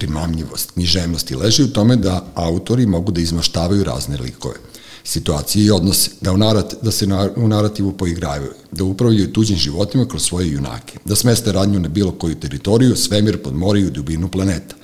[0.00, 4.70] primamljivost, književnost i leži u tome da autori mogu da izmaštavaju razne likove
[5.04, 10.06] situacije i odnose, da, u narat, da se u narativu poigravaju, da upravljaju tuđim životima
[10.08, 14.76] kroz svoje junake, da smeste radnju na bilo koju teritoriju, svemir, podmoriju i dubinu planeta.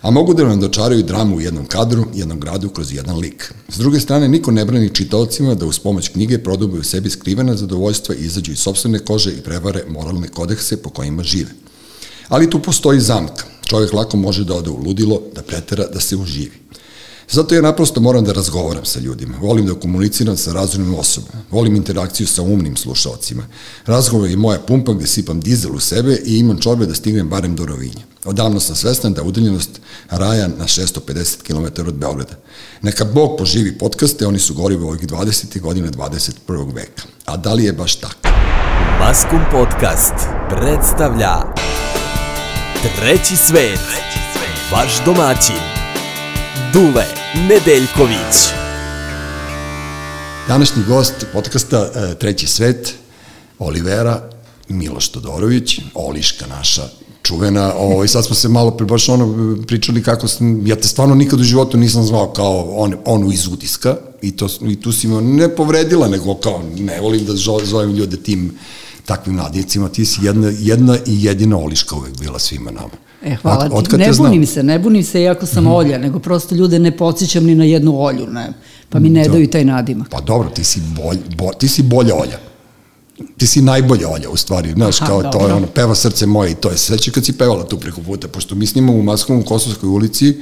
[0.00, 3.52] A mogu da nam dočaraju dramu u jednom kadru, jednom gradu kroz jedan lik.
[3.68, 8.14] S druge strane, niko ne brani čitaocima da uz pomoć knjige produbaju sebi skrivena zadovoljstva
[8.14, 11.50] i izađu iz sobstvene kože i prevare moralne kodekse po kojima žive.
[12.28, 13.55] Ali tu postoji zamka.
[13.66, 16.66] Čovjek lako može da ode u ludilo, da pretera, da se uživi.
[17.30, 19.38] Zato ja naprosto moram da razgovaram sa ljudima.
[19.40, 21.42] Volim da komuniciram sa razumnim osobama.
[21.50, 23.42] Volim interakciju sa umnim slušalcima.
[23.86, 27.56] Razgovor je moja pumpa gde sipam dizel u sebe i imam čorbe da stignem barem
[27.56, 28.04] do Rovinja.
[28.24, 29.70] Odavno sam svestan da udaljenost
[30.10, 32.34] raja na 650 km od Beograda.
[32.82, 35.60] Neka Bog poživi podcaste, oni su gorivo ovih 20.
[35.60, 36.74] godine 21.
[36.74, 37.02] veka.
[37.24, 38.28] A da li je baš tako?
[39.00, 40.14] Maskum Podcast
[40.50, 41.54] predstavlja
[42.82, 43.80] Treći svet,
[44.72, 45.56] vaš domaćin,
[46.72, 47.04] Dule
[47.48, 48.36] Nedeljković.
[50.48, 52.94] Današnji gost podcasta e, Treći svet,
[53.58, 54.30] Olivera
[54.68, 56.82] Miloš Todorović, Oliška naša
[57.22, 61.14] čuvena, ovaj, sad smo se malo pre baš ono pričali kako sam, ja te stvarno
[61.14, 65.08] nikad u životu nisam zvao kao on, onu iz utiska i, to, i tu si
[65.08, 67.32] me ne povredila, nego kao ne volim da
[67.64, 68.58] zovem ljude tim
[69.06, 72.94] takvim nadjecima, ti si jedna, jedna i jedina Oliška uvek bila svima nama.
[73.22, 73.96] E, hvala Od, ti.
[73.96, 75.72] Ne bunim se, ne bunim se iako sam mm.
[75.72, 78.52] Olja, nego prosto ljude ne podsjećam ni na jednu Olju, ne,
[78.88, 80.08] pa mi ne Do, daju taj nadimak.
[80.08, 82.38] Pa dobro, ti si, bolj, bo, ti si bolja Olja
[83.36, 86.50] ti si najbolja Olja u stvari, znaš, kao Aha, to je ono, peva srce moje
[86.50, 89.42] i to je sveće kad si pevala tu preko puta, pošto mi snimamo u Maskovom
[89.42, 90.34] Kosovskoj ulici,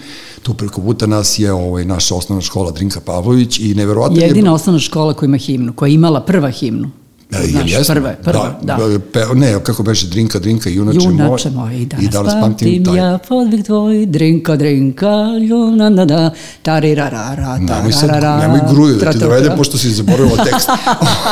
[0.43, 4.55] tu preko puta nas je ovaj, naša osnovna škola Drinka Pavlović i neverovatno Jedina je...
[4.55, 6.91] osnovna škola koja ima himnu, koja je imala prva himnu.
[7.35, 7.95] E, Znaš, jesmo?
[7.95, 8.77] prve, prva, da.
[8.77, 8.99] da.
[9.13, 11.65] Pe, ne, kako beše, drinka, drinka, junače, junače moj.
[11.65, 11.77] moj.
[11.77, 12.97] I danas, I danas pamtim, pamtim taj.
[12.97, 16.31] ja podvig tvoj, drinka, drinka, juna, da, da,
[16.63, 20.45] tari, ra, ra, ra, ta, nemoj sad, nemoj gruju da ti dovede, pošto si zaboravila
[20.45, 20.69] tekst.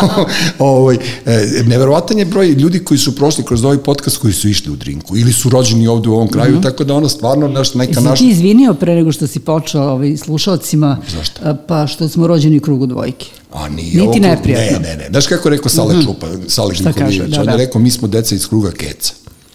[0.58, 4.72] ovaj, e, neverovatan je broj ljudi koji su prošli kroz ovaj podcast koji su išli
[4.72, 6.62] u drinku ili su rođeni ovde u ovom kraju, mm -hmm.
[6.62, 8.10] tako da ono stvarno naš, neka naša...
[8.10, 11.56] Jesi ti izvinio pre nego što si počeo ovaj, slušalcima, Zašto?
[11.68, 13.26] pa što smo rođeni u krugu dvojke?
[13.52, 14.78] A nije Niti neprijatno.
[14.78, 15.06] Ne, ne, ne.
[15.10, 16.04] Znaš kako je rekao Sale mm -hmm.
[16.04, 17.16] Čupa, Sale Živković?
[17.16, 17.56] Da, on je da.
[17.56, 19.12] rekao, mi smo deca iz kruga keca.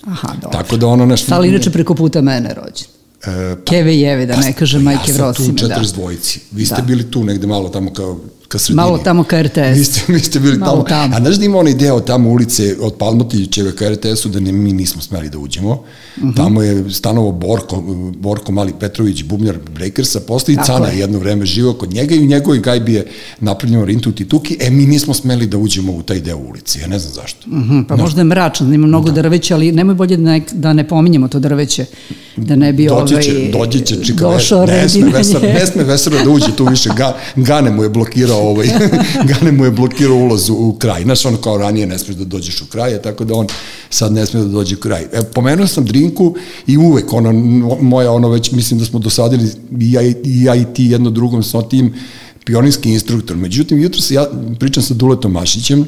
[0.07, 0.59] Aha, dobro.
[0.59, 1.25] Tako da ono naš...
[1.25, 2.87] Sale inače preko puta mene rođen.
[3.23, 5.27] E, pa, Keve Jeve, da pa, ne kaže majke Vrosime.
[5.27, 5.65] Ja sam tu
[6.01, 6.37] 42.
[6.51, 6.81] Vi ste da.
[6.81, 8.75] bili tu negde malo tamo kao ka sredini.
[8.75, 9.77] Malo tamo ka RTS.
[9.77, 10.83] Vi ste, vi ste bili Malo tamo.
[10.83, 11.15] tamo.
[11.15, 14.73] A znaš da ima onaj deo tamo ulice od Palmotićeva ka RTS-u da ne, mi
[14.73, 15.71] nismo smeli da uđemo.
[15.71, 15.77] Uh
[16.17, 16.27] mhm.
[16.27, 16.35] -huh.
[16.35, 17.83] Tamo je stanovo Borko,
[18.17, 20.99] Borko Mali Petrović, bubnjar Breakersa, posle i Cana je.
[20.99, 23.07] jedno vreme živo kod njega i u njegovoj gajbi je
[23.39, 26.99] napravljeno Rintu Tituki, e mi nismo smeli da uđemo u taj deo ulice, ja ne
[26.99, 27.47] znam zašto.
[27.47, 28.03] Uh mhm, -huh, pa no.
[28.03, 29.21] možda je mračno, ima mnogo da.
[29.21, 31.85] drveća, ali nemoj bolje da ne, da ne pominjemo to drveće,
[32.35, 33.23] da ne bi dođe ovaj...
[33.23, 34.29] Će, dođe će, čika,
[34.67, 37.89] ne, ne, sme vesar, ne sme vesar da uđe tu više, ga, Gane mu je
[37.89, 38.67] blokirao ovaj,
[39.29, 41.03] Gane mu je blokirao ulaz u kraj.
[41.03, 43.47] Znaš, ono kao ranije ne smeš da dođeš u kraj, tako da on
[43.89, 45.01] sad ne sme da dođe u kraj.
[45.01, 46.35] E, pomenuo sam drinku
[46.67, 47.33] i uvek, ono,
[47.81, 49.49] moja, ono već, mislim da smo dosadili
[49.79, 51.93] i ja i, ja i ti jedno drugom sa tim
[52.45, 53.37] pioninski instruktor.
[53.37, 54.25] Međutim, jutro se ja
[54.59, 55.85] pričam sa Duletom Mašićem,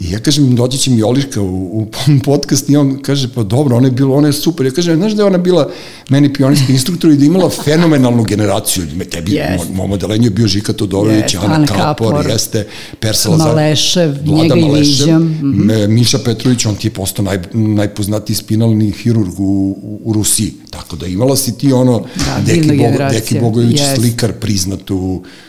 [0.00, 1.86] I ja kažem, doći će mi Oliška u, u
[2.24, 4.66] podcast i on kaže, pa dobro, ona je bila, ona je super.
[4.66, 5.70] Ja kažem, znaš da je ona bila
[6.08, 8.84] meni pionirski instruktor i da imala fenomenalnu generaciju.
[8.96, 9.74] Me tebi, yes.
[9.74, 12.66] mom odelenju je bio Žika Todorović, yes, Ana Kapor, Kapor, jeste,
[13.00, 15.88] Persela Malešev, Vlada njega Malešev, mm -hmm.
[15.88, 20.52] Miša Petrović, on ti je postao naj, najpoznatiji spinalni hirurg u, u, Rusiji.
[20.70, 23.94] Tako da imala si ti ono, da, Deki, Bogo, Deki Bogović, yes.
[23.96, 24.90] slikar priznat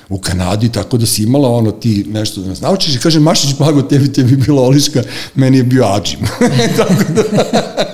[0.09, 3.57] u, Kanadi, tako da si imala ono ti nešto da nas naučiš i kaže Mašić,
[3.57, 5.03] blago tebi, tebi bila Oliška,
[5.35, 6.19] meni je bio Ačim.
[6.77, 7.23] tako da...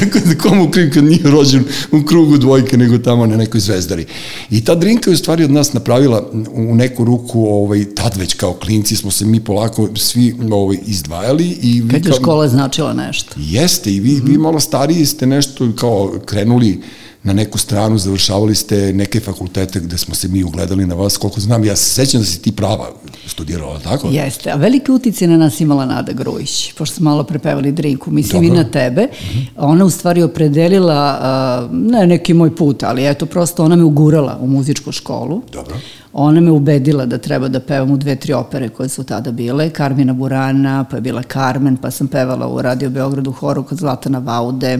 [0.00, 4.06] tako da komu kriv kad nije rođen u krugu dvojke, nego tamo na nekoj zvezdari.
[4.50, 8.34] I ta drinka je u stvari od nas napravila u neku ruku, ovaj, tad već
[8.34, 11.58] kao klinci smo se mi polako svi ovaj, izdvajali.
[11.62, 13.34] I Kad je škola značila nešto.
[13.36, 14.28] Jeste, i vi, mm -hmm.
[14.28, 16.80] vi malo stariji ste nešto kao krenuli
[17.24, 21.40] na neku stranu, završavali ste neke fakultete gde smo se mi ugledali na vas, koliko
[21.40, 22.88] znam, ja se sećam da si ti prava
[23.26, 24.08] studirala, tako?
[24.08, 28.42] Jeste, a velike utice na nas imala Nada Grujić, pošto smo malo prepevali drinku, mislim
[28.42, 28.54] Dobro.
[28.54, 29.02] i na tebe.
[29.02, 29.46] Mm -hmm.
[29.56, 34.46] Ona u stvari opredelila, ne neki moj put, ali eto, prosto ona me ugurala u
[34.46, 35.42] muzičku školu.
[35.52, 35.76] Dobro.
[36.12, 39.70] Ona me ubedila da treba da pevam u dve, tri opere koje su tada bile,
[39.70, 44.18] Karmina Burana, pa je bila Carmen, pa sam pevala u Radio Beogradu horu kod Zlatana
[44.18, 44.78] Vaude,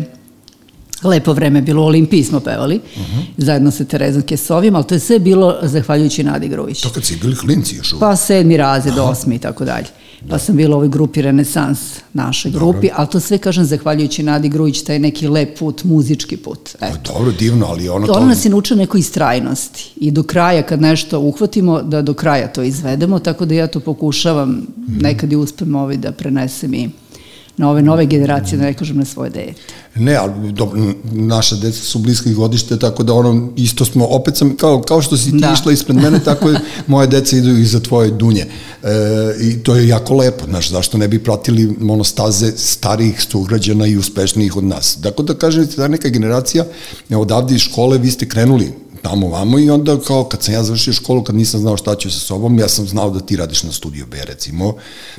[1.04, 3.20] lepo vreme bilo, u Olimpiji smo pevali, uh mhm.
[3.20, 3.24] -huh.
[3.36, 6.80] zajedno sa Terezom Kesovim, ali to je sve bilo zahvaljujući Nadi Grujić.
[6.80, 8.00] To kad si bili klinci još uvijek?
[8.00, 9.86] Pa sedmi razred, osmi i tako dalje.
[10.28, 11.78] Pa sam bila u ovoj grupi Renesans,
[12.12, 16.70] naše grupi, ali to sve kažem zahvaljujući Nadi Grujić, taj neki lep put, muzički put.
[16.80, 17.12] Pa Eto.
[17.12, 18.26] dobro, divno, ali ono To to...
[18.26, 22.62] nas je naučila nekoj istrajnosti i do kraja kad nešto uhvatimo, da do kraja to
[22.62, 24.66] izvedemo, tako da ja to pokušavam
[25.00, 26.90] nekad i uspem ovaj da prenesem i
[27.56, 29.54] na ove nove generacije, da ne kažem na svoje dete.
[29.94, 30.80] Ne, ali dobro,
[31.12, 35.16] naša deca su bliskih godište, tako da ono, isto smo, opet sam, kao, kao što
[35.16, 35.52] si ti Da.
[35.52, 38.46] išla ispred mene, tako je, moje deca idu iza tvoje dunje.
[38.82, 38.88] E,
[39.40, 44.56] I to je jako lepo, znaš, zašto ne bi pratili monostaze starijih sugrađana i uspešnijih
[44.56, 44.98] od nas.
[45.02, 46.64] Tako da kažem, ta neka generacija,
[47.10, 48.72] odavde iz škole, vi ste krenuli
[49.02, 52.10] tamo vamo i onda kao kad sam ja završio školu, kad nisam znao šta ću
[52.10, 54.74] sa sobom, ja sam znao da ti radiš na studiju B recimo,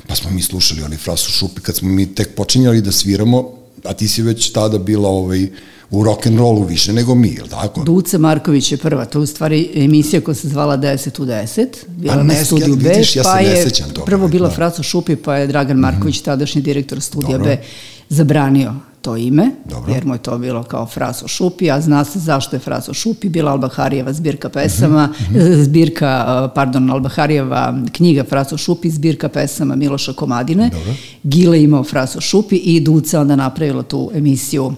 [0.06, 3.50] pa smo mi slušali onaj frasu šupi kad smo mi tek počinjali da sviramo,
[3.84, 5.48] a ti si već tada bila ovaj,
[5.90, 7.84] u rock and rollu više nego mi, je li tako?
[7.84, 11.66] Duca Marković je prva, to je u stvari emisija koja se zvala 10 u 10,
[11.88, 14.52] bila Pa ne, na studiju B, vidiš, ja pa je toga, prvo bila da.
[14.52, 14.56] Mhm.
[14.56, 17.56] Fraco Šupi, pa je Dragan Marković, tadašnji direktor studija Dobro.
[17.56, 17.62] B,
[18.08, 19.92] zabranio to ime, Dobro.
[19.94, 23.28] jer mu je to bilo kao Fraso Šupi, a zna se zašto je Fraso Šupi,
[23.28, 26.10] bila Albaharijeva zbirka pesama, Mhm, eh, zbirka,
[26.44, 27.62] eh, pardon, Albaharijeva
[27.92, 30.92] knjiga Fraso Šupi, zbirka pesama Miloša Komadine, Dobro.
[31.22, 34.72] Gile imao Fraso Šupi i Duca onda napravila tu emisiju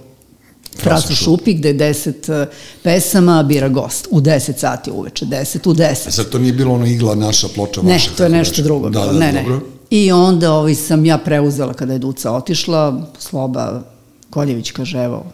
[0.76, 2.46] Fraso Šupi, gde je deset eh,
[2.82, 6.08] pesama bira gost u 10 sati uveče, 10 u 10.
[6.08, 8.88] E Sad to nije bilo ono igla naša ploča Ne, vaša, to je nešto drugo
[8.90, 9.43] Da, da, ne, ne.
[9.43, 9.61] dobro.
[9.90, 13.82] I onda ovaj, sam ja preuzela kada je Duca otišla, Sloba
[14.31, 15.25] Koljević kaže, evo,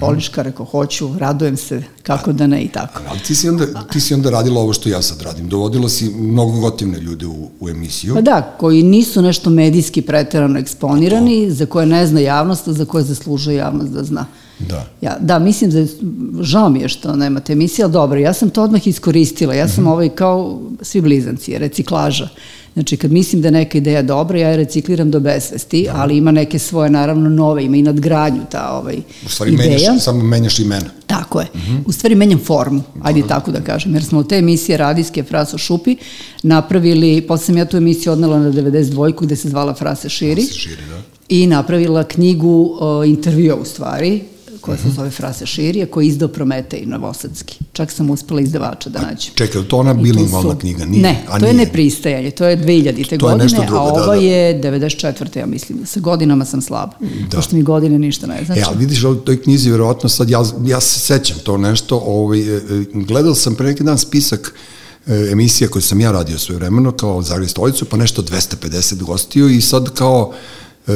[0.00, 3.00] Poliška, rekao, hoću, radujem se, kako da ne i tako.
[3.08, 5.48] Ali ti si, onda, ti si onda radila ovo što ja sad radim.
[5.48, 8.14] Dovodila si mnogo gotivne ljude u, u emisiju.
[8.14, 12.84] Pa da, koji nisu nešto medijski preterano eksponirani, za koje ne zna javnost, a za
[12.84, 14.26] koje zaslužuje javnost da zna.
[14.58, 14.86] Da.
[15.00, 15.86] Ja, da, mislim da,
[16.42, 19.86] žao mi je što nemate emisije, ali dobro, ja sam to odmah iskoristila, ja sam
[19.86, 22.28] ovaj kao svi blizanci, reciklaža.
[22.74, 26.30] Znači, kad mislim da je neka ideja dobra, ja je recikliram do besvesti, ali ima
[26.30, 28.96] neke svoje, naravno, nove, ima i nadgradnju ta ovaj,
[29.26, 29.70] U stvari ideja.
[29.70, 30.90] menjaš, samo menjaš imena.
[31.06, 31.46] Tako je.
[31.86, 35.58] U stvari menjam formu, ajde tako da kažem, jer smo u te emisije radijske Fraso
[35.58, 35.96] Šupi
[36.42, 40.42] napravili, posle sam ja tu emisiju odnela na 92 gde se zvala Frase širi.
[40.42, 41.02] Frase širi, da.
[41.28, 44.22] I napravila knjigu o, intervjua u stvari,
[44.62, 47.58] koja se zove Frase širi, a koja je izdao Prometej Novosadski.
[47.72, 49.34] Čak sam uspela izdavača da nađem.
[49.34, 50.84] Čekaj, je to ona bilingualna su- knjiga?
[50.84, 51.02] Nije.
[51.02, 51.66] Ne, A to je nije.
[51.66, 53.08] nepristajanje, to je 2000.
[53.08, 54.22] To je godine, nešto drugo, a da, ova da.
[54.22, 55.38] je 94.
[55.38, 55.86] ja mislim.
[55.86, 56.92] Sa godinama sam slaba,
[57.30, 57.36] Da.
[57.36, 58.60] pošto mi godine ništa ne znači.
[58.60, 62.40] E, ali vidiš, u toj knjizi, verovatno sad, ja, ja se sećam to nešto, ovaj,
[62.40, 62.60] e, e,
[62.94, 64.54] gledao sam pre neki dan spisak
[65.06, 69.48] e, emisija koje sam ja radio svoje vremeno, kao Zagreb stolicu, pa nešto 250 gostiju
[69.48, 70.32] i sad kao,
[70.86, 70.92] e,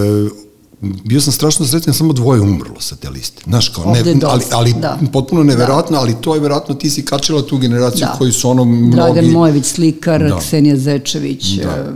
[0.81, 3.43] bio sam strašno srećan, samo dvoje umrlo sa te liste.
[3.47, 4.99] Znaš, kao, Ovde ne, ali, ali da.
[5.13, 8.15] potpuno neverovatno, ali to je verovatno, ti si kačila tu generaciju Da.
[8.19, 8.91] koji su ono mnogi...
[8.97, 10.29] Dragan Mojević, slikar, Da.
[10.29, 10.39] da.
[10.39, 11.65] Ksenija Zečević, Da.
[11.65, 11.93] da.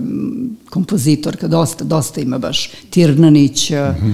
[0.70, 2.70] kompozitorka, dosta, dosta ima baš.
[2.90, 4.12] Tirnanić, Mhm.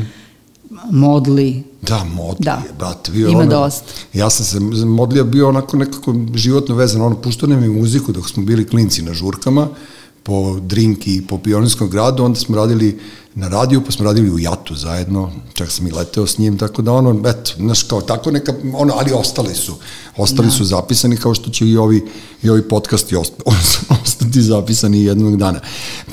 [0.90, 1.62] Modli.
[1.82, 2.62] Da, modlija, Da.
[2.78, 3.12] brate.
[3.12, 3.84] Bio Ima ono, dosta.
[4.12, 8.28] Ja sam se, modlija bio onako nekako životno vezan, ono, puštao nam je muziku dok
[8.30, 9.68] smo bili klinci na žurkama,
[10.22, 12.98] po Drinki i po Pionirskom gradu, onda smo radili
[13.36, 16.82] na radiju, pa smo radili u Jatu zajedno, čak sam i leteo s njim, tako
[16.82, 19.74] da ono, eto, znaš, kao tako neka, ono, ali ostali su,
[20.16, 20.52] ostali da.
[20.52, 22.04] su zapisani kao što će i ovi,
[22.42, 23.42] i ovi podcasti ost-
[24.04, 25.60] ostati zapisani jednog dana.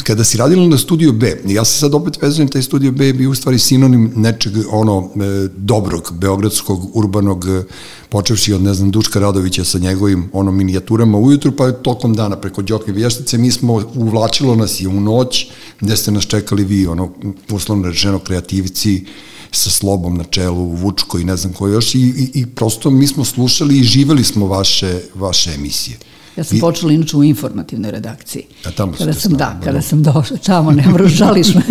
[0.04, 3.14] Kada si radila na studiju B, ja se sad opet vezujem, taj studio B je
[3.14, 7.64] bio u stvari sinonim nečeg, ono, e, dobrog, beogradskog, urbanog, e,
[8.10, 12.62] počevši od, ne znam, Duška Radovića sa njegovim, ono, minijaturama ujutru, pa tokom dana preko
[12.62, 15.48] Đoke Vještice, mi smo, uvlačilo nas je u noć,
[15.82, 17.13] gde ste nas čekali vi, ono,
[17.50, 19.06] uslovno rečeno, kreativci,
[19.52, 23.08] sa slobom na čelu, Vučko i ne znam ko još, i, i, i prosto mi
[23.08, 25.98] smo slušali i živeli smo vaše, vaše emisije.
[26.36, 28.44] Ja sam I- počela inače u informativnoj redakciji.
[28.66, 29.82] A tamo kada sam, da, kada dobro.
[29.82, 31.62] sam došla, tamo ne moraš, žališ me.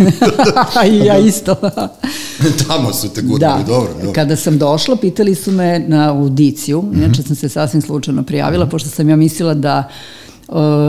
[0.93, 1.55] I ja isto.
[2.69, 4.13] Tamo su te gurnuli, da, dobro, dobro.
[4.13, 8.89] kada sam došla, pitali su me na audiciju, inače sam se sasvim slučajno prijavila, pošto
[8.89, 10.22] sam ja mislila da uh,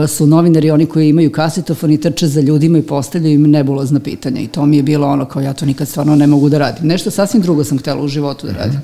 [0.08, 4.40] su novinari oni koji imaju kasetofon i trče za ljudima i postavljaju im nebulozna pitanja
[4.40, 6.86] i to mi je bilo ono kao ja to nikad stvarno ne mogu da radim.
[6.86, 8.80] Nešto sasvim drugo sam htela u životu da radim.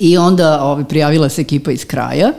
[0.00, 2.32] I onda ovaj, prijavila se ekipa iz kraja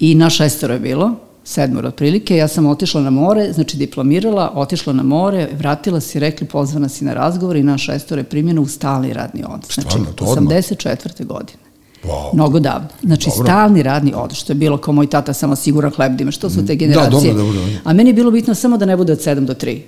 [0.00, 1.14] i na šestoro je bilo,
[1.44, 6.20] sedmoro otprilike, ja sam otišla na more, znači diplomirala, otišla na more, vratila se i
[6.20, 9.74] rekli pozvana si na razgovor i na šestoro je primjena u stalni radni odnos.
[9.74, 10.56] Znači, Stvarno, to odmah?
[10.56, 11.26] 84.
[11.26, 11.67] godine.
[12.04, 12.34] Wow.
[12.34, 12.88] Mnogo davno.
[13.02, 13.44] Znači, Dobro.
[13.44, 16.50] stalni radni odnos, što je bilo kao moj tata, samo siguran hleb da ima, što
[16.50, 17.10] su te Da, generacije.
[17.10, 17.74] dobro, dobro, dobro.
[17.84, 19.80] A meni je bilo bitno samo da ne bude od 7 do 3.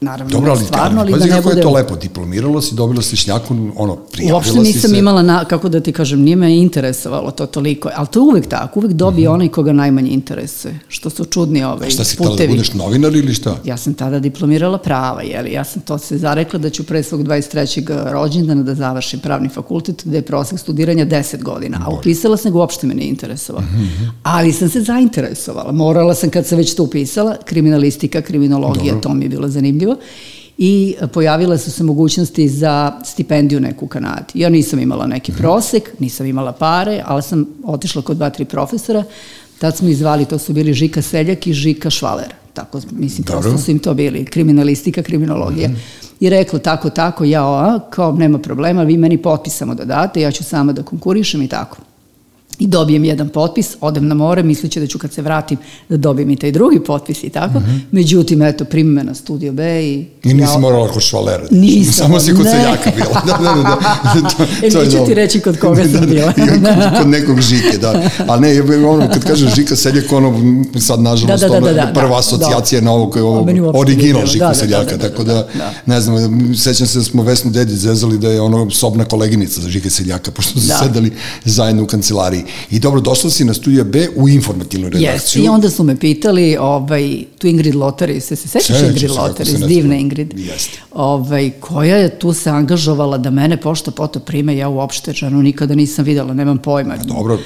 [0.00, 1.62] naravno Dobro, ali, stvarno, ali da ne kako je bude...
[1.62, 4.98] to lepo, diplomiralo si, dobila si šljaku, ono, prijavila Uopšte si nisam se.
[4.98, 8.46] imala, na, kako da ti kažem, nije me interesovalo to toliko, ali to je uvek
[8.46, 11.82] tako, uvek dobije onaj koga najmanje interesuje, što su čudni Mhm.
[11.82, 12.48] A šta si htjela putevi.
[12.48, 13.56] da budeš novinar ili šta?
[13.64, 17.22] Ja sam tada diplomirala prava, jeli, ja sam to se zarekla da ću pre svog
[17.22, 17.80] 23.
[18.04, 22.58] rođendana da završim pravni fakultet gde je prosek studiranja 10 godina, a upisala sam ga
[22.58, 23.64] uopšte me ne interesovalo.
[23.66, 29.14] Mhm, Ali sam se zainteresovala, morala sam kad sam već to upisala, kriminalistika, kriminologija, to
[29.14, 29.89] mi je bilo zanimljivo
[30.58, 34.32] i pojavile su se mogućnosti za stipendiju neku u Kanadi.
[34.34, 39.04] Ja nisam imala neki prosek, nisam imala pare, ali sam otišla kod dva, tri profesora,
[39.58, 42.34] tad smo izvali, to su bili Žika Seljak i Žika Švaler.
[42.54, 43.40] Tako, mislim, Dobro.
[43.40, 45.70] prosto su im to bili, kriminalistika, kriminologija.
[46.20, 50.20] I rekla tako, tako, ja, a, kao nema problema, vi meni potpis samo da date,
[50.20, 51.76] ja ću sama da konkurišem i tako.
[52.60, 56.30] I dobijem jedan potpis, odem na more, misleći da ću kad se vratim da dobijem
[56.30, 57.60] i taj drugi potpis i tako.
[57.90, 60.06] Međutim, eto, primi me na Studio B i...
[60.24, 61.44] I nisi ja- morala kod švalera.
[61.50, 62.50] Nisam, Samo si kod ne.
[62.50, 63.22] seljaka bila.
[63.26, 63.62] Da, da, da.
[63.62, 64.28] da.
[64.28, 66.32] To, E, to je neću ti reći kod koga sam bila.
[66.32, 66.60] I kod,
[66.98, 68.02] kod nekog žike, da.
[68.26, 70.34] Ali ne, ono, kad kažeš žika seljak, ono,
[70.80, 72.18] sad nažalost, Da, da, da, da, da, prva da.
[72.18, 75.24] asocijacija je na ovog meni uopšte nije original žiku Da, da, seljaka, da, da, tako
[75.24, 75.72] da, da, da.
[75.86, 76.16] ne znam,
[76.56, 80.30] sećam se da smo Vesnu Dedi zezali da je ono sobna koleginica za žike seljaka,
[80.30, 80.74] pošto su Da.
[80.76, 81.12] sedeli
[81.44, 82.44] zajedno u kancelariji.
[82.70, 84.92] I dobro, došla si na Studio B u informativnu Yes.
[84.92, 85.44] redakciju.
[85.44, 89.66] I onda su me pitali, ovaj, tu Ingrid Lotari, se se sećaš Ingrid Lotari, se
[89.66, 89.94] divna.
[89.96, 90.78] Ingrid, Jeste.
[90.92, 95.74] ovaj, koja je tu se angažovala da mene pošto poto prime, ja uopšte ženu nikada
[95.74, 96.96] nisam videla, nemam pojma.
[96.96, 97.38] Dobro,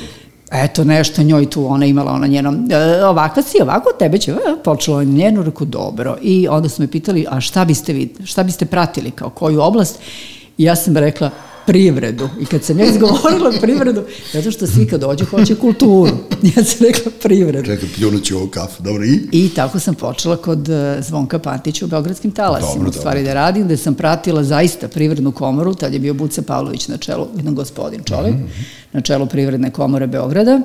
[0.53, 4.37] Eto, nešto njoj tu, ona imala ona njeno, e, ovakva si, ovako, tebe će, e,
[4.65, 6.17] počela je njenu, reku, dobro.
[6.23, 9.99] I onda su me pitali, a šta biste vi, šta biste pratili, kao koju oblast?
[10.59, 11.31] I ja sam rekla,
[11.67, 12.29] privredu.
[12.41, 14.03] I kad sam ja izgovorila privredu,
[14.33, 16.11] zato što svi kad dođu hoće kulturu.
[16.57, 17.67] Ja sam rekla privredu.
[17.67, 18.83] čekaj, pljunuću ovu kafu.
[18.83, 19.21] Dobro, i?
[19.33, 23.35] I tako sam počela kod e, Zvonka Pantića u Beogradskim talasima, Dobro, u stvari da
[23.35, 27.55] radim, gde sam pratila zaista privrednu komoru, tad je bio Buca Pavlović na čelu, jedan
[27.55, 28.45] gospodin čovek, Mhm.
[28.93, 30.61] na čelu privredne komore Beograda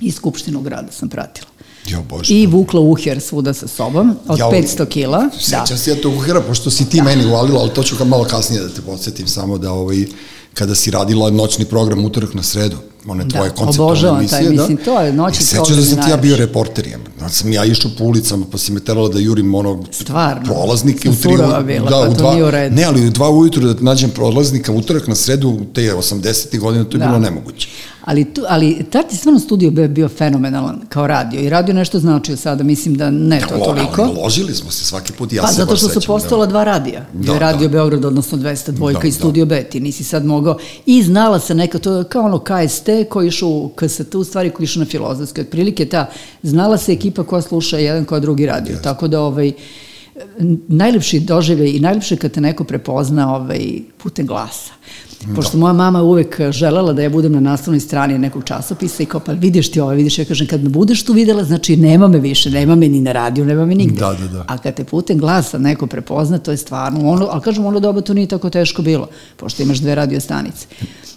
[0.00, 1.46] i Skupštinu grada sam pratila.
[1.90, 2.34] Jo, Bože.
[2.34, 5.18] I vukla uher svuda sa sobom, od Ja, 500 kila.
[5.20, 5.30] Da.
[5.62, 8.62] Sećam se ja tog uhera, pošto si ti meni uvalila, ali to ću malo kasnije
[8.62, 10.04] da te podsjetim, samo da ovaj,
[10.54, 14.44] kada si radila noćni program utorak na sredu, one Da, tvoje konceptualne obožavam emisije, taj,
[14.46, 14.50] da.
[14.52, 17.00] mislim, to je noćni I program da sam ti ja bio reporter, jem.
[17.20, 20.44] Da sam ja išao po ulicama, pa si me terala da jurim ono Stvarno?
[20.44, 22.76] prolaznike u tri bila, da, pa u to dva, u redu.
[22.76, 26.58] Ne, ali u dva ujutru da nađem prolaznika utorak na sredu, te 80.
[26.58, 27.06] godine, to je Da.
[27.06, 27.68] bilo nemoguće.
[28.04, 31.98] Ali, tu, ali tad je stvarno studio B bio fenomenalan kao radio i radio nešto
[31.98, 34.02] značio sada, mislim da ne to Lo- toliko.
[34.02, 36.06] ali Ložili smo se svaki put, ja Pa se zato što su sećam, da.
[36.06, 37.06] postala dva radija.
[37.12, 37.72] Bio Da, je radio da.
[37.72, 39.14] Beograd, odnosno 202 Da, i da.
[39.14, 39.64] Studio B.
[39.64, 40.58] Ti nisi sad mogao.
[40.86, 44.50] I znala se neka, to je kao ono KST koji išao u KST, u stvari
[44.50, 45.40] koji išao na filozofske.
[45.40, 46.06] Otprilike ta,
[46.42, 48.76] znala se ekipa koja sluša jedan koja drugi radio.
[48.82, 49.52] Tako da ovaj,
[50.68, 53.60] najlepši doživljaj i najlepše kad te neko prepozna ovaj,
[53.98, 54.72] putem glasa.
[55.36, 59.20] Pošto moja mama uvek želela da ja budem na naslovnoj strani nekog časopisa i kao,
[59.20, 62.18] pa vidiš ti ovo, vidiš, ja kažem, kad me budeš tu videla, znači nema me
[62.18, 64.00] više, nema me ni na radiju, nema me nigde.
[64.00, 64.44] Da, da, da.
[64.48, 68.00] A kad te putem glasa neko prepozna, to je stvarno ono, ali kažem, ono doba
[68.00, 70.66] to nije tako teško bilo, pošto imaš dve radio stanice.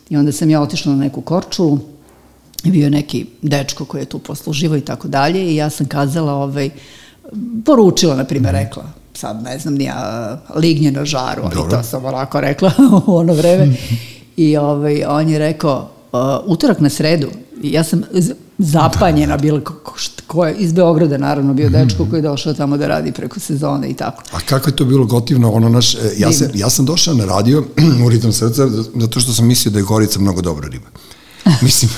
[0.09, 1.79] I onda sam ja otišla na neku korčulu,
[2.63, 6.33] bio je neki dečko koji je tu posluživo i tako dalje i ja sam kazala,
[6.33, 6.69] ovaj,
[7.65, 11.77] poručila, na primjer, rekla, sad ne znam, nija lignje na žaru, ali Dobro.
[11.77, 12.71] to sam onako rekla
[13.07, 13.75] u ono vreme.
[14.37, 17.27] I ovaj, on je rekao, uh, utorak na sredu,
[17.63, 18.03] ja sam
[18.57, 22.53] zapanjena bila, ko, ko, št- ko je, iz Beograda naravno bio dečko koji je došao
[22.53, 24.23] tamo da radi preko sezone i tako.
[24.31, 27.25] A kako je to bilo gotivno, ono naš, e, ja, sam, ja sam došao na
[27.25, 27.63] radio
[28.05, 30.87] u ritam srca zato što sam mislio da je Gorica mnogo dobra riba.
[31.61, 31.91] Mislim,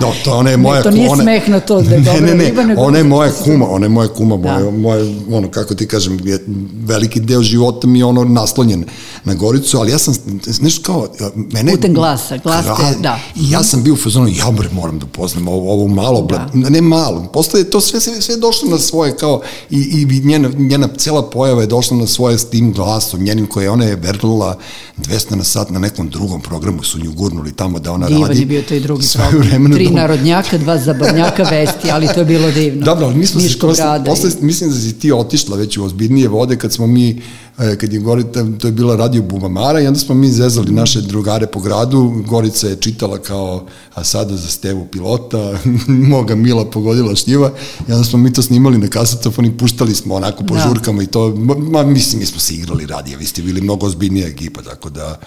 [0.00, 2.20] no, to ona je Ne, moja to nije ona, smeh na to da je ne,
[2.22, 4.52] ne, ne, riba, ona je moja kuma, ona je moja kuma, Da.
[4.52, 6.44] moja, moja, ono, kako ti kažem, je,
[6.76, 8.84] veliki deo života mi je ono naslonjen
[9.24, 10.14] na Goricu, ali ja sam,
[10.60, 11.08] nešto kao,
[11.52, 11.72] mene...
[11.72, 13.18] Putem glasa, glas te- da.
[13.36, 16.50] I ja sam bio u fazonu, ja bre, moram da upoznam ovo, ovo malo, Da.
[16.54, 16.68] da.
[16.70, 19.78] ne malo, posle je to sve, sve, sve došlo na svoje, kao, i,
[20.12, 23.84] i njena, njena cela pojava je došla na svoje s tim glasom, njenim koje ona
[23.84, 24.58] je vrlila
[24.98, 28.40] 200 na sat na nekom drugom programu, su nju gurnuli tamo da ona Divan radi.
[28.40, 32.50] je bio taj drugi Svoje vremeno Tri narodnjaka, dva zabavnjaka vesti, ali to je bilo
[32.50, 32.84] divno.
[32.84, 36.28] Dobro, ali mi smo se posle, posle, mislim da si ti otišla već u ozbiljnije
[36.28, 37.22] vode kad smo mi,
[37.58, 41.00] e, kad je Gorica, to je bila radio Bubamara i onda smo mi zezali naše
[41.00, 45.58] drugare po gradu, Gorica je čitala kao, a sada za Stevu pilota,
[46.14, 47.52] moga Mila pogodila šljiva
[47.88, 50.60] i onda smo mi to snimali na kasetofon i puštali smo onako po Da.
[50.60, 53.86] žurkama i to, ma, ma, mislim, mi smo se igrali radija, vi ste bili mnogo
[53.86, 55.18] ozbiljnija ekipa, tako da,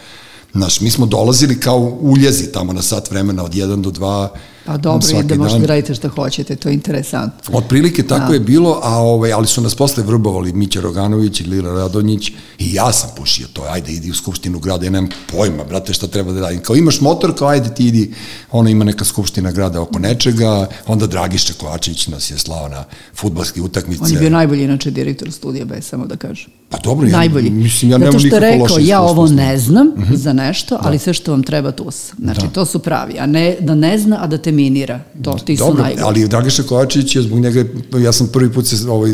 [0.57, 4.27] Znaš, mi smo dolazili kao uljezi tamo na sat vremena od 1 do 2,
[4.67, 7.57] Pa dobro, i da možete da radite šta hoćete, to je interesantno.
[7.57, 8.33] Otprilike tako Da.
[8.33, 12.74] je bilo, a ovaj, ali su nas posle vrbovali Mića Roganović i Lila Radonjić i
[12.74, 16.31] ja sam pušio to, ajde idi u skupštinu grada, ja nemam pojma, brate, šta treba
[16.31, 16.59] da radim.
[16.62, 18.13] Kao imaš motor, kao ajde ti idi,
[18.51, 22.83] ona ima neka skupština grada oko nečega, onda Dragiša Kovačević nas je slao na
[23.15, 24.03] futbalske utakmice.
[24.03, 26.50] On je bio najbolji inače direktor studija B, samo da kažem.
[26.69, 27.50] Pa dobro, ja, najbolji.
[27.50, 31.00] mislim, ja nemam što nikako rekao, loše ja iskustvo ovo ne znam za nešto, ali
[31.00, 32.17] sve što vam treba tu sam.
[32.19, 32.47] Znači, Da.
[32.47, 34.99] to su pravi, a ne da ne zna, a da te minira.
[35.23, 36.03] To ti su Dobro, najbolji.
[36.03, 37.63] ali Dragiša Kovačević je zbog njega,
[38.03, 39.11] ja sam prvi put se, ovaj,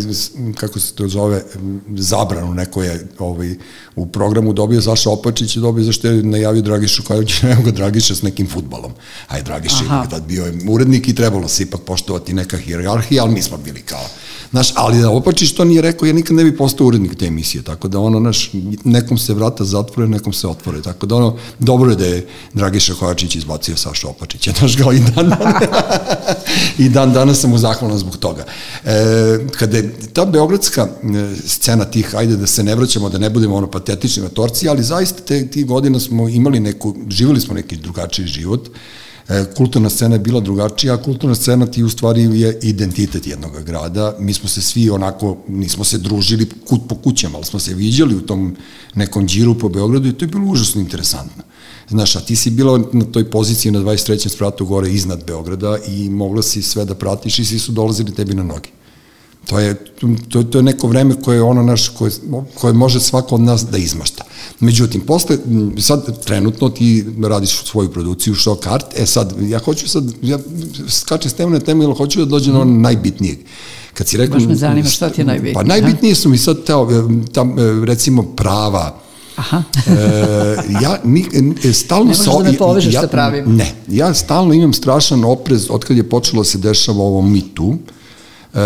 [0.56, 1.44] kako se to zove,
[1.96, 3.56] zabranu neko je ovaj,
[3.96, 8.16] u programu dobio Saša Opačić je dobio zašto je najavio Dragišu Kovačević, evo ga Dragiša
[8.16, 8.92] s nekim futbalom.
[9.28, 13.24] A je Dragiša je tad bio je urednik i trebalo se ipak poštovati neka hijerarhija,
[13.24, 14.08] ali mi smo bili kao
[14.54, 17.64] Znaš, ali da Opačić to nije rekao, ja nikad ne bi postao urednik te emisije,
[17.64, 18.52] tako da ono, naš,
[18.84, 22.94] nekom se vrata zatvore, nekom se otvore, tako da ono, dobro je da je Dragiša
[22.94, 25.34] Kovačić izbacio Saša Opačića, znaš, kao i dan,
[26.78, 28.46] i dan danas sam mu zahvalan zbog toga.
[28.86, 33.30] E, kada je ta beogradska e, scena tih, ajde da se ne vraćamo, da ne
[33.30, 37.54] budemo ono patetični na torci, ali zaista te, tih godina smo imali neku, živjeli smo
[37.54, 38.70] neki drugačiji život,
[39.58, 44.16] kulturna scena je bila drugačija, a kulturna scena ti u stvari je identitet jednog grada.
[44.20, 48.16] Mi smo se svi onako, nismo se družili kut po kućama, ali smo se viđali
[48.16, 48.56] u tom
[48.96, 51.44] nekom džiru po Beogradu i to je bilo užasno interesantno.
[51.90, 54.30] Znaš, a ti si bila na toj poziciji na 23.
[54.30, 58.34] spratu gore iznad Beograda i mogla si sve da pratiš i svi su dolazili tebi
[58.34, 58.70] na noge.
[59.48, 59.76] To je,
[60.30, 62.12] to, to je neko vreme koje je ono naš, koje,
[62.54, 64.24] koje može svako od nas da izmašta.
[64.60, 65.38] Međutim, posle,
[65.80, 70.40] sad trenutno ti radiš svoju produkciju Shock Art, e sad, ja hoću sad, ja
[70.90, 73.38] skačem s teme na temu, jer hoću da dođem na ono najbitnijeg.
[73.94, 74.40] Kad si rekao...
[74.40, 76.74] Baš me zanima šta ti je najbitnije, Pa najbitnije su mi sad te,
[77.34, 79.04] tam, recimo, prava,
[79.36, 79.64] Aha.
[79.88, 81.26] e, ja ni,
[81.64, 83.54] e, stalno Ne možeš da me povežeš sa pravima.
[83.54, 87.42] Ne, ja stalno imam strašan oprez od kad je počelo da se dešava ovo Me
[87.54, 87.76] Too,
[88.54, 88.60] e,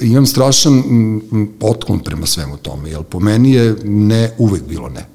[0.00, 0.82] imam strašan
[1.60, 5.06] otklon prema svemu tome, jer po meni je ne uvek bilo ne.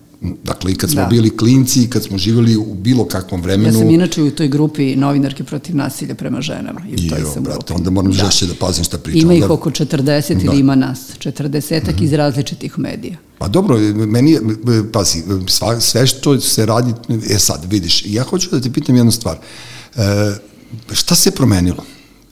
[0.43, 1.07] Dakle, i kad smo Da.
[1.07, 4.47] bili klinci, i kad smo živjeli u bilo kakvom Ja vremenu, sam inače u toj
[4.47, 6.81] grupi novinarke protiv nasilja prema ženama.
[6.89, 7.73] I toj jo, sam brate, grupi.
[7.73, 8.17] onda moram da.
[8.17, 9.21] žešće da pazim šta pričam.
[9.21, 9.97] Ima ih Onda- oko 40
[10.29, 10.35] Da.
[10.35, 10.45] Mhm.
[10.45, 10.99] ili ima nas.
[11.19, 13.17] 40 iz različitih medija.
[13.37, 14.41] Pa dobro, meni je,
[14.91, 16.93] pazi, sva, sve što se radi,
[17.29, 19.37] e sad, vidiš, ja hoću da te pitam jednu stvar.
[19.95, 19.99] E,
[20.91, 21.83] šta se promenilo?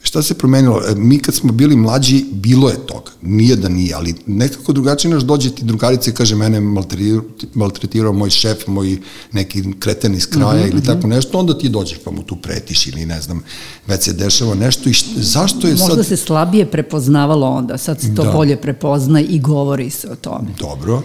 [0.02, 0.80] Šta se promenilo?
[0.88, 3.10] E, Mi kad smo bili mlađi, bilo je toga.
[3.22, 7.22] Nije da nije, ali nekako drugačije naš dođe ti drugarice i kaže mene maltretirao,
[7.54, 8.98] maltretirao moj šef, moj
[9.32, 10.72] neki kreten iz kraja mm -hmm.
[10.72, 13.42] ili tako nešto, onda ti dođeš pa mu tu pretiš ili ne znam,
[13.86, 16.06] već se dešava nešto i šta, zašto je Možda sad...
[16.06, 18.32] se slabije prepoznavalo onda, sad se to Da.
[18.32, 20.48] bolje prepozna i govori se o tome.
[20.58, 21.02] Dobro.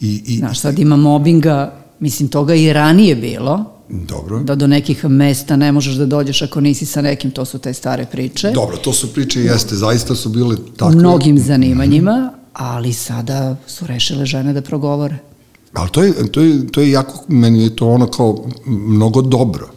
[0.00, 4.38] I, i, Znaš, sad ima mobinga, mislim, toga i ranije bilo, dobro.
[4.38, 7.74] da do nekih mesta ne možeš da dođeš ako nisi sa nekim, to su te
[7.74, 8.50] stare priče.
[8.50, 10.96] Dobro, to su priče, jeste, zaista su bile u takve.
[10.96, 15.18] mnogim zanimanjima, ali sada su rešile žene da progovore.
[15.72, 19.68] Ali to je, to je, to je jako, meni je to ono kao mnogo dobro.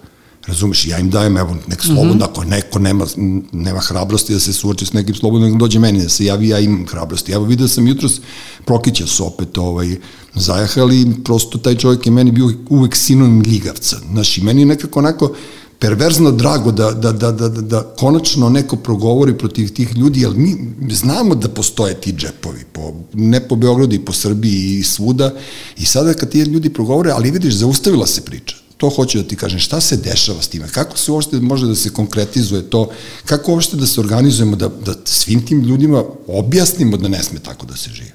[0.51, 2.29] Razumeš, ja im dajem, evo, nek slobodno, mm -hmm.
[2.29, 3.05] ako neko nema,
[3.51, 6.59] nema hrabrosti da se suoči s nekim slobodno, nek dođe meni da se javi, ja
[6.59, 7.31] imam hrabrosti.
[7.31, 8.19] Evo, vidio sam jutros,
[8.65, 9.95] Prokića su opet ovaj,
[10.35, 13.97] zajahali, prosto taj čovjek je meni bio uvek sinonim ljigavca.
[14.11, 15.33] Znaš, i meni je nekako onako,
[15.79, 20.31] perverzno drago da, da, da, da, da, da konačno neko progovori protiv tih ljudi, jer
[20.35, 25.33] mi znamo da postoje ti džepovi, po, ne po Beogradu i po Srbiji i svuda,
[25.77, 28.60] i sada kad ti ljudi progovore, ali vidiš, zaustavila se priča.
[28.81, 31.75] To hoću da ti kažem, šta se dešava s time, kako se uopšte može da
[31.75, 32.89] se konkretizuje to,
[33.25, 37.65] kako uopšte da se organizujemo, da, da svim tim ljudima objasnimo da ne sme tako
[37.65, 38.11] da se živi.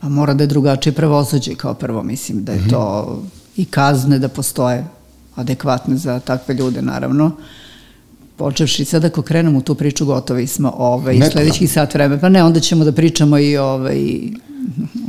[0.00, 3.22] Pa mora da je drugačije pravosuđe kao prvo, mislim da je to
[3.56, 4.84] i kazne da postoje
[5.34, 7.32] adekvatne za takve ljude, naravno.
[8.38, 12.20] Počevši sad ako krenemo u tu priču, gotovi smo ovaj, Ne, sledećih sat vreme.
[12.20, 14.20] Pa ne, onda ćemo da pričamo i ovaj,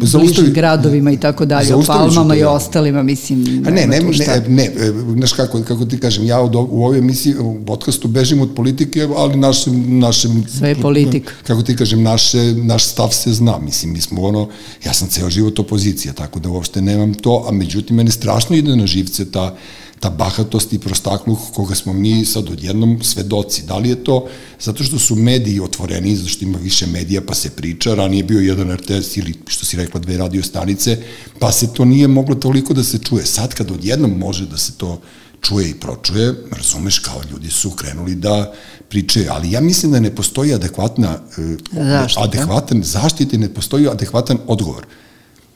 [0.02, 2.50] Zaustavi- bližim gradovima i tako dalje, o palmama i ja.
[2.50, 3.64] ostalima, mislim.
[3.68, 4.72] A ne, ne, ne, ne,
[5.18, 9.08] znaš kako, kako ti kažem, ja od, u ovoj emisiji, u podcastu bežim od politike,
[9.16, 11.34] ali naše, naše Sve je politika.
[11.48, 14.50] Kako ti kažem, naše, naš stav se zna, mislim, mi smo ono,
[14.86, 18.76] ja sam ceo život opozicija, tako da uopšte nemam to, a međutim, meni strašno ide
[18.76, 19.56] na živce ta,
[20.00, 23.64] ta bahatost i prostakluh koga smo mi sad odjednom svedoci.
[23.66, 24.28] Da li je to
[24.60, 28.24] zato što su mediji otvoreni, zato što ima više medija pa se priča, ranije je
[28.24, 30.98] bio jedan RTS ili što si rekla dve radio stanice,
[31.40, 33.26] pa se to nije moglo toliko da se čuje.
[33.26, 35.02] Sad kad odjednom može da se to
[35.42, 38.54] čuje i pročuje, razumeš, kao ljudi su krenuli da
[38.90, 42.24] pričaju, ali ja mislim da ne postoji adekvatna, e, Zaštita.
[42.24, 44.86] adekvatan zaštite, ne postoji adekvatan odgovor.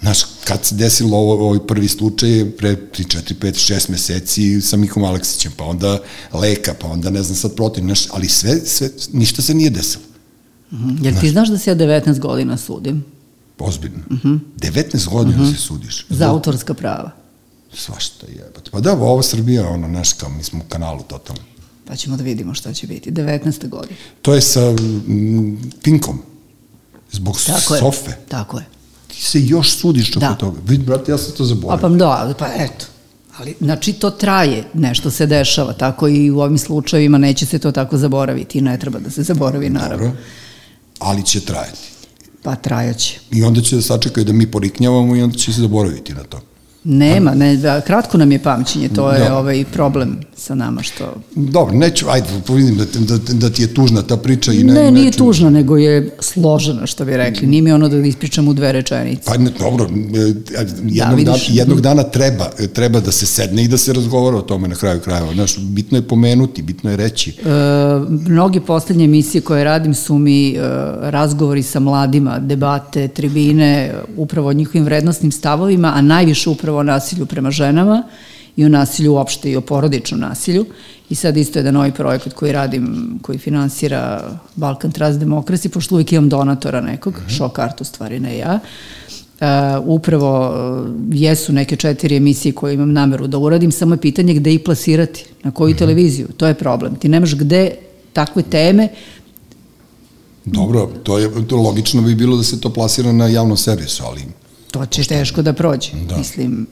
[0.03, 4.77] Znaš, kad se desilo ovo, ovaj prvi slučaj, pre 3, 4, 5, 6 meseci sa
[4.77, 5.99] Mikom Aleksićem, pa onda
[6.33, 10.03] Leka, pa onda ne znam sad protiv, znaš, ali sve, sve, ništa se nije desilo.
[10.71, 11.05] Mm -hmm.
[11.05, 13.05] Jer ti znaš da se ja 19 godina sudim?
[13.59, 13.99] Ozbiljno.
[14.11, 14.39] Mm -hmm.
[14.57, 15.55] 19 godina mm -hmm.
[15.55, 16.05] se sudiš.
[16.09, 17.11] Za autorska prava.
[17.73, 18.71] Svašta jebate.
[18.71, 21.41] Pa da, ovo Srbija, ono, znaš, kao mi smo u kanalu totalno.
[21.85, 23.11] Pa ćemo da vidimo šta će biti.
[23.11, 23.69] 19.
[23.69, 23.95] godina.
[24.21, 26.19] To je sa mm, Pinkom.
[27.11, 28.11] Zbog Tako sofe.
[28.11, 28.19] Je.
[28.29, 28.72] Tako je.
[29.23, 30.35] Ti se još sudiš oko da.
[30.35, 30.59] toga.
[30.65, 31.87] Vid, brate, ja sam to zaboravio.
[31.87, 32.85] A pa da, pa eto.
[33.37, 37.71] Ali, znači, to traje, nešto se dešava, tako i u ovim slučajevima neće se to
[37.71, 40.05] tako zaboraviti i ne treba da se zaboravi, naravno.
[40.05, 40.21] Dobro,
[40.99, 41.79] ali će trajati.
[42.43, 43.19] Pa trajaće.
[43.31, 46.41] I onda će da sačekaju da mi poriknjavamo i onda će se zaboraviti na to.
[46.83, 49.37] Nema, ne, da, kratko nam je pamćenje, to je da.
[49.37, 51.13] ovaj problem sa nama što...
[51.35, 54.73] Dobro, neću, ajde, vidim da, da, da ti je tužna ta priča i ne...
[54.73, 55.17] Ne, nije neću...
[55.17, 57.47] tužna, nego je složena, što bi rekli.
[57.47, 59.21] Nije mi ono da ispričam u dve rečenice.
[59.25, 60.19] Pa ne, dobro, e,
[60.83, 64.41] jednog, da, dan, jednog dana treba, treba da se sedne i da se razgovara o
[64.41, 65.33] tome na kraju krajeva.
[65.33, 67.31] Znaš, bitno je pomenuti, bitno je reći.
[67.31, 67.43] E,
[68.09, 70.59] mnogi poslednje emisije koje radim su mi e,
[71.01, 76.83] razgovori sa mladima, debate, tribine, upravo o njihovim vrednostnim stavovima, a najviše upravo upravo o
[76.83, 78.03] nasilju prema ženama
[78.55, 80.65] i o nasilju uopšte i o porodičnom nasilju.
[81.09, 86.11] I sad isto jedan novi projekat koji radim, koji finansira Balkan Trust Democracy, pošto uvijek
[86.11, 87.37] imam donatora nekog, mm -hmm.
[87.37, 88.59] šok art u stvari, ne ja.
[89.41, 89.47] Uh,
[89.85, 94.53] upravo uh, jesu neke četiri emisije koje imam nameru da uradim, samo je pitanje gde
[94.53, 95.79] ih plasirati, na koju mm -hmm.
[95.79, 96.95] televiziju, to je problem.
[96.95, 97.75] Ti nemaš gde
[98.13, 98.89] takve teme
[100.45, 104.21] Dobro, to je to logično bi bilo da se to plasira na javnom servisu, ali
[104.73, 105.13] to će Pošto...
[105.13, 105.91] teško da prođe.
[106.09, 106.17] Da.
[106.17, 106.67] Mislim,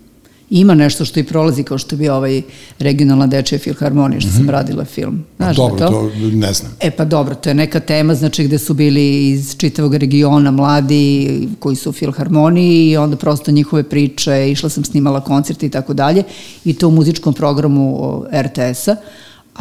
[0.50, 2.42] ima nešto što i prolazi kao što bi ovaj
[2.80, 4.36] regionalna dečja filharmonija što mm -hmm.
[4.36, 4.52] sam mhm.
[4.52, 5.24] radila film.
[5.38, 5.88] Znaš dobro, to?
[5.88, 6.72] to ne znam.
[6.80, 11.48] E pa dobro, to je neka tema znači gde su bili iz čitavog regiona mladi
[11.60, 15.94] koji su u filharmoniji i onda prosto njihove priče, išla sam snimala koncerte i tako
[15.94, 16.24] dalje
[16.66, 18.96] i to u muzičkom programu RTS-a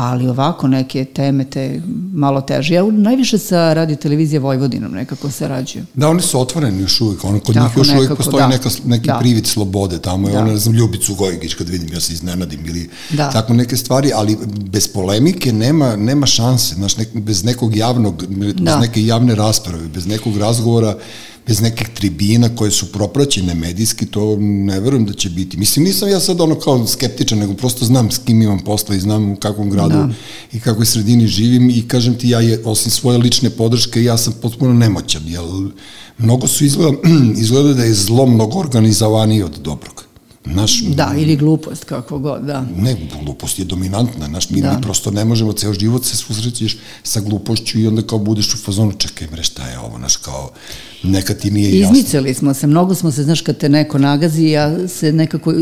[0.01, 1.83] ali ovako neke teme te
[2.13, 2.75] malo teže.
[2.75, 5.85] Ja najviše sa radio televizije Vojvodinom nekako se rađuju.
[5.95, 8.49] Da, oni su otvoreni još uvijek, ono, kod Tako, njih još nekako, uvijek postoji da.
[8.49, 9.19] neka, neki da.
[9.19, 10.45] privid slobode, tamo je da.
[10.45, 13.31] ne znam, Ljubicu Gojgić kad vidim, ja se iznenadim, ili da.
[13.31, 14.39] tako neke stvari, ali
[14.71, 18.81] bez polemike nema, nema šanse, znaš, nek, bez nekog javnog, bez da.
[18.81, 20.97] neke javne rasprave, bez nekog razgovora,
[21.51, 25.57] bez nekih tribina koje su propraćene medijski, to ne verujem da će biti.
[25.57, 29.01] Mislim, nisam ja sad ono kao skeptičan, nego prosto znam s kim imam posla i
[29.01, 30.09] znam u kakvom gradu da.
[30.53, 34.33] i kakvoj sredini živim i kažem ti, ja je, osim svoje lične podrške, ja sam
[34.43, 35.43] potpuno nemoćan, jer
[36.19, 36.97] mnogo su izgleda,
[37.43, 40.00] izgleda da je zlo mnogo organizovaniji od dobrog.
[40.45, 42.65] Naš, da, ili glupost, kako god, da.
[42.77, 44.73] Ne, glupost je dominantna, naš, mi, da.
[44.73, 48.59] mi prosto ne možemo, ceo život se susrećeš sa glupošću i onda kao budeš u
[48.59, 50.51] fazonu, čekaj bre, šta je ovo, naš, kao,
[51.03, 51.99] neka ti nije jasno.
[51.99, 55.55] Izmicali smo se, mnogo smo se, znaš, kad te neko nagazi, ja se nekako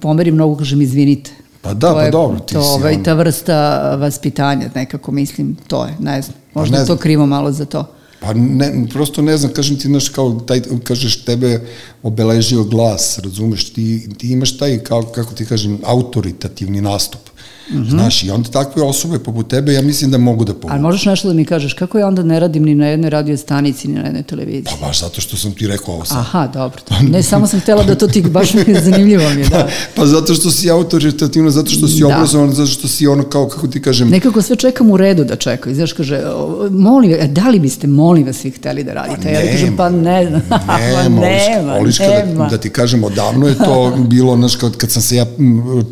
[0.00, 1.30] pomerim, mnogo kažem, izvinite.
[1.62, 5.56] Pa da, to pa je, dobro, ti to, si ovaj, ta vrsta vaspitanja, nekako mislim,
[5.66, 6.96] to je, ne znam, možda pa ne znam.
[6.96, 7.93] to krivo malo za to.
[8.24, 11.60] Pa ne, prosto ne znam, kažem ti, znaš, kao taj, kažeš, tebe
[12.02, 17.20] obeležio glas, razumeš, ti, ti imaš taj, kao, kako ti kažem, autoritativni nastup.
[17.70, 17.90] Mm -hmm.
[17.90, 20.72] Znaš, i onda takve osobe poput tebe, ja mislim da mogu da pomogu.
[20.72, 23.36] Ali možeš nešto da mi kažeš, kako ja onda ne radim ni na jednoj radio
[23.36, 24.64] stanici, ni na jednoj televiziji?
[24.80, 26.16] Pa baš zato što sam ti rekao ovo sad.
[26.18, 26.80] Aha, dobro.
[27.00, 29.58] Ne, samo sam htela da to ti baš mi je zanimljivo mi je, da.
[29.58, 32.06] Pa, pa zato što si autoritativno, zato što si da.
[32.06, 34.08] obrazovan, zato što si ono kao, kako ti kažem...
[34.08, 35.74] Nekako sve čekam u redu da čekaju.
[35.74, 36.22] Znaš, kaže,
[36.70, 39.22] molim, e, da li biste, molim vas, svi hteli da radite?
[39.22, 40.42] Pa ja da kažem, pa ne znam.
[40.94, 42.44] Nema, nema, Oliška, nema.
[42.44, 45.26] Da, da ti kažem, odavno je to bilo, znaš, kad, kad sam se ja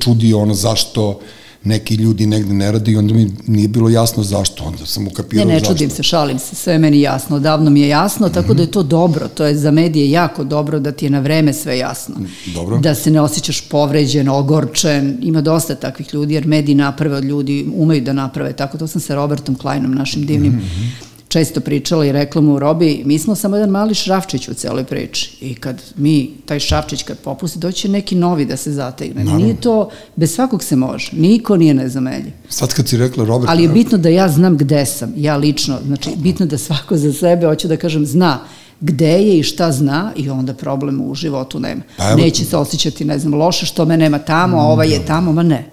[0.01, 1.21] čudio ono zašto
[1.64, 5.46] neki ljudi negde ne rade i onda mi nije bilo jasno zašto, onda sam ukapirao
[5.46, 5.55] zašto.
[5.55, 8.51] Ne, ne čudim se, šalim se, sve meni jasno, odavno mi je jasno, tako mm
[8.51, 8.57] -hmm.
[8.57, 11.53] da je to dobro, to je za medije jako dobro da ti je na vreme
[11.53, 12.14] sve jasno.
[12.55, 12.79] Dobro.
[12.79, 17.66] Da se ne osjećaš povređen, ogorčen, ima dosta takvih ljudi, jer mediji naprave od ljudi,
[17.75, 22.07] umeju da naprave, tako to sam sa Robertom Kleinom, našim divnim mm -hmm često pričala
[22.07, 25.83] i rekla mu Robi, mi smo samo jedan mali šrafčić u celoj priči i kad
[25.97, 29.25] mi, taj šrafčić kad popusti, doće neki novi da se zategne.
[29.25, 29.45] Naravno.
[29.45, 32.33] Nije to, bez svakog se može, niko nije nezameljiv.
[32.49, 33.51] Sad kad si rekla Robert...
[33.51, 37.12] Ali je bitno da ja znam gde sam, ja lično, znači bitno da svako za
[37.12, 38.38] sebe, hoću da kažem, zna
[38.81, 41.83] gde je i šta zna i onda problem u životu nema.
[41.97, 44.99] Pa evo, Neće se osjećati, ne znam, loše što me nema tamo, a ovaj je
[44.99, 45.05] da.
[45.05, 45.71] tamo, ma ne.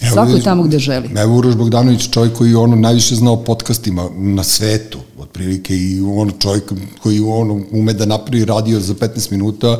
[0.00, 1.10] Evo, Svako je tamo gde želi.
[1.16, 6.30] Evo Uroš Bogdanović, čovjek koji ono najviše zna o podcastima na svetu, otprilike i ono
[6.38, 9.78] čovjek koji ono ume da napravi radio za 15 minuta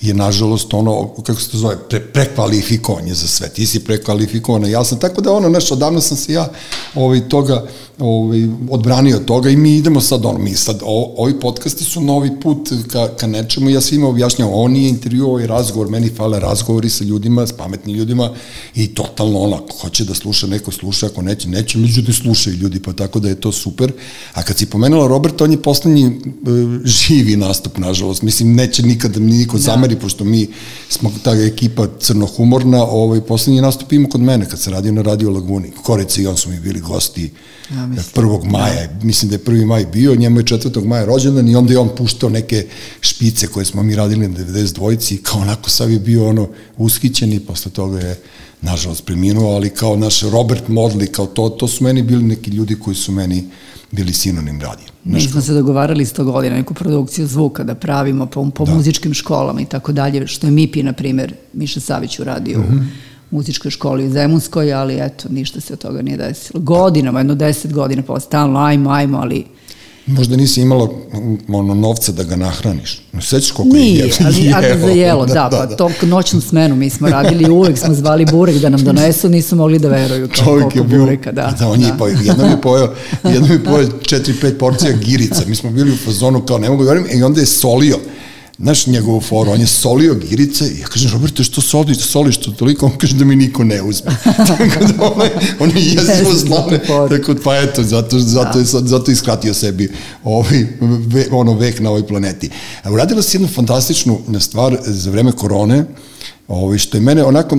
[0.00, 3.48] je nažalost ono, kako se to zove, pre, prekvalifikovanje za sve.
[3.48, 6.48] Ti si prekvalifikovana, ja sam, tako da ono, znaš, odavno sam se ja
[6.94, 7.66] ovaj, toga
[7.98, 12.00] ovaj, odbranio od toga i mi idemo sad, ono, mi sad, o, ovi podcasti su
[12.00, 16.40] novi put ka, ka nečemu, ja svima objašnjam, on nije intervju, ovaj razgovor, meni fale
[16.40, 18.30] razgovori sa ljudima, s pametnim ljudima
[18.74, 22.82] i totalno ono, ako hoće da sluša, neko sluša, ako neće, neće, međutim slušaju ljudi,
[22.82, 23.92] pa tako da je to super.
[24.34, 26.10] A kad si pomenula Robert, on je poslednji e,
[26.84, 29.62] živi nastup, nažalost, mislim, neće nikada mi niko da.
[29.88, 30.48] Zameri, pošto mi
[30.88, 35.30] smo ta ekipa crnohumorna, ovaj, poslednji nastup ima kod mene, kad se radio na Radio
[35.30, 37.30] Laguni, Koreci i on su mi bili gosti,
[37.70, 38.26] Ja, mislim.
[38.26, 38.50] 1.
[38.50, 39.04] maja, da.
[39.04, 39.66] mislim da je 1.
[39.66, 40.84] maj bio, njemu je 4.
[40.84, 42.66] maja rođendan i onda je on puštao neke
[43.00, 47.32] špice koje smo mi radili na 92-ci i kao onako sav je bio ono ushićen
[47.32, 48.20] i posle toga je
[48.62, 52.78] nažalost preminuo, ali kao naš Robert Modley, kao to, to su meni bili neki ljudi
[52.78, 53.44] koji su meni
[53.90, 54.88] bili sinonim radija.
[55.04, 58.74] Mi smo se dogovarali sto godina neku produkciju zvuka da pravimo po, po da.
[58.74, 63.08] muzičkim školama i tako dalje, što je MIPI, na primer, Miša Savić uradio mm -hmm
[63.30, 66.60] muzičkoj školi u Zemunskoj, ali eto, ništa se od toga nije desilo.
[66.60, 69.44] Godinama, jedno deset godina, pa stalno, ajmo, ajmo, ali
[70.08, 70.88] Možda nisi imala
[71.48, 73.00] ono, novca da ga nahraniš.
[73.12, 74.12] No, sećaš koliko Nije, je jelo?
[74.24, 75.76] ali ako za jelo, da, da, pa da, da.
[75.76, 79.78] to noćnu smenu mi smo radili, uvek smo zvali burek da nam donesu, nisu mogli
[79.78, 81.54] da veruju kao Čovjek koliko je bio, bureka, da.
[81.58, 81.86] Da, on da.
[81.86, 82.94] je pojeo, jedno mi je pojeo,
[83.24, 86.84] jedno mi je pojeo 4-5 porcija girica, mi smo bili u fazonu kao ne mogu
[86.84, 87.98] da verujem, i onda je solio
[88.58, 92.50] znaš njegovu foru, on je solio girice i ja kažem, Roberte, što soliš, soliš to
[92.50, 92.86] toliko?
[92.86, 94.10] On kaže da mi niko ne uzme.
[94.48, 99.10] tako da on je, on je jezivo slane, tako pa eto, zato, zato, je, zato
[99.10, 99.92] je iskratio sebi
[100.24, 102.50] ovaj, ve, ono vek na ovoj planeti.
[102.82, 105.84] A uradila si jednu fantastičnu stvar za vreme korone,
[106.48, 107.58] Ovaj što je mene onako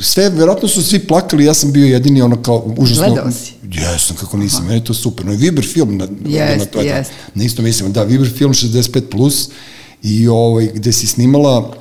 [0.00, 3.52] sve verovatno su svi plakali, ja sam bio jedini ono kao užasno Gledao si?
[3.72, 5.26] Jesam, kako nisam, meni je to super.
[5.26, 7.10] No i Viber film na jest, na to, jest.
[7.34, 9.48] na isto mislim, da Viber film 65 plus
[10.02, 11.74] i ovaj, gde si snimala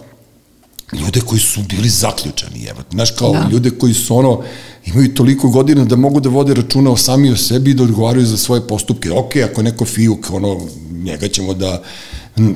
[0.93, 3.49] ljude koji su bili zaključani, evo, znaš, kao da.
[3.51, 4.41] ljude koji su ono,
[4.85, 8.25] imaju toliko godina da mogu da vode računa o sami o sebi i da odgovaraju
[8.25, 9.11] za svoje postupke.
[9.11, 10.59] Ok, ako neko fijuk, ono,
[10.91, 11.83] njega ćemo da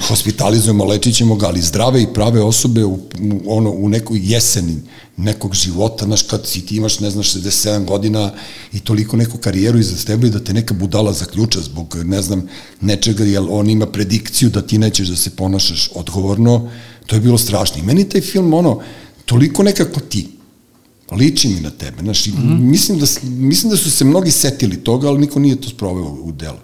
[0.08, 3.00] hospitalizujemo, lečit ćemo ga, ali zdrave i prave osobe u, u,
[3.48, 4.82] ono, u nekoj jeseni
[5.18, 8.32] nekog života, znaš, kad si ti imaš, ne znaš, 67 godina
[8.74, 12.48] i toliko neku karijeru iza sebe da te neka budala zaključa zbog, ne znam,
[12.82, 16.70] nečega, jer on ima predikciju da ti nećeš da se ponašaš odgovorno,
[17.06, 17.82] to je bilo strašno.
[17.82, 18.82] I meni taj film, ono,
[19.26, 20.28] toliko nekako ti,
[21.12, 22.60] liči mi na tebe, znaš, mm -hmm.
[22.60, 26.32] mislim, da, mislim da su se mnogi setili toga, ali niko nije to sproveo u
[26.32, 26.60] delo.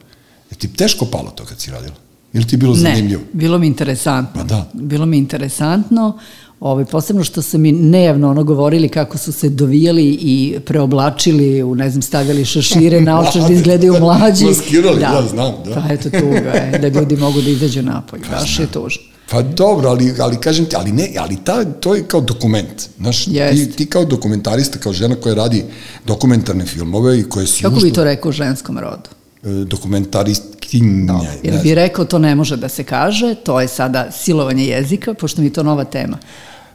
[0.51, 2.08] Je ti teško palo to kad si radila?
[2.33, 3.21] Ili ti je bilo zanimljivo?
[3.21, 4.41] Ne, bilo mi interesantno.
[4.41, 4.69] Pa da.
[4.73, 6.19] Bilo mi interesantno,
[6.59, 11.75] ovaj, posebno što su mi nejavno ono govorili kako su se dovijali i preoblačili, u,
[11.75, 14.45] ne znam, stavili šašire na očar da izgledaju mlađi.
[14.45, 15.05] Maskirali, da.
[15.05, 15.73] ja znam, da.
[15.75, 18.23] Pa eto tuga je, da ljudi mogu da izađu napolje.
[18.29, 19.03] Pa, Baš je tužno.
[19.31, 22.89] Pa dobro, ali, ali kažem ti, ali ne, ali ta, to je kao dokument.
[22.97, 25.63] Znaš, ti, ti kao dokumentarista, kao žena koja radi
[26.05, 27.63] dokumentarne filmove i koje si...
[27.63, 29.09] Kako bi to rekao u ženskom rodu?
[29.43, 31.13] E, dokumentaristkinja.
[31.13, 35.13] No, jer bi rekao to ne može da se kaže, to je sada silovanje jezika,
[35.13, 36.17] pošto mi je to nova tema.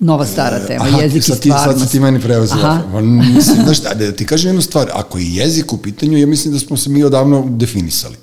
[0.01, 1.65] Nova stara e, tema, Aha, jezik i stvarnost.
[1.65, 3.01] Sad si ti meni preuzela.
[3.35, 6.61] Mislim, znaš, da ti kažem jednu stvar, ako je jezik u pitanju, ja mislim da
[6.61, 8.17] smo se mi odavno definisali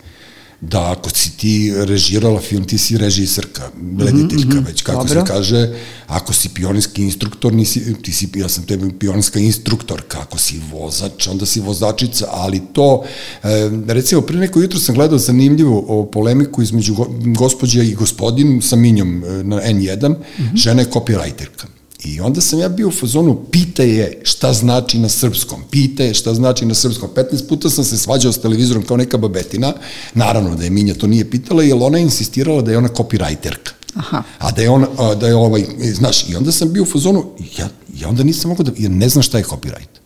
[0.62, 5.22] da ako si ti režirala film, ti si režisarka, rediteljka, mm -hmm, već kako dobro.
[5.22, 5.70] se kaže,
[6.08, 11.28] ako si pionirski instruktor, nisi, ti si, ja sam tebi pionirska instruktorka, ako si vozač,
[11.28, 13.04] onda si vozačica, ali to,
[13.44, 18.62] e, recimo, pre neko jutro sam gledao zanimljivu o polemiku između go, gospođa i gospodin
[18.62, 20.56] sa Minjom e, na N1, mm -hmm.
[20.56, 21.81] žena je copywriterka.
[22.04, 26.14] I onda sam ja bio u fazonu, pita je šta znači na srpskom, pita je
[26.14, 27.10] šta znači na srpskom.
[27.16, 29.74] 15 puta sam se svađao s televizorom kao neka babetina,
[30.14, 33.72] naravno da je Minja to nije pitala, jer ona je insistirala da je ona copywriterka.
[33.96, 34.24] Aha.
[34.40, 34.86] A da je on,
[35.20, 37.26] da je ovaj, znaš, i onda sam bio u fazonu,
[37.58, 40.02] ja, ja onda nisam mogao da, ja ne znam šta je copyright.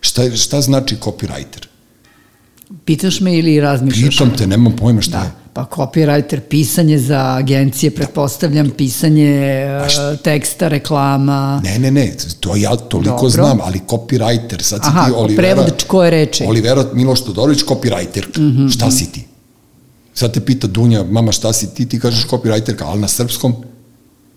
[0.00, 1.66] Šta, šta znači copywriter?
[2.84, 4.18] Pitaš me ili razmišljaš?
[4.18, 5.24] Pitam te, nemam pojma šta da.
[5.24, 5.41] je.
[5.54, 11.60] Pa copywriter, pisanje za agencije, pretpostavljam, pisanje pa teksta, reklama.
[11.64, 13.30] Ne, ne, ne, to ja toliko Dobro.
[13.30, 15.48] znam, ali copywriter, sad si Aha, ti Olivera...
[15.48, 16.44] Aha, prevod koje reči?
[16.46, 18.38] Olivera Miloš Todorović, copywriter.
[18.38, 18.74] Mm -hmm.
[18.74, 19.24] Šta si ti?
[20.14, 23.54] Sad te pita Dunja, mama šta si ti, ti kažeš copywriterka, ali na srpskom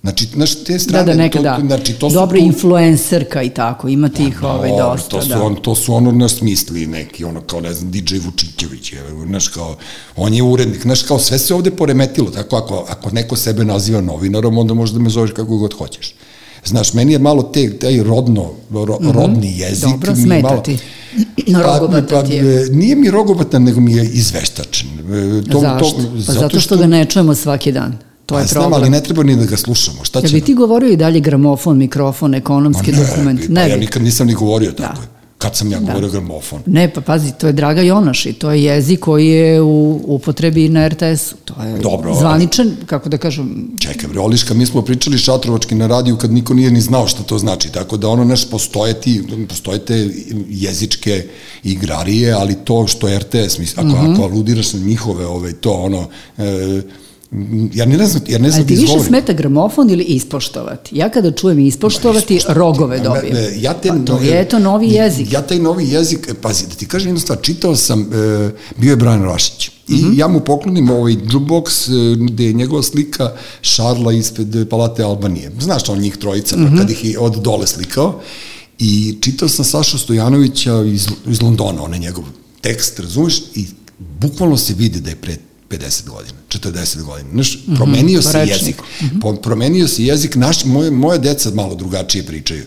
[0.05, 1.59] Znači, znaš, te strane, da, da, neka, to, da.
[1.65, 2.45] znači, to su Dobro, tu...
[2.45, 5.09] influencerka i tako, ima pa tih da, ovaj dosta.
[5.09, 5.43] To su, da.
[5.43, 9.47] on, to su ono na smisli neki, ono kao, ne znam, DJ Vučićević, je, znaš,
[9.47, 9.75] kao,
[10.15, 14.01] on je urednik, znaš, kao, sve se ovde poremetilo, tako, ako, ako neko sebe naziva
[14.01, 16.15] novinarom, onda možda me zoveš kako god hoćeš.
[16.65, 19.11] Znaš, meni je malo te, taj rodno, ro, mm -hmm.
[19.11, 19.89] rodni jezik.
[19.89, 20.77] Dobro, smeta malo, ti.
[21.47, 22.69] No, rogobatan pa, pa, ti je.
[22.71, 24.89] Nije mi rogobatan, nego mi je izveštačan.
[24.89, 25.89] E, to, Zašto?
[25.89, 28.61] To, pa zato, zato što, što ga ne čujemo svaki dan To je Pa znam,
[28.61, 28.81] problem.
[28.81, 30.03] ali ne treba ni da ga slušamo.
[30.03, 30.41] Šta će bi nam?
[30.41, 33.41] ti govorio i dalje gramofon, mikrofon, ekonomski Ma ne, dokument?
[33.55, 33.79] Pa ja bi.
[33.79, 34.95] nikad nisam ni govorio tako.
[34.95, 35.07] Da.
[35.37, 36.61] Kad sam ja govorio gramofon?
[36.65, 39.69] Ne, pa pazi, to je Draga Jonaš i to je jezik koji je u
[40.05, 41.35] upotrebi na RTS-u.
[41.37, 45.75] To je Dobro, ali- zvaničan, kako da kažem, Čekaj, bre, Oliška, mi smo pričali šatrovački
[45.75, 48.93] na radiju kad niko nije ni znao šta to znači, tako da ono naš postoje
[48.95, 50.09] ti, postoje te
[50.49, 51.27] jezičke
[51.65, 54.13] igrarije, ali to što je RTS, mislim, ako, Mhm.
[54.13, 56.07] ako aludiraš na njihove, ove, to ono,
[56.37, 56.81] e,
[57.73, 59.07] ja ne znam, ja ne znam Ali ti da više izgovorim.
[59.07, 60.97] smeta gramofon ili ispoštovati?
[60.97, 63.35] Ja kada čujem ispoštovati, rogove dobijem.
[63.35, 65.31] E, Ja te, pa to je to novi jezik.
[65.31, 68.05] Ja taj novi jezik, e, pazi, da ti kažem jednu stvar, čitao sam, e,
[68.77, 70.13] bio je Brian Rašić, I Mhm.
[70.15, 71.89] ja mu poklonim ovaj jukebox
[72.21, 73.31] gde je njegova slika
[73.63, 75.51] Šarla ispred Palate Albanije.
[75.59, 76.65] Znaš on njih trojica, Mhm.
[76.67, 78.21] pa kad ih je od dole slikao.
[78.79, 82.23] I čitao sam Sašu Stojanovića iz, iz Londona, onaj njegov
[82.61, 83.39] tekst, razumeš?
[83.55, 83.65] I
[84.19, 85.37] bukvalno se vidi da je pre
[85.69, 87.29] 50 godina, 40 godina.
[87.33, 88.59] Znaš, promenio se rečnik.
[88.61, 88.81] jezik.
[89.21, 92.63] Po, promenio se jezik, naš, moje, moje deca malo drugačije pričaju.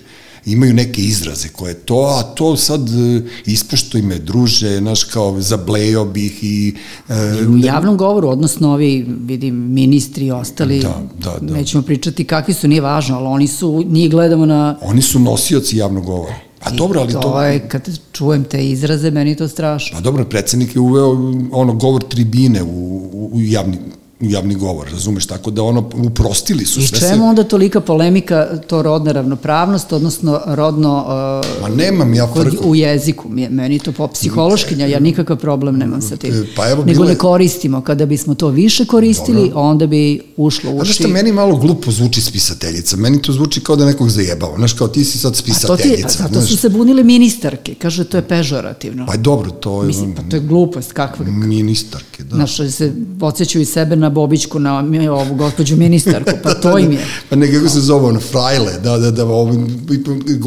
[0.46, 6.04] Imaju neke izraze koje to, a to sad e, ispoštuj me, druže, znaš, kao zablejao
[6.04, 6.74] bih i...
[7.08, 11.54] E, U javnom govoru, odnosno ovi, vidim, ministri i ostali, Da, da, da.
[11.54, 14.78] nećemo pričati kakvi su, nije važno, ali oni su, njih gledamo na...
[14.82, 16.34] oni su nosioci javnog govora.
[16.60, 17.20] A dobro, ali to...
[17.20, 19.98] to je, kad čujem te izraze, meni je to strašno.
[19.98, 21.10] Pa dobro, predsednik je uveo
[21.52, 22.66] ono govor tribine u,
[23.12, 23.78] u, u javni
[24.20, 28.82] javni govor, razumeš, tako da ono, uprostili su I sve čemu onda tolika polemika, to
[28.82, 31.04] rodna ravnopravnost, odnosno rodno
[31.56, 36.02] uh, Ma nemam ja kod, u jeziku, meni to po psihološkinja, ja nikakav problem nemam
[36.02, 36.46] sa tim.
[36.56, 40.70] Pa evo, Nego bilo je- ne koristimo, kada bismo to više koristili, onda bi ušlo
[40.70, 40.94] u Znaš uši.
[40.94, 44.88] što meni malo glupo zvuči spisateljica, meni to zvuči kao da nekog zajebao, znaš, kao
[44.88, 46.08] ti si sad A to ti, spisateljica.
[46.08, 46.48] zato znaš.
[46.48, 49.06] su se bunile ministarke, kaže to je pežorativno.
[49.06, 49.86] Pa dobro, to je...
[49.86, 51.26] Mislim, pa to je glupost kakva.
[51.26, 52.36] Ministarke, da.
[52.36, 57.06] Znaš, se podsjećaju i sebe na Bobićku, na ovu gospođu ministarku, pa to im je.
[57.30, 59.54] Pa ne, kako se zove, ono, frajle, da, da, da, ovo,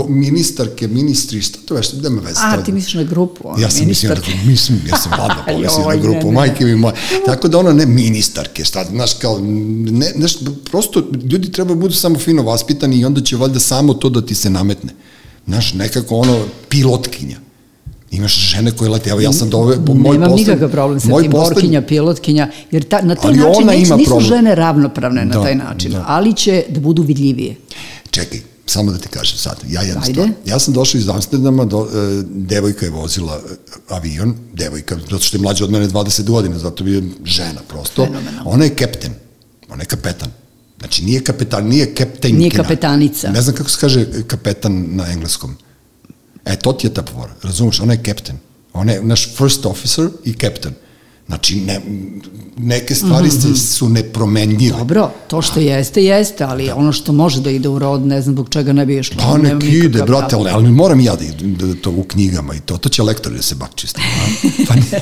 [0.09, 2.39] ministarke, ministri, šta to veš, nema veze.
[2.43, 4.37] A, ti misliš na grupu, ono, Ja sam mislio, ministarke.
[4.43, 6.31] da, mislim, ja sam ladno pomislio na grupu, ne.
[6.31, 6.93] majke mi moje.
[7.25, 9.39] Tako da ono, ne ministarke, šta, znaš, kao,
[9.91, 10.33] ne, znaš,
[10.71, 14.25] prosto ljudi treba da budu samo fino vaspitani i onda će valjda samo to da
[14.25, 14.93] ti se nametne.
[15.47, 17.37] Znaš, nekako ono, pilotkinja.
[18.11, 21.23] Imaš žene koje lete, evo ja sam dove, moj Nemam poslednji- nikakav problem sa moj
[21.23, 24.27] tim, poslednji- borkinja, pilotkinja, jer ta, na taj Ali način ima nisu problem.
[24.27, 26.03] žene ravnopravne na Da, taj način, da.
[26.07, 27.55] ali će da budu vidljivije.
[28.09, 30.13] Čekaj, samo da ti kažem sad, ja jednu Ajde.
[30.13, 30.29] stvar.
[30.45, 33.55] Ja sam došao iz Amsterdama, do, e, devojka je vozila e,
[33.89, 38.05] avion, devojka, zato što je mlađa od mene 20 godina, zato bi je žena prosto.
[38.05, 38.41] Fenomenalno.
[38.45, 39.11] Ona je kapten,
[39.69, 40.29] ona je kapetan.
[40.79, 42.39] Znači nije kapetan, nije kaptenkina.
[42.39, 43.31] Nije kapetanica.
[43.31, 45.55] Ne znam kako se kaže kapetan na engleskom.
[46.45, 48.37] E, to ti je ta povora, razumeš, ona je kapten.
[48.73, 50.73] Ona je naš first officer i kapten.
[51.27, 51.81] Znači, ne,
[52.57, 53.53] neke stvari Mhm.
[53.53, 54.77] se, su nepromenljive.
[54.77, 58.35] Dobro, to što jeste, jeste, ali ono što može da ide u rod, ne znam
[58.35, 59.17] zbog čega ne bi išlo.
[59.21, 62.59] Pa nek ide, brate, ali, ali moram ja da, idem, da, to u knjigama i
[62.59, 64.03] to, to će lektor da se bakči s tim?
[64.67, 64.81] Pa ne,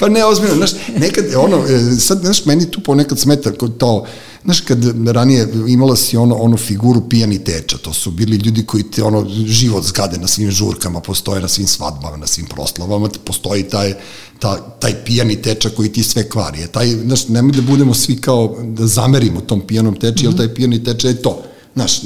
[0.00, 4.06] pa ne, ozbiljno, znaš, nekad, ono, e, sad, znaš, meni tu ponekad smeta kod to,
[4.44, 8.82] znaš, kad ranije imala si ono, onu figuru pijani teča, to su bili ljudi koji
[8.82, 13.62] te, ono, život zgade na svim žurkama, postoje na svim svadbama, na svim proslavama, postoji
[13.62, 13.94] taj,
[14.38, 16.62] ta, taj pijani teča koji ti sve kvari.
[16.62, 20.54] E, taj, znaš, nemoj da budemo svi kao, da zamerimo tom pijanom teči, jer taj
[20.54, 21.42] pijani teča je to.
[21.74, 22.00] Znaš,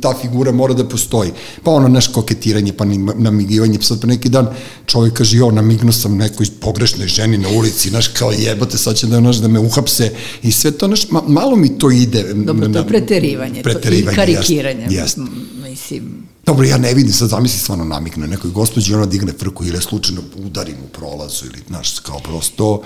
[0.00, 1.30] ta figura mora da postoji.
[1.64, 4.48] Pa ono, naš koketiranje, pa namigivanje, pa sad pre neki dan
[4.86, 9.06] čovjek kaže, jo, namignuo sam nekoj pogrešnoj ženi na ulici, znaš, kao jebote, sad će
[9.06, 12.34] da, znaš, da me uhapse i sve to, znaš, ma, malo mi to ide.
[12.34, 14.86] Dobro, to je preterivanje, preterivanje, to, i karikiranje.
[14.90, 15.18] Jest.
[15.18, 15.28] M,
[15.70, 19.82] Mislim, Dobro, ja ne vidim, sad zamisli stvarno namigne nekoj gospođi, ona digne frku ili
[19.82, 22.82] slučajno udarim u prolazu ili, znaš, kao prosto,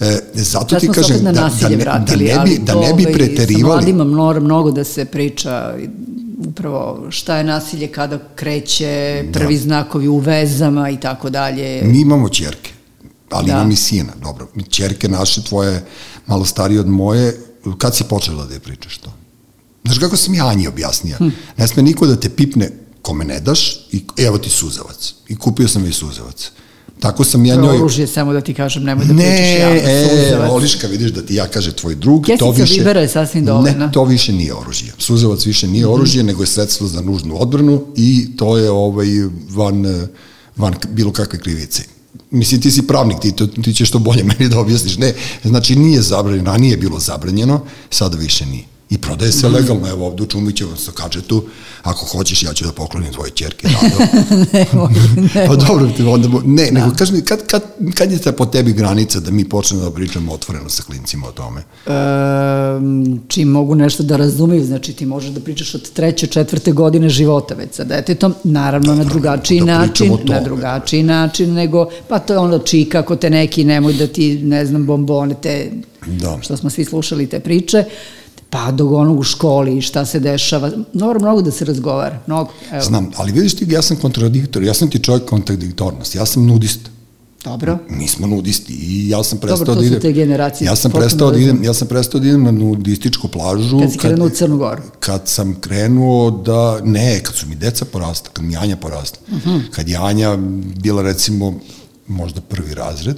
[0.00, 2.94] e, zato sad ti kažem da, da, nasilje ne, vratili, da ne bi, da ne
[2.94, 3.62] bi ovaj, Sa preterivali.
[3.64, 5.74] mladima mora mnogo da se priča
[6.38, 11.82] upravo šta je nasilje kada kreće, prvi znakovi u vezama i tako dalje.
[11.84, 12.72] Mi imamo ćerke,
[13.30, 13.52] ali Da.
[13.52, 14.48] imam i sina, dobro.
[14.70, 15.84] Ćerke naše, tvoje,
[16.26, 17.40] malo starije od moje,
[17.78, 19.12] kad si počela da je pričaš to?
[19.84, 21.16] Znaš kako sam ja Anji objasnija?
[21.16, 21.28] Hm.
[21.56, 22.70] Ne sme niko da te pipne
[23.06, 23.60] kome ne daš
[23.92, 25.14] i evo ti suzavac.
[25.28, 26.50] I kupio sam i suzavac.
[27.00, 27.76] Tako sam ja njoj...
[27.76, 30.50] oružje, samo da ti kažem, nemoj da Ne, pričaš javno e, suzavac.
[30.52, 32.74] Oliška, vidiš da ti ja kaže tvoj drug, Kesica to više...
[32.78, 33.86] bibera je sasvim dovoljna.
[33.86, 34.92] Ne, to više nije oružje.
[34.98, 35.72] Suzavac više Mhm.
[35.72, 39.08] nije oružje, nego je sredstvo za nužnu odbranu i to je ovaj,
[39.50, 39.84] van,
[40.56, 41.82] van bilo kakve krivice.
[42.30, 44.96] Mislim, ti si pravnik, ti, to, ti ćeš to bolje meni da objasniš.
[44.98, 45.14] Ne,
[45.44, 48.64] znači nije zabranjeno, a nije bilo zabranjeno, sada više nije.
[48.90, 51.44] I prodaje se legalno, evo ovde u Čumićevom sa kačetu,
[51.82, 53.68] ako hoćeš ja ću da poklonim tvoje čerke,
[55.48, 56.70] pa dobro, ti onda, ne, da.
[56.70, 57.62] nego kaži mi, kad, kad,
[57.94, 61.32] kad je ta po tebi granica da mi počnemo da pričamo otvoreno sa klincima o
[61.32, 61.60] tome?
[61.60, 61.92] E,
[63.28, 67.54] čim mogu nešto da razumiju, znači ti možeš da pričaš od treće, četvrte godine života
[67.54, 70.34] već sa detetom, naravno na drugačiji da način, tome.
[70.34, 74.38] na drugačiji način nego, pa to je ono čika, ako te neki nemoj da ti,
[74.38, 75.70] ne znam, bombone, te,
[76.06, 76.38] Da.
[76.42, 77.84] što smo svi slušali te priče,
[78.50, 82.82] pa do onog u školi, šta se dešava, mnogo, mnogo da se razgovara, mnogo, evo,
[82.82, 86.90] Znam, ali vidiš ti, ja sam kontradiktor, ja sam ti čovjek kontradiktornost, ja sam nudista.
[87.44, 90.00] dobro, Mi smo nudisti i ja sam prestao Dobro, to da su idem.
[90.00, 93.80] te generacije, Ja sam prestao da idem, ja sam prestao da idem na nudističku plažu.
[93.80, 94.82] Kad si krenuo u Crnu Goru.
[95.00, 99.18] Kad sam krenuo da, ne, kad su mi deca porasla, kad mi Anja porasla.
[99.28, 99.48] Uh Mhm.
[99.48, 99.70] -huh.
[99.70, 100.36] Kad je Anja
[100.76, 101.54] bila recimo
[102.08, 103.16] možda prvi razred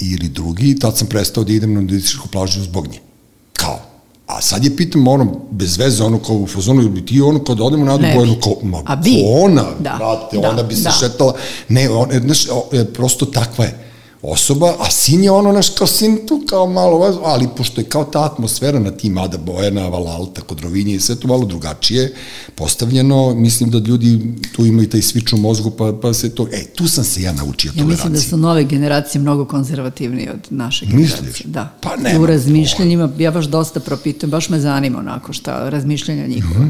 [0.00, 2.98] ili drugi, tad sam prestao da idem na nudističku plažu zbog nje.
[3.52, 3.80] Kao,
[4.28, 7.44] A sad je pitam ono, bez veze, ono kao u fazonu, ili bi ti ono
[7.44, 8.92] kad odemo na Ne Bojanu, kao, ma, ko
[9.24, 10.90] ona, Da, brate, da, ona bi se da.
[10.90, 11.34] šetala,
[11.68, 13.87] ne, on, e, znaš, e, prosto takva je
[14.22, 18.04] osoba, a sin je ono, znaš, kao sin tu kao malo, ali pošto je kao
[18.04, 22.14] ta atmosfera na tim Ada Bojana, Valalta, kod Rovinje i sve to malo drugačije
[22.54, 26.64] postavljeno, mislim da ljudi tu imaju taj svič u mozgu, pa, pa se to, e,
[26.64, 30.86] tu sam se ja naučio Ja mislim da su nove generacije mnogo konzervativnije od naše
[30.86, 31.20] Misliš?
[31.20, 31.46] generacije.
[31.46, 31.74] Da.
[31.80, 36.66] Pa nema u razmišljanjima, ja baš dosta propitujem, baš me zanima onako šta, razmišljanja njihova.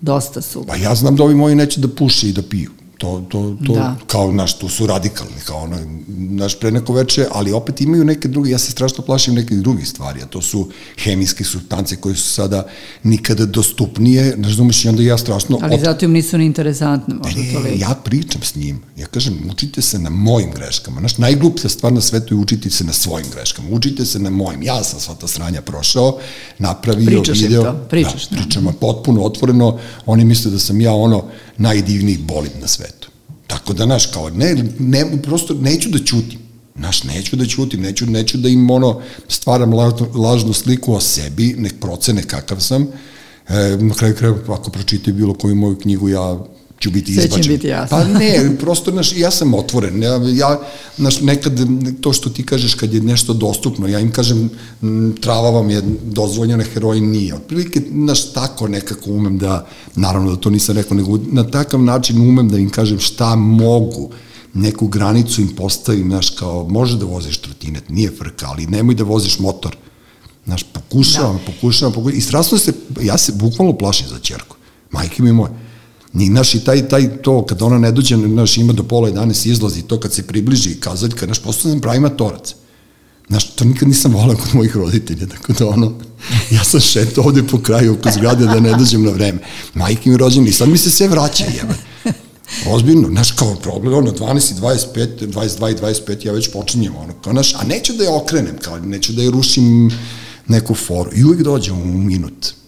[0.00, 0.64] Dosta su.
[0.68, 2.70] Pa ja znam da ovi moji neće da puše i da piju.
[3.00, 3.96] To, to, to Da.
[4.06, 5.76] kao, naš, tu su radikalni, kao ono,
[6.08, 9.88] naš, pre neko veče, ali opet imaju neke druge, ja se strašno plašim nekih drugih
[9.88, 12.66] stvari, a to su hemijske substance koje su sada
[13.02, 15.58] nikada dostupnije, razumeš, i onda ja strašno...
[15.62, 17.80] Ali op- zato im nisu ni interesantne, možda to E, li.
[17.80, 21.00] ja pričam s njim, ja kažem, učite se na mojim greškama.
[21.00, 23.68] Znaš, najgluplja stvar na svetu je učiti se na svojim greškama.
[23.70, 24.62] Učite se na mojim.
[24.62, 26.18] Ja sam sva ta sranja prošao,
[26.58, 27.62] napravio Pričaš im video.
[27.62, 28.42] to, pričaš, da, da.
[28.42, 29.78] pričamo potpuno otvoreno.
[30.06, 31.24] Oni misle da sam ja ono
[31.60, 33.10] najdivniji bolid na svetu.
[33.46, 36.38] Tako da, znaš, kao, ne, ne, prosto neću da ćutim.
[36.76, 41.54] Znaš, neću da ćutim, neću, neću da im ono, stvaram lažnu, lažnu sliku o sebi,
[41.58, 42.86] nek procene kakav sam.
[43.48, 46.38] E, na kraju kraja, ako pročitaju bilo koju moju knjigu, ja
[46.80, 47.52] ću biti Sve će izbačen.
[47.52, 47.96] biti jasno.
[47.96, 50.02] Pa ne, prosto, znaš, ja sam otvoren.
[50.02, 50.60] Ja, ja
[50.96, 51.60] znaš, nekad,
[52.00, 54.50] to što ti kažeš kad je nešto dostupno, ja im kažem,
[54.82, 57.34] m, trava vam je dozvoljena, heroin nije.
[57.34, 59.66] Otprilike, znaš, tako nekako umem da,
[59.96, 64.10] naravno da to nisam rekao, nego na takav način umem da im kažem šta mogu
[64.54, 69.04] neku granicu im postavim, znaš, kao, može da voziš trotinet, nije frka, ali nemoj da
[69.04, 69.76] voziš motor.
[70.46, 71.52] Znaš, pokušavam, da.
[71.52, 72.72] pokušavam, pokušavam, i strašno se,
[73.02, 74.56] ja se bukvalno plašim za čerku.
[74.90, 75.69] Majke mi moje.
[76.12, 79.48] Ni, znaš, i taj, taj to, kad ona ne dođe, znaš, ima do pola 11
[79.48, 82.54] izlazi, to kad se približi kazaljka, znaš, postao sam pravi matorac.
[83.28, 85.92] Znaš, to nikad nisam volao kod mojih roditelja, tako da ono,
[86.56, 89.38] ja sam šetao ovde po kraju oko zgrade da ne dođem na vreme.
[89.74, 91.74] Majke mi i sad mi se sve vraća, jebe.
[92.66, 97.12] Ozbiljno, znaš, kao problem, ono, 12 i 25, 22 i 25, ja već počinjem, ono,
[97.24, 99.90] kao, znaš, a neću da je okrenem, kao, neću da je rušim
[100.48, 101.10] neku foru.
[101.14, 102.59] I uvijek dođem u minut.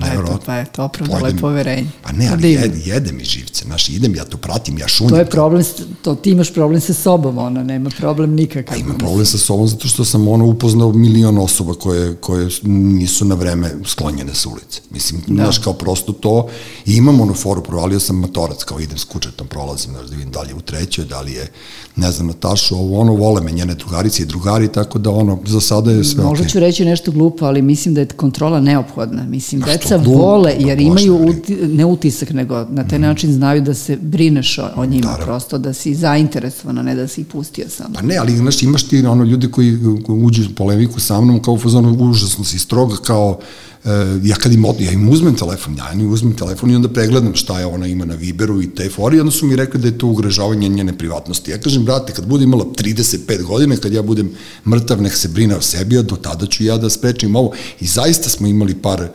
[0.00, 1.90] Pa eto, pa eto, opravdalo je poverenje.
[2.02, 2.64] Pa ne, ali divno.
[2.64, 5.10] jede, jede mi živce, znaš, idem, ja to pratim, ja šunjam.
[5.10, 5.64] To je problem,
[6.02, 8.74] to ti imaš problem sa sobom, ona nema problem nikakav.
[8.74, 13.24] Pa imam problem sa sobom zato što sam ono upoznao milion osoba koje, koje nisu
[13.24, 14.80] na vreme sklonjene sa ulice.
[14.90, 15.42] Mislim, da.
[15.42, 16.48] znaš, kao prosto to.
[16.86, 20.30] I imam ono foru, provalio sam matorac, kao idem s kučetom, prolazim, znaš, da vidim
[20.30, 21.50] da li je u trećoj, da li je,
[21.96, 25.60] ne znam, Natašu, ovo ono, vole me njene drugarice i drugari, tako da ono, za
[25.60, 26.52] sada je sve Možda okej.
[26.52, 29.24] ću reći nešto glupo, ali mislim da je kontrola neophodna.
[29.24, 33.62] Mislim, A što deca vole, jer imaju, uti, ne utisak, nego na taj način znaju
[33.62, 35.24] da se brineš o, o njima, Naravno.
[35.26, 37.94] prosto da si zainteresovan, a ne da si pustio samo.
[37.94, 39.78] Pa ne, ali znaš, imaš ti ono ljudi koji
[40.08, 43.38] uđu u polemiku sa mnom kao u fazonu užasno si stroga kao
[43.84, 43.88] e,
[44.22, 47.34] ja kad im, od- ja im uzmem telefon, ja im uzmem telefon i onda pregledam
[47.34, 49.98] šta je ona ima na Viberu i te fori, onda su mi rekli da je
[49.98, 51.50] to ugrožavanje njene privatnosti.
[51.50, 54.30] Ja kažem, brate, kad bude imala 35 godina, kad ja budem
[54.66, 57.52] mrtav, nek se brine o sebi, a do tada ću ja da sprečim ovo.
[57.80, 59.08] I zaista smo imali par,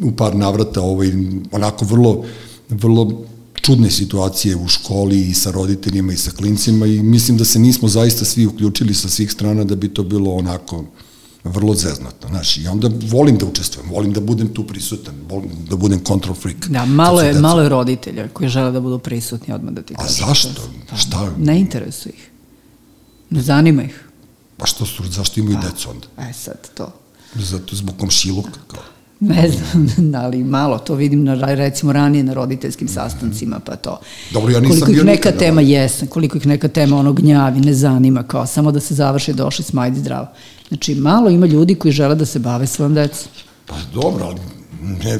[0.00, 1.12] u par navrata ovaj,
[1.52, 2.24] onako vrlo,
[2.68, 3.24] vrlo
[3.54, 7.88] čudne situacije u školi i sa roditeljima i sa klincima i mislim da se nismo
[7.88, 10.84] zaista svi uključili sa svih strana da bi to bilo onako
[11.44, 15.76] vrlo zeznatno, znaš, i onda volim da učestvujem, volim da budem tu prisutan, volim da
[15.76, 16.68] budem control freak.
[16.68, 20.02] Da, malo je, malo je roditelja koji žele da budu prisutni odmah da ti A
[20.02, 20.26] kažem.
[20.26, 20.62] zašto?
[20.90, 21.30] Pa, Šta?
[21.38, 22.30] Ne interesuje ih.
[23.30, 24.04] Ne zanima ih.
[24.56, 26.06] Pa što su, zašto imaju decu onda?
[26.30, 26.92] E sad, to.
[27.34, 28.82] Zato zbog komšiluka, kao.
[29.20, 34.00] Ne znam, ali malo, to vidim na, recimo ranije na roditeljskim sastancima, pa to.
[34.30, 37.60] Dobro, ja nisam koliko ih neka nikada, tema jesna, koliko ih neka tema ono gnjavi,
[37.60, 40.26] ne zanima, kao samo da se završi, došli smo, ajde zdravo.
[40.68, 43.28] Znači, malo ima ljudi koji žele da se bave svojom decom.
[43.66, 44.40] Pa dobro, ali
[44.80, 45.18] ne,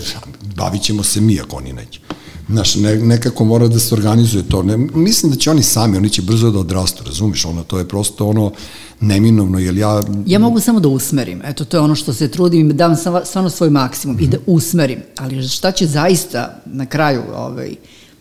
[0.57, 2.01] bavit ćemo se mi ako oni neće.
[2.49, 4.63] Znaš, ne, nekako mora da se organizuje to.
[4.63, 7.89] Ne, mislim da će oni sami, oni će brzo da odrastu, razumiješ, ono, to je
[7.89, 8.53] prosto ono
[9.01, 10.03] neminovno, jer ja...
[10.27, 13.71] Ja mogu samo da usmerim, eto, to je ono što se trudim dam stvarno svoj
[13.71, 14.25] maksimum mm -hmm.
[14.25, 17.75] i da usmerim, ali šta će zaista na kraju ovaj,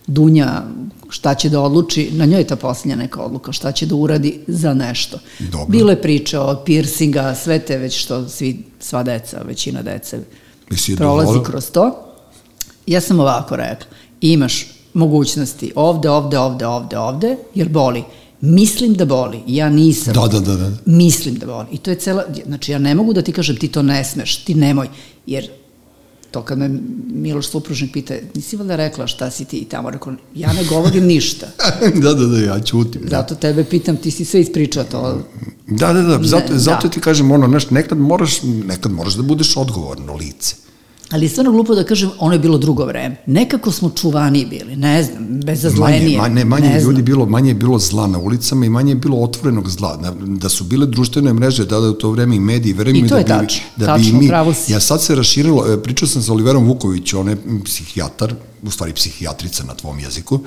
[0.08, 0.64] Dunja
[1.10, 4.40] šta će da odluči, na njoj je ta posljednja neka odluka, šta će da uradi
[4.48, 5.20] za nešto.
[5.40, 5.66] Dobro.
[5.68, 10.20] Bilo je priča o piercinga, sve te već što svi, sva deca, većina dece
[10.98, 11.44] prolazi dovolj?
[11.46, 12.02] kroz to.
[12.88, 13.88] Ja sam ovako rekla,
[14.32, 18.04] imaš mogućnosti ovde, ovde, ovde, ovde, ovde, jer boli.
[18.42, 20.14] Mislim da boli, ja nisam.
[20.14, 20.72] Da, da, da, da.
[20.86, 21.68] Mislim da boli.
[21.72, 24.36] I to je cela, znači ja ne mogu da ti kažem ti to ne smeš,
[24.44, 24.88] ti nemoj,
[25.26, 25.50] jer
[26.32, 26.70] to kad me
[27.14, 31.06] Miloš supružnik pita, nisi valjda rekla šta si ti i tamo, rekao, ja ne govorim
[31.06, 31.48] ništa.
[32.04, 33.02] da, da, da, ja ćutim.
[33.02, 33.10] Da.
[33.10, 35.22] Zato tebe pitam, ti si sve ispričao to.
[35.68, 36.94] Da, da, da, zato, ne, zato da.
[36.94, 40.56] ti kažem, ono, znaš, nekad moraš, nekad moraš da budeš odgovorno lice.
[41.12, 43.16] Ali je stvarno glupo da kažem, ono je bilo drugo vreme.
[43.26, 46.18] Nekako smo čuvani bili, ne znam, bezazlenije.
[46.18, 48.95] Manje, manje, manje ne ljudi bilo, manje je bilo zla na ulicama i manje je
[48.95, 49.97] bilo otvorenog zla.
[49.97, 53.10] Da, da su bile društvene mreže, da da u to vreme i mediji, verujem mi
[53.10, 54.32] da bi, tač, da tačno, bi mi,
[54.68, 58.34] ja sad se raširilo, e, pričao sam sa Oliverom Vuković, on je psihijatar,
[58.64, 60.39] u stvari psihijatrica na tvom jeziku,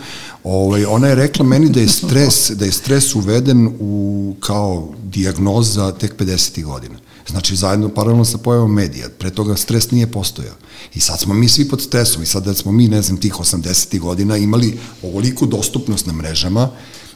[0.44, 5.92] ovaj, ona je rekla meni da je stres, da je stres uveden u, kao dijagnoza
[5.92, 6.64] tek 50.
[6.64, 6.94] godina.
[7.30, 9.08] Znači, zajedno paralelno sa pojavom medija.
[9.18, 10.54] Pre toga stres nije postojao.
[10.94, 13.34] I sad smo mi svi pod stresom i sad da smo mi, ne znam, tih
[13.34, 13.98] 80.
[13.98, 16.70] godina imali ovoliku dostupnost na mrežama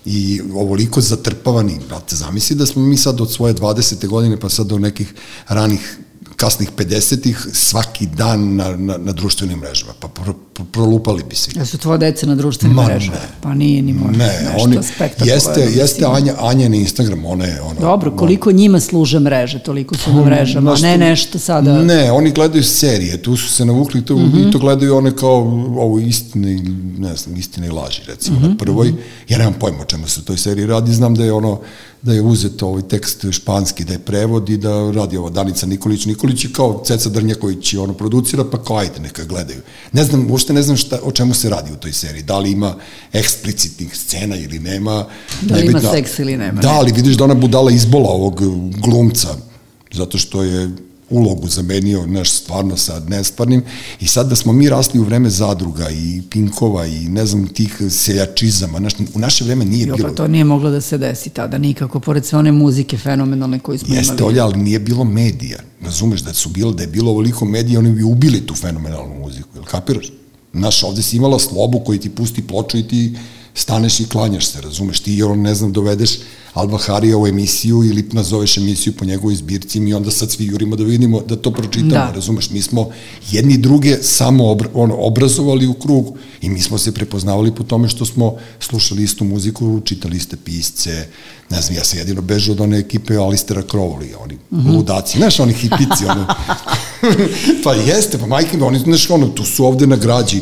[0.04, 1.80] i ovoliko zatrpavani.
[1.88, 4.06] Brate, zamisli da smo mi sad od svoje 20.
[4.08, 5.14] godine pa sad do nekih
[5.48, 5.98] ranih
[6.42, 11.50] kasnih 50-ih svaki dan na, na, na društvenim mrežama, pa pro, pro, prolupali bi se.
[11.56, 13.16] Ja su tvoje dece na društvenim Ma, mrežama?
[13.16, 13.28] Ne.
[13.40, 14.78] Pa nije ni možda ne, nešto oni,
[15.24, 17.60] Jeste, jeste Anja, Anja na Instagram, ona je...
[17.60, 21.82] Ono, Dobro, koliko ono, njima služe mreže, toliko su na mrežama, nešto, ne nešto sada...
[21.82, 24.48] Ne, oni gledaju serije, tu su se navukli to, mm -hmm.
[24.48, 25.38] i to gledaju one kao
[25.78, 26.62] ovo istine,
[26.98, 28.48] ne znam, istine i laži, recimo, mm -hmm.
[28.48, 28.88] na prvoj.
[28.88, 28.98] Mhm.
[29.28, 31.60] Ja nemam pojma o čemu se u toj seriji radi, znam da je ono
[32.02, 36.04] da je uzet ovaj tekst španski, da je prevod i da radi ova Danica Nikolić.
[36.04, 39.60] Nikolić je kao Ceca Drnjaković ono producira, pa kao ajde neka gledaju.
[39.92, 42.22] Ne znam, uopšte ne znam šta, o čemu se radi u toj seriji.
[42.22, 42.74] Da li ima
[43.12, 45.06] eksplicitnih scena ili nema.
[45.40, 46.60] Da li ima seks ili nema.
[46.60, 48.42] Da, ali vidiš da ona budala izbola ovog
[48.80, 49.28] glumca,
[49.92, 50.70] zato što je
[51.12, 53.62] ulogu zamenio naš stvarno sa nestvarnim
[54.00, 57.80] i sad da smo mi rasli u vreme zadruga i pinkova i ne znam tih
[57.90, 60.08] seljačizama, naš, u naše vreme nije jo, bilo.
[60.08, 63.78] Pa to nije moglo da se desi tada nikako, pored sve one muzike fenomenalne koje
[63.78, 64.34] smo Jeste, imali.
[64.34, 65.58] Jeste, ali nije bilo medija.
[65.84, 69.48] Razumeš da su bilo, da je bilo ovoliko medija, oni bi ubili tu fenomenalnu muziku,
[69.54, 70.12] jel kapiraš?
[70.52, 73.16] Naš, ovde si imala slobu koji ti pusti ploču i ti
[73.54, 76.10] staneš i klanjaš se, razumeš, ti on, ne znam, dovedeš
[76.54, 80.44] Alba Harija u emisiju ili nazoveš emisiju po njegovoj zbirci i mi onda sad svi
[80.44, 82.12] jurimo da vidimo, da to pročitamo, da.
[82.14, 82.90] razumeš, mi smo
[83.30, 87.88] jedni druge samo obra, ono, obrazovali u krugu i mi smo se prepoznavali po tome
[87.88, 91.06] što smo slušali istu muziku, čitali iste pisce,
[91.50, 94.76] ne znam, ja sam jedino bežao od one ekipe Alistera Crowley, oni mm -hmm.
[94.76, 96.26] ludaci, znaš, oni hipici, ono,
[97.64, 100.40] pa jeste, pa majke mi, oni, znaš, ono, tu su ovde na građi,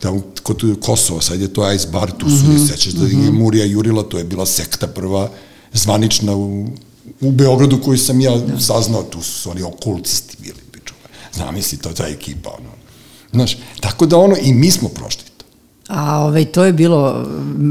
[0.00, 2.70] tamo kod Kosova, sad je to Ice Bar, tu su, mm -hmm.
[2.70, 5.30] sećaš da je Murija Jurila, to je bila sekta prva,
[5.72, 6.66] zvanična u,
[7.20, 8.60] u Beogradu koju sam ja da.
[8.60, 10.94] saznao, tu su oni okultisti bili, piču.
[11.32, 12.70] Zamisli, to ta ekipa, ono.
[13.32, 15.44] Znaš, tako da ono, i mi smo prošli to.
[15.88, 17.26] A ovaj, to je bilo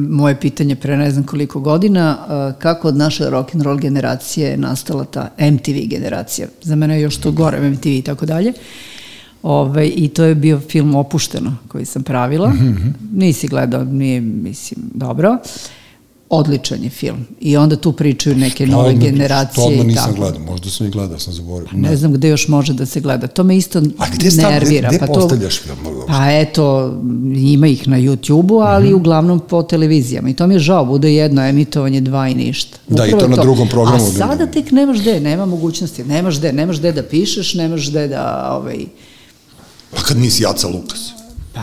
[0.10, 2.18] moje pitanje pre ne znam koliko godina,
[2.60, 6.48] kako od naše rock and roll generacije je nastala ta MTV generacija.
[6.62, 8.54] Za mene je još to gore, MTV i tako dalje.
[9.44, 12.50] Ove, ovaj, I to je bio film Opušteno koji sam pravila.
[12.50, 12.94] Mm -hmm.
[13.14, 15.32] Nisi gledao, nije, mislim, dobro.
[15.32, 15.38] Uh,
[16.32, 17.26] odličan je film.
[17.40, 19.56] I onda tu pričaju neke što nove odmah, generacije.
[19.56, 21.70] To odmah nisam gledao, možda sam i gledao, sam zaboravio.
[21.74, 21.90] Ne.
[21.90, 23.28] ne znam gde još može da se gleda.
[23.28, 24.90] To me isto A gde stav, nervira.
[24.90, 25.78] Gde, gde pa postavljaš to, film?
[26.08, 26.94] Pa eto,
[27.36, 28.96] ima ih na YouTube-u, ali mm -hmm.
[28.96, 30.30] uglavnom po televizijama.
[30.30, 32.78] I to mi je žao, bude jedno emitovanje, dva i ništa.
[32.88, 33.42] Upravo da, i to na to.
[33.42, 34.06] drugom programu.
[34.06, 36.04] A sada tek nemaš gde, nema mogućnosti.
[36.04, 38.54] Nemaš gde, nemaš gde da pišeš, nemaš gde da...
[38.60, 38.86] Ovaj...
[39.96, 41.12] Pa kad nisi Jaca Lukas?
[41.54, 41.62] Pa,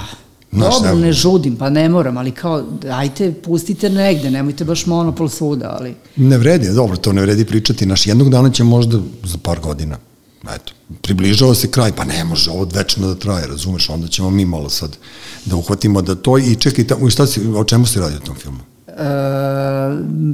[0.52, 5.28] Znaš, Dobro, ne žudim, pa ne moram, ali kao, ajte, pustite negde, nemojte baš monopol
[5.28, 5.94] svuda, ali...
[6.16, 7.86] Ne vredi, dobro, to ne vredi pričati.
[7.86, 9.98] Naš jednog dana će možda za par godina,
[10.54, 10.72] eto,
[11.02, 14.70] približava se kraj, pa ne može ovo večno da traje, razumeš, onda ćemo mi malo
[14.70, 14.96] sad
[15.44, 18.36] da uhvatimo da to i čekaj, tamo, šta si, o čemu se radi u tom
[18.36, 18.60] filmu?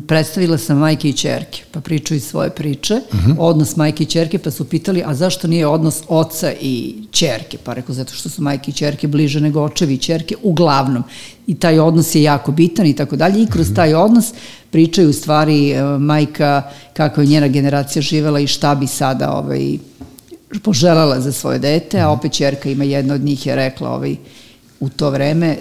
[0.09, 3.31] Predstavila sam majke i čerke, pa pričaju svoje priče, uh mhm.
[3.31, 3.37] -huh.
[3.39, 7.59] odnos majke i čerke, pa su pitali, a zašto nije odnos oca i čerke?
[7.65, 11.03] Pa rekao, zato što su majke i čerke bliže nego očevi i čerke, uglavnom.
[11.47, 13.43] I taj odnos je jako bitan i tako dalje.
[13.43, 13.77] I kroz mhm.
[13.77, 14.33] taj odnos
[14.71, 16.63] pričaju u stvari e, majka
[16.93, 19.79] kako je njena generacija živela i šta bi sada ovaj,
[20.63, 24.17] poželjala za svoje dete, a opet čerka ima jedna od njih je rekla ovaj,
[24.81, 25.57] u to vreme,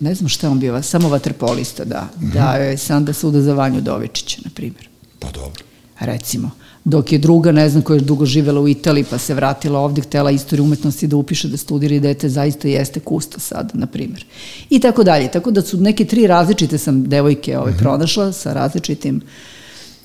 [0.00, 4.40] ne znam šta on bio, samo vaterpolista, da, da je Sanda suda za Vanju Dovičića,
[4.44, 4.88] na primjer.
[5.18, 5.64] Pa dobro.
[6.00, 6.50] Recimo.
[6.84, 10.02] Dok je druga, ne znam, koja je dugo živela u Italiji, pa se vratila ovde,
[10.02, 14.24] htela istoriju umetnosti da upiše, da studira i dete, zaista jeste kusta sad, na primjer.
[14.70, 15.30] I tako dalje.
[15.30, 19.20] Tako da su neke tri različite sam devojke ovaj, pronašla sa različitim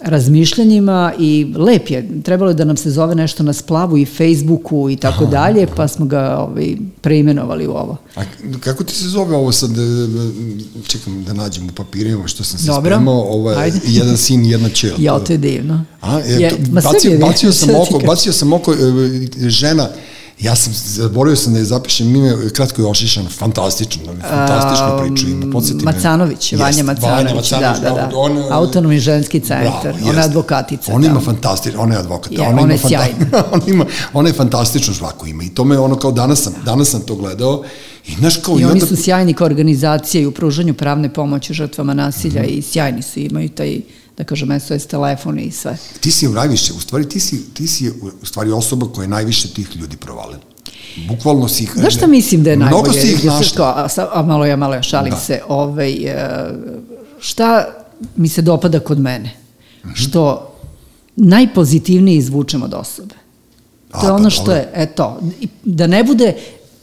[0.04, 2.22] razmišljanjima i lep je.
[2.24, 5.88] Trebalo je da nam se zove nešto na splavu i Facebooku i tako dalje, pa
[5.88, 7.98] smo ga ovaj, preimenovali u ovo.
[8.16, 8.22] A
[8.60, 9.84] kako ti se zove ovo sad, e,
[10.88, 12.96] čekam da nađem u papirima što sam se Dobro.
[12.96, 13.80] spremao, ovo je Ajde.
[13.88, 14.94] jedan sin i jedna čer.
[14.98, 15.86] Ja, to je divno.
[16.02, 19.90] A, e, Je, to, bacio, je bacio divno, sam oko, bacio sam oko, e, žena,
[20.42, 25.52] ja sam, zaboravio sam da je zapišem ime, kratko je ošišan, fantastično, fantastičnu priču ima,
[25.52, 25.92] podsjeti me.
[25.92, 28.10] Macanović, Vanja Jeste, Macanović, da, da, da.
[28.16, 30.92] on, Autonomni ženski centar, Bravo, ona je advokatica.
[30.94, 31.08] On da.
[31.08, 32.32] ima fantastično, ona je advokat.
[32.32, 33.26] Je, ona, ona je sjajna.
[33.54, 36.90] ona, ima, ona je fantastično žvaku ima i to me ono kao danas sam, danas
[36.90, 37.64] sam to gledao
[38.08, 38.86] i znaš kao I i, oni onda...
[38.86, 43.50] su sjajni kao organizacija i u pružanju pravne pomoći žrtvama nasilja i sjajni su, imaju
[43.50, 43.82] taj,
[44.18, 45.78] da kažem, SOS telefon i sve.
[46.00, 47.90] Ti si najviše, u stvari ti si, ti si
[48.22, 50.40] u stvari osoba koja je najviše tih ljudi provalila.
[51.08, 51.72] Bukvalno si ih...
[51.76, 52.82] Znaš šta mislim da je najbolje?
[52.82, 53.58] Mnogo si ih našla.
[53.58, 55.18] kao, A, sa- a malo ja, malo ja šalim Da.
[55.18, 55.42] se.
[55.48, 56.50] Ovaj, e,
[57.20, 57.66] šta
[58.16, 59.32] mi se dopada kod mene?
[59.86, 59.94] Mhm.
[59.94, 60.54] Što
[61.16, 63.16] najpozitivnije izvučem od osobe.
[63.92, 64.56] To A, je pa ono što dobro.
[64.56, 65.20] je, eto,
[65.64, 66.34] da ne bude,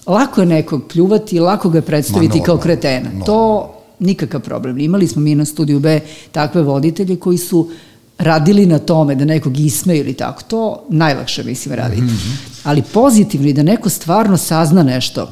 [0.07, 3.01] lako je nekog pljuvati, lako ga je predstaviti Ma, kao normalno, kretena.
[3.01, 3.25] normalno.
[3.27, 4.79] To nikakav problem.
[4.79, 6.01] Imali smo mi na studiju B
[6.33, 7.71] takve voditelje koji su
[8.19, 10.43] radili na tome da nekog ismeju ili tako.
[10.43, 12.03] To najlakše mislim raditi.
[12.03, 12.31] Mhm.
[12.65, 15.29] Ali pozitivno i da neko stvarno sazna nešto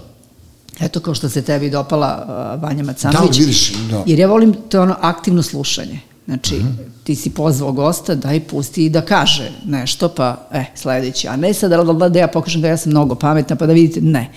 [0.81, 2.25] Eto kao što se tebi dopala
[2.57, 3.37] uh, Vanja Macanović.
[3.37, 4.03] Da, vidiš, da.
[4.07, 6.01] Jer ja volim to ono aktivno slušanje.
[6.27, 6.61] Znači,
[7.05, 11.29] ti si pozvao gosta, daj pusti i da kaže nešto, pa, e, sledeći.
[11.29, 13.73] A ne sad da, da, da ja pokažem da ja sam mnogo pametna, pa da
[13.73, 14.31] vidite, ne.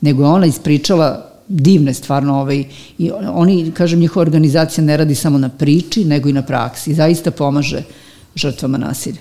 [0.00, 2.64] Nego je ona ispričala divne stvarno ovaj,
[2.98, 6.94] i oni, kažem, njihova organizacija ne radi samo na priči, nego i na praksi.
[6.94, 7.82] Zaista pomaže
[8.34, 9.20] žrtvama nasilja.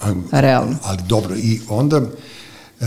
[0.00, 0.76] A, Realno.
[0.82, 2.00] Ali dobro, i onda...
[2.80, 2.86] Uh,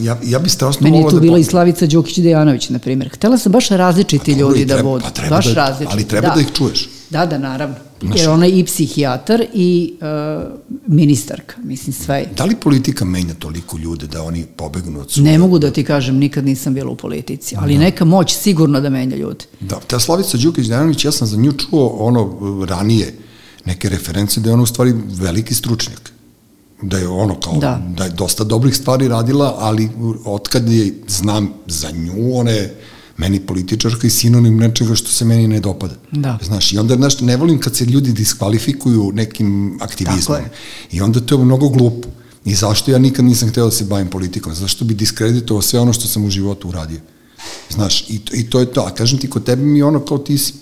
[0.00, 3.10] ja, ja bi strašno Meni je tu da bila po- i Slavica Đukić-Dejanović, na primjer.
[3.14, 5.04] Htela sam baš različiti Pa ljudi da treba- budu.
[5.04, 5.92] pa treba baš da- različiti.
[5.92, 6.88] ali treba da ih čuješ.
[7.10, 7.76] Da, da, naravno.
[8.16, 10.52] Jer ona je i psihijatar i uh,
[10.86, 12.26] ministarka, mislim sve.
[12.36, 15.32] Da li politika menja toliko ljude da oni pobegnu od svoje...
[15.32, 18.90] Ne mogu da ti kažem, nikad nisam bila u politici, ali neka moć sigurno da
[18.90, 19.44] menja ljude.
[19.60, 22.38] Da, ta Slavica Đukić Dejanović, ja sam za nju čuo ono
[22.68, 23.14] ranije
[23.64, 26.12] neke reference da je ona u stvari veliki stručnjak.
[26.82, 27.82] Da je ono kao, da, Da.
[27.96, 29.88] da je dosta dobrih stvari radila, ali
[30.24, 32.80] otkad je znam za nju, ona je
[33.20, 35.94] meni političarka i sinonim nečega što se meni ne dopada.
[36.12, 36.38] Da.
[36.42, 40.20] Znaš, i onda znaš, ne volim kad se ljudi diskvalifikuju nekim aktivizmom.
[40.26, 40.50] Tako je.
[40.92, 42.08] I onda to je mnogo glupo.
[42.44, 44.54] I zašto ja nikad nisam hteo da se bavim politikom?
[44.54, 47.00] Zašto bi diskreditovao sve ono što sam u životu uradio?
[47.70, 48.80] Znaš, i to, i to je to.
[48.80, 50.54] A kažem ti, kod tebe mi ono kao ti si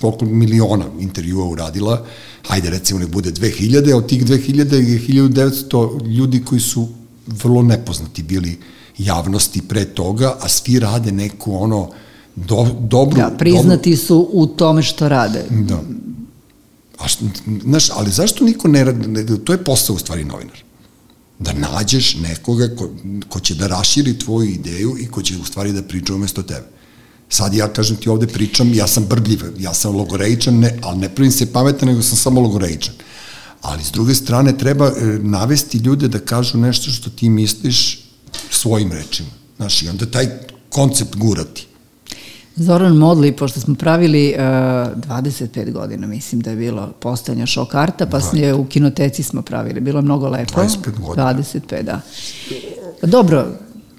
[0.00, 2.04] koliko miliona intervjua uradila,
[2.48, 6.88] hajde recimo ne bude 2000, a od tih 2000 je 1900 ljudi koji su
[7.26, 8.58] vrlo nepoznati bili
[8.98, 11.90] javnosti pre toga, a svi rade neku ono
[12.36, 13.16] do, dobru...
[13.16, 15.44] Da, priznati su u tome što rade.
[15.50, 15.80] Dobru, da.
[16.98, 17.24] A što,
[17.62, 20.62] znaš, ali zašto niko ne radi, ne, to je posao u stvari novinar.
[21.38, 22.90] Da nađeš nekoga ko,
[23.28, 26.66] ko će da raširi tvoju ideju i ko će u stvari da priča umesto tebe.
[27.28, 31.08] Sad ja kažem ti ovde pričam, ja sam brbljiv, ja sam logoreičan, ne, ali ne
[31.08, 32.94] pravim se pametan, nego sam samo logoreičan.
[33.62, 38.04] Ali s druge strane treba e, navesti ljude da kažu nešto što ti misliš
[38.50, 39.28] svojim rečima.
[39.56, 40.28] Znaš, i onda taj
[40.68, 41.65] koncept gurati.
[42.56, 48.20] Zoran Modli, pošto smo pravili uh, 25 godina, mislim da je bilo postojanja šokarta, pa
[48.20, 50.52] smo je u kinoteci smo pravili, bilo je mnogo lepo.
[50.54, 51.34] 25 godina.
[51.34, 52.00] 25, da.
[53.00, 53.46] Pa dobro,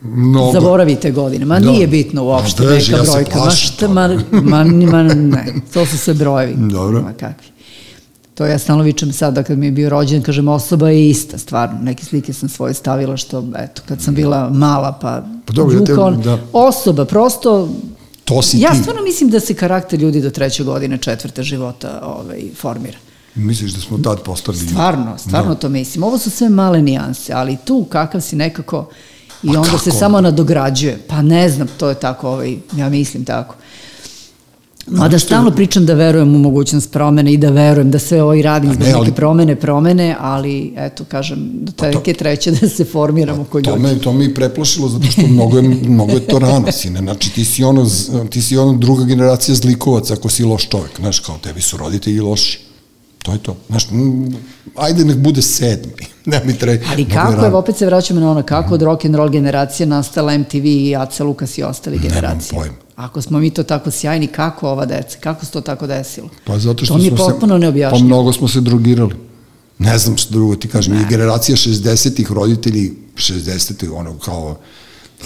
[0.01, 0.51] Mnogo.
[0.51, 1.71] Zaboravite godine, ma Da.
[1.71, 5.85] nije bitno uopšte Ma beži, neka ja brojka, ma šta, ma, ma, ma, ne, to
[5.85, 6.53] su sve brojevi.
[6.57, 7.01] Dobro.
[7.01, 7.47] Ma kakvi.
[8.33, 11.79] To ja stalno vičem sada kad mi je bio rođen, kažem osoba je ista, stvarno.
[11.81, 15.79] Neke slike sam svoje stavila što, eto, kad sam bila mala pa, Pa dobro, ja
[15.79, 16.37] te- Đuka, on- da.
[16.53, 17.69] osoba, prosto
[18.27, 18.77] To si ja ti.
[18.77, 22.97] stvarno mislim da se karakter ljudi do treće godine, četvrte života ovaj, formira.
[23.35, 24.57] Misliš da smo tad postali...
[24.57, 26.03] Stvarno, stvarno to mislim.
[26.03, 28.89] Ovo su sve male nijanse, ali tu kakav si nekako
[29.43, 29.99] i Ma onda se kako?
[29.99, 30.99] samo nadograđuje.
[31.07, 33.55] Pa ne znam, to je tako, ovaj, ja mislim tako.
[34.87, 38.41] Mada stalno pričam da verujem u mogućnost promene i da verujem da sve ovo i
[38.41, 42.85] radim zbog ne, ali- neke promene, promene, ali eto, kažem, do neke treće da se
[42.85, 43.81] formiramo kod To ljudi.
[43.83, 46.99] me, to me i preplašilo, zato što mnogo je, mnogo je to rano, sine.
[46.99, 47.85] Znači, ti si, ono,
[48.29, 50.91] ti si ono druga generacija zlikovaca ako si loš čovek.
[50.99, 52.59] Znaš, kao tebi su roditelji loši.
[53.19, 53.55] To je to.
[53.67, 53.87] Znaš,
[54.75, 55.91] ajde nek bude sedmi.
[56.25, 56.85] Ne mi treba.
[56.91, 60.37] Ali kako je, opet se vraćamo na ono, kako od rock and roll generacije nastala
[60.37, 62.59] MTV i Aca Lukas i ostali generacije?
[62.59, 62.86] pojma.
[62.97, 65.17] Ako smo mi to tako sjajni, kako ova deca?
[65.19, 66.29] Kako se to tako desilo?
[66.45, 68.05] Pa zato što to mi je smo se, potpuno Pa neobjašnjivo.
[68.05, 69.15] mnogo smo se drogirali.
[69.79, 71.01] Ne znam što drugo ti kažem.
[71.01, 74.57] I generacija 60-ih roditelji, 60-ih, ono kao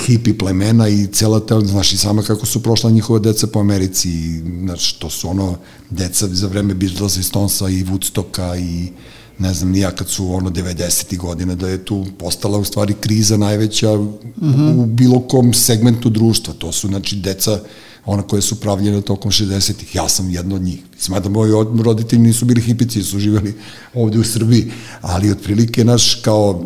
[0.05, 4.09] hipi plemena i cela ta, znaš i sama kako su prošla njihova deca po Americi,
[4.09, 5.57] i, znaš, to su ono
[5.89, 8.91] deca za vreme Beatlesa i Stonesa i Woodstocka i
[9.39, 11.17] ne znam nija kad su ono 90.
[11.17, 14.83] godine da je tu postala u stvari kriza najveća mm -hmm.
[14.83, 16.53] u bilo kom segmentu društva.
[16.53, 17.59] To su znači deca
[18.05, 19.95] ona koje su pravljene tokom 60-ih.
[19.95, 20.79] Ja sam jedno od njih.
[20.97, 23.53] Smada moji od- roditelji nisu bili hipici, su živeli
[23.93, 24.71] ovde u Srbiji,
[25.01, 26.63] ali otprilike naš kao,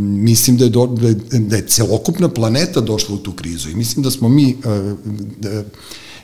[0.00, 3.74] mislim da je, do, da, je, da je celokupna planeta došla u tu krizu i
[3.74, 4.56] mislim da smo mi,
[5.38, 5.64] da,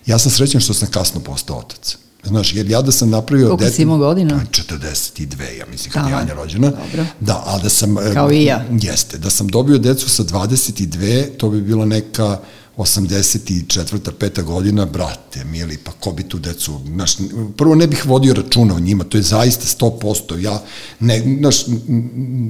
[0.06, 1.96] ja sam srećan što sam kasno postao otac.
[2.26, 3.48] Znaš, jer ja da sam napravio...
[3.48, 4.40] Koliko si imao godina?
[4.50, 6.14] 42, ja mislim, kad je.
[6.14, 6.70] Anja rođena.
[6.70, 7.06] Dobro.
[7.20, 7.98] Da, a da sam...
[7.98, 8.64] e, Kao i ja.
[8.82, 12.38] Jeste, da sam dobio decu sa 22, to bi bila neka
[12.76, 14.10] 84.
[14.18, 17.16] peta godina, brate, mili, pa ko bi tu decu, znaš,
[17.56, 20.62] prvo ne bih vodio računa o njima, to je zaista 100%, ja,
[21.00, 21.56] ne, znaš,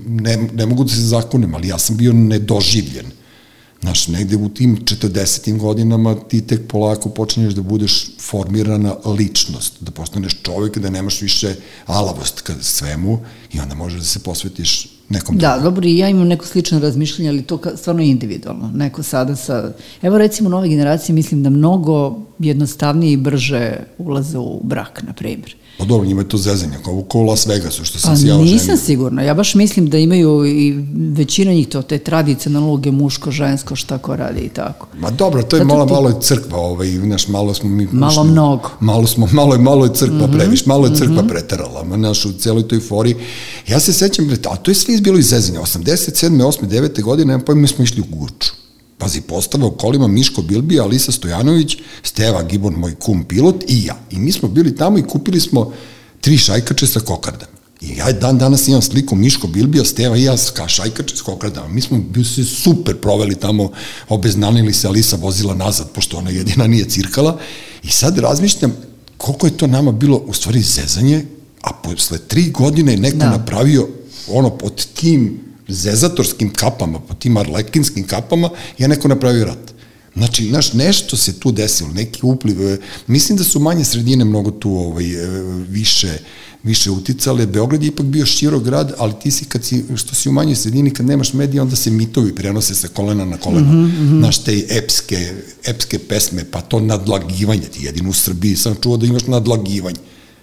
[0.06, 3.06] ne, ne mogu da se zakunem, ali ja sam bio nedoživljen.
[3.84, 5.58] Znaš, negde u tim 40.
[5.58, 11.54] godinama ti tek polako počinješ da budeš formirana ličnost, da postaneš čovjek, da nemaš više
[11.86, 13.18] alavost ka svemu
[13.52, 17.28] i onda možeš da se posvetiš nekom Da, dobro, i ja imam neko slično razmišljanje,
[17.28, 18.70] ali to stvarno individualno.
[18.70, 19.72] Neko sada sa...
[20.02, 25.56] Evo recimo nove generacije mislim da mnogo jednostavnije i brže ulaze u brak, na primjer.
[25.78, 28.26] Pa dobro, njima je to zezanje, kao ko u Las Vegasu, što sam Pa se
[28.26, 28.76] ja nisam oženio.
[28.76, 30.72] sigurna, ja baš mislim da imaju i
[31.10, 34.86] većina njih to, te tradicionalne uloge muško, žensko, šta ko radi i tako.
[34.94, 37.86] Ma dobro, to je Zato malo, ti- malo je crkva, ovaj, znaš, malo smo mi...
[37.86, 38.70] Malo ušli- mnogo.
[38.80, 42.24] Malo smo, malo je, malo je crkva Mhm, previš, malo je crkva preterala, ma, znaš,
[42.24, 43.16] u celoj toj fori.
[43.68, 46.42] Ja se sećam, a to je sve izbilo iz zezanja, 87.
[46.42, 46.66] 8.
[46.68, 47.02] 9.
[47.02, 48.52] godine, nemam pojma, mi smo išli u Guču.
[48.98, 53.96] Pazi, postava u kolima Miško Bilbija, Alisa Stojanović, Steva Gibon, moj kum pilot i ja.
[54.10, 55.72] I mi smo bili tamo i kupili smo
[56.20, 57.52] tri šajkače sa kokardama.
[57.80, 61.68] I ja dan danas imam sliku Miško Bilbija, Steva i ja ka šajkače s kokardama.
[61.68, 62.00] Mi smo
[62.34, 63.70] se super proveli tamo,
[64.08, 67.38] obeznanili se, Alisa vozila nazad, pošto ona jedina nije cirkala.
[67.82, 68.76] I sad razmišljam
[69.16, 71.24] koliko je to nama bilo u stvari zezanje,
[71.62, 73.30] a posle tri godine je neko da.
[73.30, 73.88] napravio
[74.28, 79.74] ono pod tim zezatorskim kapama, pod tim arlekinskim kapama, je neko napravio rat.
[80.16, 84.50] Znači, znaš, nešto se tu desilo, neki upliv, e, mislim da su manje sredine mnogo
[84.50, 85.28] tu ovaj, e,
[85.68, 86.18] više
[86.64, 87.46] više uticale.
[87.46, 90.56] Beograd je ipak bio širok grad, ali ti si, kad si, što si u manjoj
[90.56, 93.72] sredini, kad nemaš medija, onda se mitovi prenose sa kolena na koleno.
[93.72, 94.18] Mm -hmm.
[94.18, 95.32] Znaš, te epske,
[95.64, 99.98] epske pesme, pa to nadlagivanje, ti jedino u Srbiji sam čuo da imaš nadlagivanje.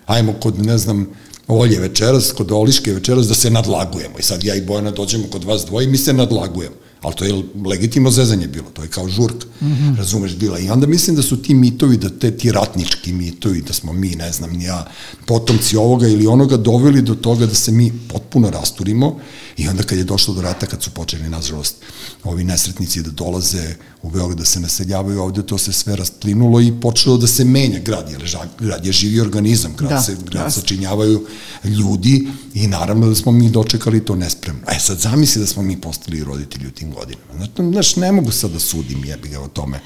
[0.06, 1.08] Ajmo kod, ne znam,
[1.54, 4.20] Olje večeras, kod Oliške večeras da se nadlagujemo.
[4.20, 6.76] I sad ja i Bojana dođemo kod vas dvoje i mi se nadlagujemo.
[7.02, 9.98] Ali to je legitimno zezanje bilo, to je kao žurka, mm -hmm.
[9.98, 10.60] razumeš, bila.
[10.60, 14.10] I onda mislim da su ti mitovi, da te ti ratnički mitovi, da smo mi,
[14.10, 14.86] ne znam, ja,
[15.26, 19.20] potomci ovoga ili onoga, doveli do toga da se mi potpuno rasturimo
[19.58, 21.76] i onda kad je došlo do rata, kad su počeli, nažalost,
[22.24, 26.74] ovi nesretnici da dolaze u Beograd da se naseljavaju ovde, to se sve rastlinulo i
[26.82, 30.52] počelo da se menja grad, jer grad je živi organizam, grad, da, se, grad da.
[30.52, 31.26] sačinjavaju
[31.64, 34.62] ljudi i naravno da smo mi dočekali to nespremno.
[34.68, 37.34] E sad zamisli da smo mi postali roditelji u tim godinama.
[37.38, 39.80] Znači, znaš, ne mogu sad da sudim jebi ga o tome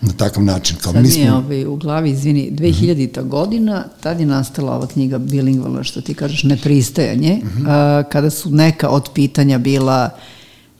[0.00, 0.76] na takav način.
[0.82, 3.28] Kao, Sad mi mi je smo, ovaj, u glavi, izvini, 2000.
[3.28, 8.88] godina, tad je nastala ova knjiga bilingvalna, što ti kažeš, nepristajanje, a, kada su neka
[8.88, 10.10] od pitanja bila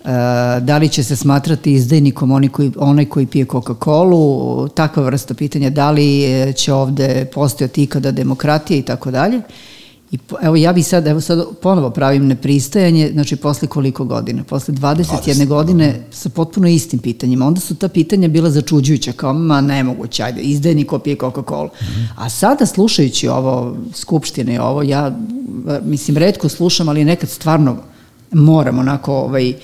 [0.05, 5.35] a, da li će se smatrati izdajnikom oni koji, onaj koji pije Coca-Cola, takva vrsta
[5.35, 9.41] pitanja, da li e, će ovde postojati ikada demokratija i tako dalje.
[10.15, 14.45] I po- evo ja bi sad, evo sad ponovo pravim nepristajanje, znači posle koliko godina?
[14.45, 17.47] Posle 21 20, godine sa potpuno istim pitanjima.
[17.47, 21.69] Onda su ta pitanja bila začuđujuća, kao ma nemoguće, ajde, izdajnik ko pije Coca-Cola.
[22.17, 25.17] A sada slušajući ovo, skupštine i ovo, ja
[25.85, 27.77] mislim, redko slušam, ali nekad stvarno
[28.33, 29.55] moram onako ovaj,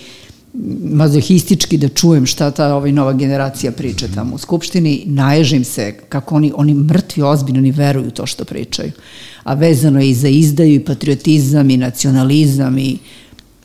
[0.85, 6.35] mazohistički da čujem šta ta ovaj nova generacija priča tamo u skupštini, naježim se kako
[6.35, 8.93] oni, oni mrtvi ozbiljno oni veruju to što pričaju.
[9.43, 12.99] A vezano je i za izdaju i patriotizam i nacionalizam i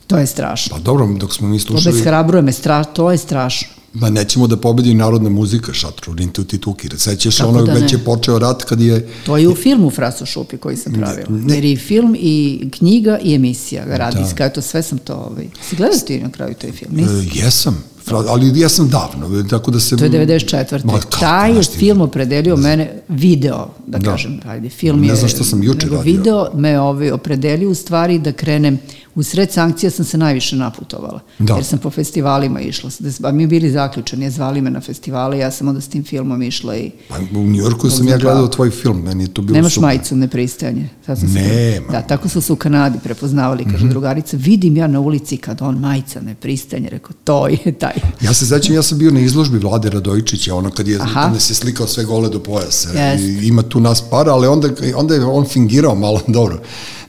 [0.08, 0.76] to je strašno.
[0.76, 3.75] pa dobro, dok smo mi To slušali, bezhrabruje me, stra, to je strašno.
[3.96, 6.94] Da nećemo da pobedi narodna muzika, šatru, rintu ti tukir.
[6.98, 7.80] Sećaš Kako ono, da ne?
[7.80, 11.26] već je počeo rat kad je To je u filmu Fraso Šupi koji sam pravila.
[11.30, 11.56] ne.
[11.56, 12.36] Jer i film i
[12.72, 15.48] knjiga i emisija radijska, eto sve sam to, ovaj.
[15.62, 16.92] Si gledao ti na kraju taj film?
[16.94, 17.40] Nisi?
[17.40, 17.84] E, jesam.
[18.06, 19.98] fra- ali ja sam davno, tako da se...
[19.98, 20.86] To je 94.
[20.86, 24.06] Ma, kako, Taj je film opredelio mene, video, da, Da.
[24.06, 25.16] kažem, ajde, film Ne je...
[25.16, 26.02] znam šta sam juče radio.
[26.02, 28.80] video me ovaj, opredelio u stvari da krenem,
[29.16, 31.54] u sred sankcija sam se najviše naputovala, Da.
[31.54, 35.52] jer sam po festivalima išla, da, a mi bili zaključeni, zvali me na festivale, ja
[35.52, 38.98] sam onda s tim filmom išla i Pa u Njorku sam ja gledao tvoj film,
[39.00, 39.88] meni je to bilo Nemaš super.
[39.88, 40.90] majicu nepristajanje.
[41.06, 41.88] Sad sam se- Nema.
[41.90, 43.90] Da, tako su se u Kanadi prepoznavali, kaže Mhm.
[43.90, 47.94] drugarica, vidim ja na ulici kad on majica nepristajanje, rekao, to je taj.
[48.22, 51.32] Ja se sećam, ja sam bio na izložbi Vlade Radojičića, ono kad je, Aha.
[51.34, 52.90] je slikao sve gole do pojasa.
[52.92, 53.28] Jeste.
[53.28, 56.60] I ima tu nas para, ali onda, onda je on fingirao malo, dobro,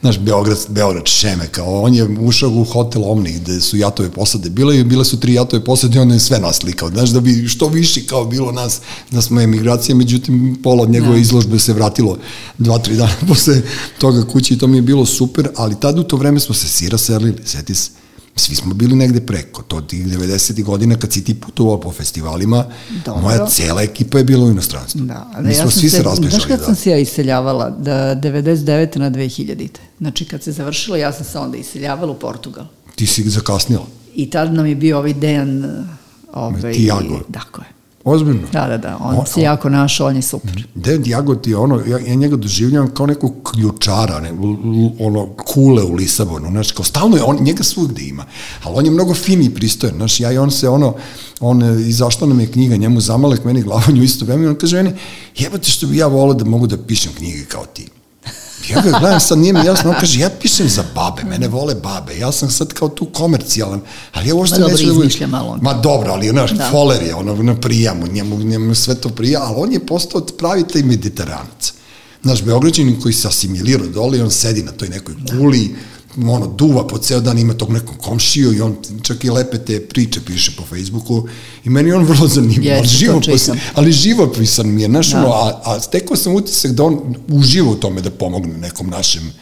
[0.01, 4.51] znaš, Beograd, Beograd šeme, kao on je ušao u hotel Omni, gde su jatove posade.
[4.51, 7.21] Bile i bile su tri jatove posade i on je sve nas slikao, znaš, da
[7.21, 8.81] bi što više kao bilo nas,
[9.11, 11.21] da smo emigracije, međutim, pola od njegove Da.
[11.21, 12.19] izložbe se vratilo
[12.59, 13.63] dva, tri dana posle
[13.99, 16.69] toga kući i to mi je bilo super, ali tad u to vreme smo se
[16.69, 17.91] sira selili, seti se,
[18.37, 20.65] svi smo bili negde preko, to tih 90.
[20.65, 22.65] godina kad si ti putovao po festivalima,
[23.05, 23.23] Dobro.
[23.23, 25.01] moja cela ekipa je bila u inostranstvu.
[25.01, 26.43] Da, Mi smo sam svi se Znaš raspežali.
[26.43, 26.65] kad Da.
[26.65, 27.71] sam se ja iseljavala?
[27.71, 28.97] Da, 99.
[28.97, 29.69] na 2000.
[29.99, 32.65] Znači kad se završilo, ja sam se onda iseljavala u Portugal.
[32.95, 33.87] Ti si zakasnila.
[34.15, 35.87] I tad nam je bio ovaj Dejan,
[36.33, 37.21] ovaj, Tiago.
[37.33, 37.76] Tako je.
[38.07, 38.49] Ozbiljno.
[38.53, 40.67] Da, da, da, on, On- se jako našao, on je super.
[40.75, 44.33] Dejan Diago ti je ono, ja, ja njega doživljavam kao nekog ključara, ne,
[45.01, 48.25] ono, kule u Lisabonu, znaš, kao stalno je, on, njega svugde ima,
[48.63, 50.95] ali on je mnogo fin i pristojan, znaš, ja i on se ono,
[51.41, 54.77] on, e, izašla nam je knjiga, njemu zamalek, meni glavanju isto vreme, i on kaže
[54.83, 54.97] meni,
[55.37, 57.89] jebate što bi ja volao da mogu da pišem knjige kao ti.
[58.69, 61.75] Ja ga gledam, sad nije mi jasno, on kaže, ja pišem za babe, mene vole
[61.75, 63.81] babe, ja sam sad kao tu komercijalan,
[64.13, 65.59] ali ja uopšte Ma dobro, neću da izmišlja malo on.
[65.63, 66.69] Ma dobro, ali znaš, Da.
[66.71, 70.69] foler je, ono, na prijamu, njemu, njemu sve to prija, ali on je postao pravi
[70.69, 71.73] taj mediteranac.
[72.23, 75.77] Znaš, Beograđanin koji se asimilirao dole on sedi na toj nekoj kuli,
[76.19, 79.81] ono, duva po ceo dan, ima tog nekog komšiju i on čak i lepe te
[79.81, 81.27] priče piše po Facebooku
[81.65, 85.19] i meni on vrlo zanimljiv, Jeste, ali, živopisan, ali živopisan mi je, znaš, Da.
[85.19, 86.99] ono, a, a stekao sam utisak da on
[87.29, 89.33] uživa u tome da pomogne nekom našem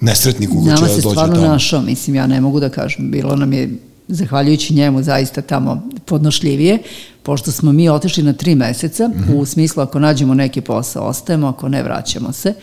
[0.00, 1.46] nesretniku ko će Nama da se dođe stvarno tamo.
[1.46, 3.10] našao, mislim, ja ne mogu da kažem.
[3.10, 3.70] Bilo nam je,
[4.08, 6.78] zahvaljujući njemu, zaista tamo podnošljivije,
[7.22, 9.34] pošto smo mi otišli na tri meseca, Mhm.
[9.34, 12.54] u smislu ako nađemo neki posao, ostajemo, ako ne, vraćamo se.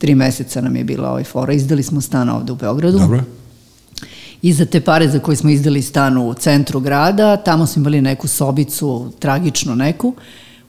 [0.00, 2.98] Tri meseca nam je bila ovaj fora, izdali smo stan ovde u Beogradu.
[2.98, 3.22] Dobro.
[4.42, 8.00] I za te pare za koje smo izdali stan u centru grada, tamo smo imali
[8.00, 10.14] neku sobicu, tragičnu neku,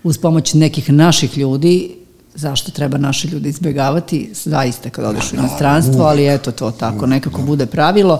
[0.04, 1.96] uz pomoć nekih naših ljudi,
[2.36, 7.42] zašto treba naše ljude izbegavati, zaista kad odeš u inostranstvo, ali eto to tako, nekako
[7.42, 8.20] bude pravilo.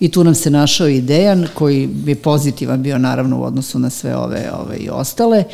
[0.00, 3.90] I tu nam se našao i Dejan, koji je pozitivan bio naravno u odnosu na
[3.90, 5.44] sve ove, ove i ostale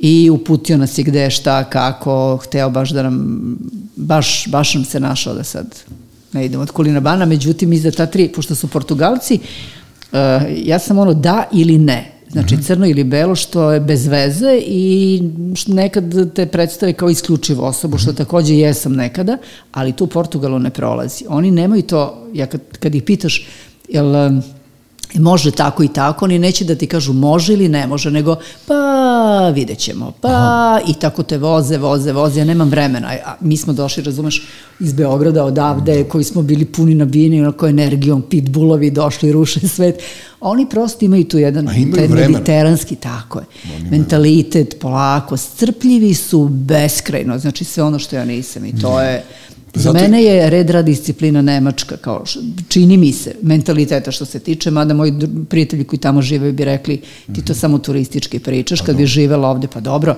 [0.00, 3.56] i uputio nas je gde, šta, kako, hteo baš da nam,
[3.96, 5.66] baš, baš nam se našao da sad
[6.32, 9.38] ne idemo od kulina bana, međutim iza ta tri, pošto su Portugalci,
[10.12, 10.18] uh,
[10.56, 15.22] ja sam ono da ili ne, znači crno ili belo što je bez veze i
[15.66, 19.36] nekad te predstave kao isključivu osobu, što takođe jesam nekada,
[19.72, 21.24] ali tu Portugalu ne prolazi.
[21.28, 23.46] Oni nemaju to, ja kad, kad ih pitaš,
[23.88, 24.42] jel um,
[25.14, 28.36] može tako i tako, oni neće da ti kažu može ili ne može, nego
[28.66, 30.80] pa vidjet ćemo, pa Aha.
[30.88, 34.46] i tako te voze, voze, voze, ja nemam vremena, a mi smo došli, razumeš,
[34.80, 40.02] iz Beograda odavde, koji smo bili puni nabijeni onako energijom, pitbullovi došli, ruše svet,
[40.40, 43.44] oni prosto imaju tu jedan taj mediteranski, tako je,
[43.90, 49.24] mentalitet, polako, strpljivi su beskrajno, znači sve ono što ja nisam i to je,
[49.78, 54.24] Za Zato- mene je red rad disciplina Nemačka, kao š- čini mi se, mentaliteta što
[54.24, 55.12] se tiče, mada moji
[55.46, 57.40] prijatelji koji tamo žive bi rekli ti Mhm.
[57.40, 60.16] to samo turistički pričaš, kad bi živela ovde, pa dobro.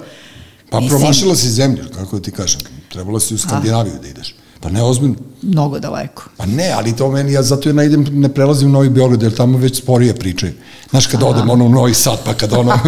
[0.70, 2.60] Pa Mislim, promašila si zemlju, kako da ti kažem.
[2.88, 4.34] Trebalo si u Skandinaviju da ideš.
[4.60, 5.14] Pa ne, ozbiljno.
[5.42, 6.24] Mnogo daleko.
[6.36, 9.22] Pa ne, ali to meni, ja zato ja ne idem, ne prelazim u Novi Beograd,
[9.22, 10.52] jer tamo već sporije pričaju.
[10.90, 12.78] Znaš, kad odem ono u Novi Sad, pa kad ono...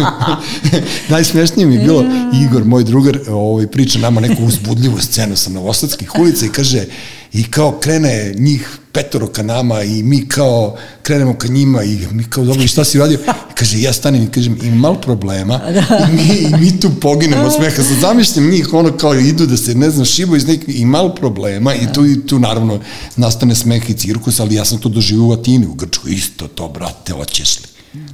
[1.09, 2.03] Najsmešnije mi je bilo,
[2.43, 6.85] Igor, moj drugar, ovaj, priča nama neku uzbudljivu scenu sa Novosadskih ulica i kaže,
[7.33, 12.23] i kao krene njih petoro ka nama i mi kao krenemo ka njima i mi
[12.23, 13.19] kao, dobro, šta si uradio?
[13.55, 15.61] Kaže, ja stanem i kažem, ima malo problema
[16.09, 17.83] i mi, i mi tu poginemo od smeha.
[17.83, 21.15] Sad zamišljam njih, ono kao idu da se, ne znam, šibo iz nekih, i malo
[21.15, 22.79] problema i tu, i tu naravno
[23.15, 26.69] nastane smeh i cirkus, ali ja sam to doživio u Atini, u Grčkoj, isto to,
[26.69, 27.65] brate, hoćeš li?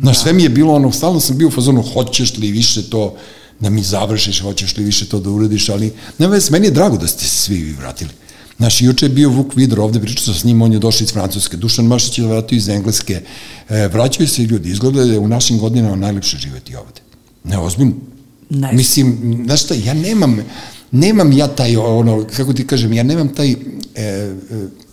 [0.01, 3.15] Znaš, sve mi je bilo ono, stalno sam bio u fazonu, hoćeš li više to
[3.59, 6.97] da mi završiš, hoćeš li više to da uradiš, ali nema veze, meni je drago
[6.97, 8.11] da ste svi vi vratili.
[8.59, 11.13] Znaš, juče je bio Vuk Vidor ovde, pričao sam s njim, on je došao iz
[11.13, 13.21] Francuske, Dušan Mašić je vratio iz Engleske,
[13.69, 17.01] e, vraćaju se ljudi, izgleda da je u našim godinama najlepše živeti ovde.
[17.43, 17.93] Ne, ozbiljno.
[18.49, 18.73] Ne.
[18.73, 20.37] Mislim, znaš šta, ja nemam,
[20.91, 23.55] nemam ja taj, ono, kako ti kažem, ja nemam taj, e,
[23.95, 24.33] e,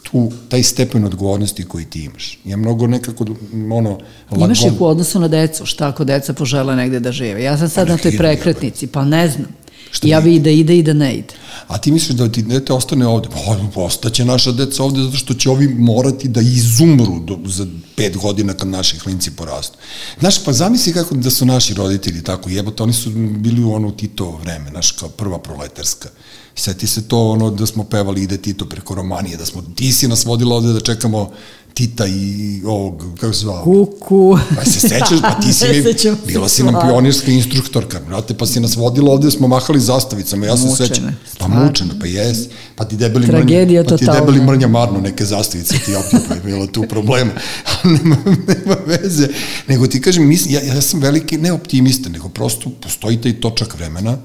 [0.02, 2.38] tu, taj stepen odgovornosti koji ti imaš.
[2.44, 3.26] Ja mnogo nekako,
[3.72, 3.98] ono,
[4.36, 7.42] Imaš ih u odnosu na decu, šta ako deca požele negde da žive.
[7.42, 9.65] Ja sam sad pa na toj prekretnici, pa ne znam.
[9.97, 11.34] Šta ja bi da ide i da ne ide.
[11.66, 13.28] A ti misliš da ti dete ostane ovde?
[13.74, 17.66] Pa, ostaće naša deca ovde zato što će ovi morati da izumru do, za
[17.97, 19.78] pet godina kad naši klinci porastu.
[20.20, 23.90] Znaš, pa zamisli kako da su naši roditelji tako, jebote, oni su bili u ono
[23.90, 26.09] Tito vreme, znaš, kao prva proletarska.
[26.55, 30.09] Seti se to ono da smo pevali ide Tito preko Romanije, da smo, ti si
[30.09, 31.32] nas vodila ovde da čekamo
[31.76, 33.64] Tita i ovog, kako se zvao?
[33.64, 34.38] Kuku.
[34.56, 38.60] Pa se sećaš, pa ti si mi, bila si nam pionirska instruktorka, brate, pa si
[38.60, 41.16] nas vodila ovde, smo mahali zastavicama, ja se sećam.
[41.38, 42.38] Pa mučena, pa jes.
[42.76, 46.34] Pa ti debeli Tragedija mrnja, pa ti debeli mrnja marno neke zastavice ti opio, pa
[46.34, 47.32] je bilo tu problema.
[48.02, 49.28] nema, nema veze.
[49.68, 53.74] Nego ti kažem, mislim, ja, ja sam veliki ne optimista, nego prosto postoji taj točak
[53.74, 54.18] vremena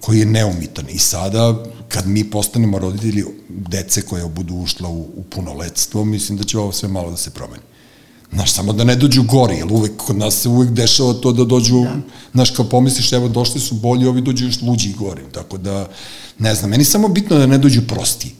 [0.00, 0.84] koji je neumitan.
[0.88, 6.44] I sada, kad mi postanemo roditelji dece koje budu ušla u, u punoletstvo, mislim da
[6.44, 7.62] će ovo sve malo da se promeni.
[8.32, 11.44] Znaš, samo da ne dođu gori, jer uvek, kod nas se uvek dešava to da
[11.44, 11.96] dođu, da.
[12.32, 15.88] znaš, kao pomisliš, evo, došli su bolji, ovi dođu još luđi i gori, tako da,
[16.38, 18.34] ne znam, meni samo bitno da ne dođu prosti.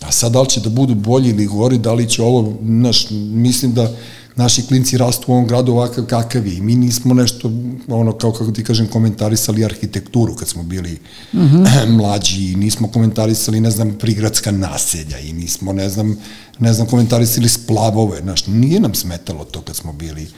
[0.00, 3.06] A sad, da li će da budu bolji ili gori, da li će ovo, znaš,
[3.10, 3.92] mislim da,
[4.36, 7.50] naši klinci rastu u ovom gradu ovakav kakav je i mi nismo nešto,
[7.88, 10.98] ono, kao kako ti kažem, komentarisali arhitekturu kad smo bili
[11.32, 11.96] mm -hmm.
[11.96, 16.16] mlađi i nismo komentarisali, ne znam, prigradska naselja i nismo, ne znam,
[16.58, 20.28] ne znam, komentarisali splavove, znaš, nije nam smetalo to kad smo bili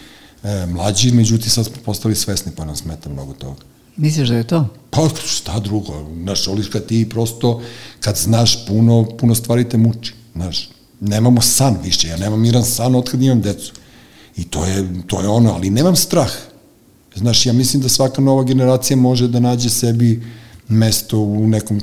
[0.42, 3.60] e, mlađi, međutim sad smo postali svesni pa nam smeta mnogo toga.
[3.96, 4.68] Misliš da je to?
[4.90, 7.62] Pa šta drugo, znaš, oliš kad ti prosto,
[8.00, 10.70] kad znaš puno, puno stvari te muči, znaš,
[11.00, 13.72] nemamo san više, ja nemam miran san od kad imam decu.
[14.36, 16.30] I to je, to je ono, ali nemam strah.
[17.14, 20.22] Znaš, ja mislim da svaka nova generacija može da nađe sebi
[20.68, 21.80] mesto u nekom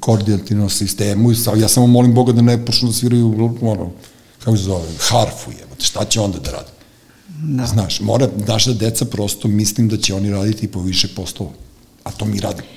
[0.00, 1.30] koordinativnom sistemu.
[1.56, 3.90] Ja samo molim Boga da ne počnu da sviraju, ono,
[4.44, 5.68] kako se zove, harfu je.
[5.80, 6.70] Šta će onda da radi?
[7.42, 7.66] Da.
[7.66, 11.50] Znaš, mora, naša deca prosto mislim da će oni raditi po više poslova.
[12.04, 12.68] A to mi radimo.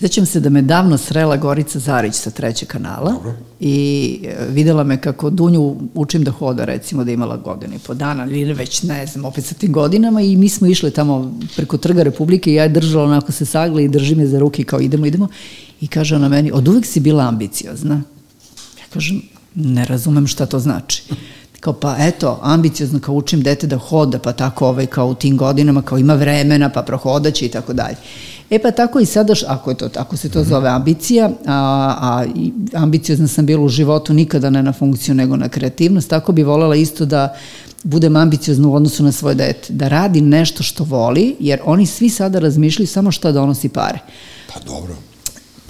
[0.00, 3.34] Sećam se da me davno srela Gorica Zarić sa trećeg kanala Dobro.
[3.60, 7.94] i e, videla me kako Dunju učim da hoda, recimo da imala godinu i po
[7.94, 11.76] dana, ili već ne znam, opet sa tim godinama i mi smo išli tamo preko
[11.76, 14.80] Trga Republike i ja je držala onako se sagle i drži me za ruke kao
[14.80, 15.28] idemo, idemo
[15.80, 17.94] i kaže ona meni, od uvek si bila ambiciozna.
[18.78, 19.22] Ja kažem,
[19.54, 21.02] ne razumem šta to znači.
[21.60, 25.36] Kao pa eto, ambiciozno kao učim dete da hoda, pa tako ovaj kao u tim
[25.36, 27.96] godinama, kao ima vremena, pa prohodaće i tako dalje.
[28.50, 32.24] E pa tako i sada, ako, je to, ako se to zove ambicija, a, a
[32.74, 36.76] ambiciozna sam bila u životu nikada ne na funkciju nego na kreativnost, tako bi volela
[36.76, 37.36] isto da
[37.82, 42.10] budem ambiciozna u odnosu na svoje dete, da radi nešto što voli, jer oni svi
[42.10, 43.98] sada razmišljaju samo šta donosi pare.
[44.54, 45.09] Pa dobro.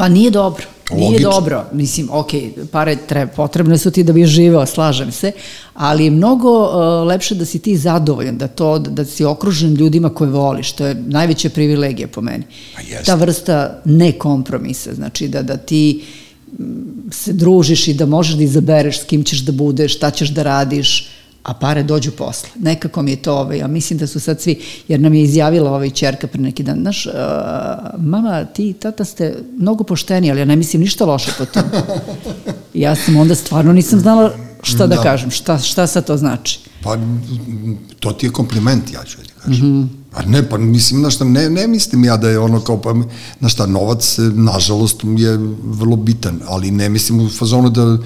[0.00, 0.64] Pa nije dobro.
[0.90, 1.30] Nije Logično.
[1.30, 2.30] dobro, mislim, ok,
[2.72, 5.32] pare treba, potrebne su ti da bi živeo, slažem se,
[5.74, 10.08] ali je mnogo uh, lepše da si ti zadovoljan, da to, da si okružen ljudima
[10.14, 12.44] koje voliš, to je najveća privilegija po meni.
[12.74, 13.06] Pa jest.
[13.06, 16.02] Ta vrsta nekompromisa, znači da, da ti
[16.58, 16.64] mm,
[17.10, 20.42] se družiš i da možeš da izabereš s kim ćeš da budeš, šta ćeš da
[20.42, 21.08] radiš,
[21.42, 22.48] a pare dođu posle.
[22.58, 25.70] Nekako mi je to, ovaj, ja mislim da su sad svi, jer nam je izjavila
[25.70, 27.12] ovaj čerka pre neki dan, znaš, uh,
[27.98, 31.62] mama, ti i tata ste mnogo pošteni, ali ja ne mislim ništa loše po tom.
[32.74, 34.32] Ja sam onda stvarno nisam znala
[34.62, 36.60] šta da, da kažem, šta, šta sad to znači.
[36.82, 36.96] Pa,
[38.00, 39.66] to ti je kompliment, ja ću da ti kažem.
[39.66, 39.88] Mm -hmm.
[40.10, 42.94] Pa ne, pa mislim, na šta, ne, ne mislim ja da je ono kao, pa,
[43.40, 47.98] na šta, novac, nažalost, je vrlo bitan, ali ne mislim u fazonu da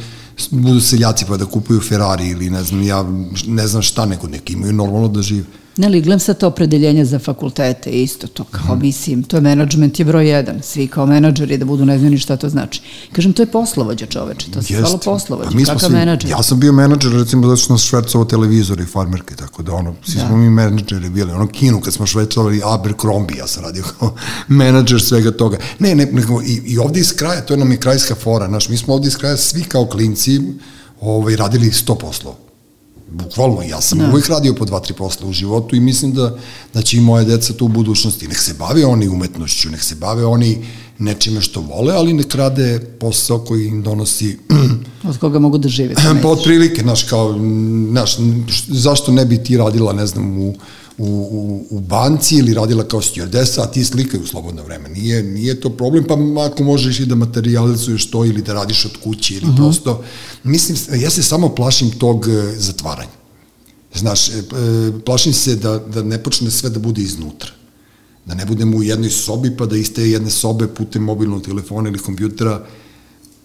[0.50, 3.04] budu seljaci pa da kupuju Ferrari ili ne znam, ja
[3.46, 5.46] ne znam šta, nego neki imaju normalno da žive.
[5.76, 8.80] Ne li, gledam sad to opredeljenje za fakultete, isto to kao, mm.
[8.80, 12.18] mislim, to je menadžment je broj jedan, svi kao menadžeri da budu ne znaju ni
[12.18, 12.82] šta to znači.
[13.12, 16.30] Kažem, to je poslovođa čoveče, to se zvalo poslovođa, pa kakav svi, menadžer.
[16.30, 19.94] Ja sam bio menadžer, recimo, zato što sam švercovao televizor i farmerke, tako da, ono,
[20.04, 20.26] svi da.
[20.26, 24.14] smo mi menadžeri bili, ono, kinu, kad smo švercovali Abercrombie, ja sam radio kao
[24.48, 25.58] menadžer svega toga.
[25.78, 28.68] Ne, ne, nego, i, i ovde iz kraja, to je nam i krajska fora, znaš,
[28.68, 30.40] mi smo ovde iz kraja svi kao klinci,
[31.00, 32.43] ovaj, radili 100 poslova
[33.14, 34.08] bukvalno, ja sam da.
[34.10, 36.36] uvijek radio po dva, tri posla u životu i mislim da,
[36.74, 38.28] da će i moje deca to u budućnosti.
[38.28, 40.64] Nek se bave oni umetnošću, nek se bave oni
[40.98, 44.38] nečime što vole, ali nek rade posao koji im donosi...
[45.08, 45.94] Od koga mogu da žive.
[46.22, 47.38] Pa od prilike, znaš, kao,
[47.90, 48.16] znaš,
[48.68, 50.54] zašto ne bi ti radila, ne znam, u,
[50.98, 54.88] u, u, u banci ili radila kao stewardesa, a ti slikaju u slobodno vreme.
[54.88, 56.14] Nije, nije to problem, pa
[56.46, 59.62] ako možeš i da materializuješ to ili da radiš od kuće ili uh mhm.
[59.62, 59.64] -huh.
[59.64, 60.04] prosto.
[60.44, 63.24] Mislim, ja se samo plašim tog e, zatvaranja.
[63.94, 64.42] Znaš, e, e,
[65.06, 67.50] plašim se da, da ne počne sve da bude iznutra.
[68.26, 71.88] Da ne budemo u jednoj sobi, pa da iz te jedne sobe putem mobilnog telefona
[71.88, 72.66] ili kompjutera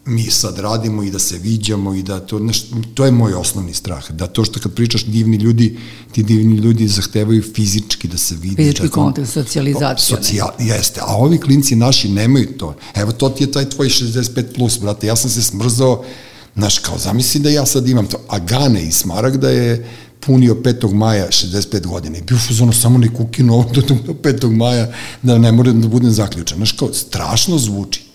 [0.09, 3.73] mi sad radimo i da se viđamo i da to, znaš, to je moj osnovni
[3.73, 5.77] strah, da to što kad pričaš divni ljudi,
[6.11, 8.55] ti divni ljudi zahtevaju fizički da se vide.
[8.55, 10.17] Fizički da, kontakt, socijalizacija.
[10.17, 12.75] Socijal, jeste, a ovi klinci naši nemaju to.
[12.95, 16.03] Evo, to ti je taj tvoj 65 plus, brate, ja sam se smrzao,
[16.55, 19.87] znaš, kao zamisli da ja sad imam to, a Gane i Smaragda je
[20.19, 20.93] punio 5.
[20.93, 24.55] maja 65 godina i bio fuzonu samo ne kukinu ovo do 5.
[24.55, 24.91] maja
[25.21, 26.57] da ne moram da budem zaključan.
[26.57, 28.08] Znaš, kao, strašno zvuči.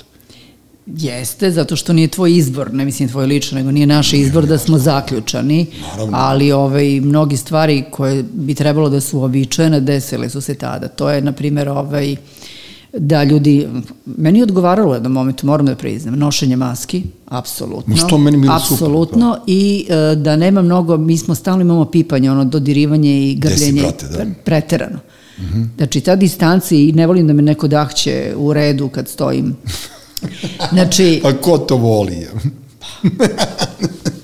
[0.86, 4.58] Jeste, zato što nije tvoj izbor, ne mislim tvoj lično, nego nije naš izbor da
[4.58, 6.16] smo zaključani, Naravno.
[6.16, 10.88] ali ovaj, mnogi stvari koje bi trebalo da su običajene, desile su se tada.
[10.88, 12.16] To je, na primjer, ovaj,
[12.92, 13.68] da ljudi,
[14.06, 17.96] meni je odgovaralo u jednom momentu, moram da priznam, nošenje maski, apsolutno.
[17.96, 19.42] Što meni bilo super, Apsolutno, da.
[19.46, 23.80] i e, da nema mnogo, mi smo stalno imamo pipanje, ono, dodirivanje i grljenje.
[23.82, 24.18] brate, da?
[24.18, 24.98] pre- Preterano.
[25.76, 29.56] Znači, ta distanca i ne volim da me neko dahće u redu kad stojim.
[30.72, 32.26] Znači, A ko to voli?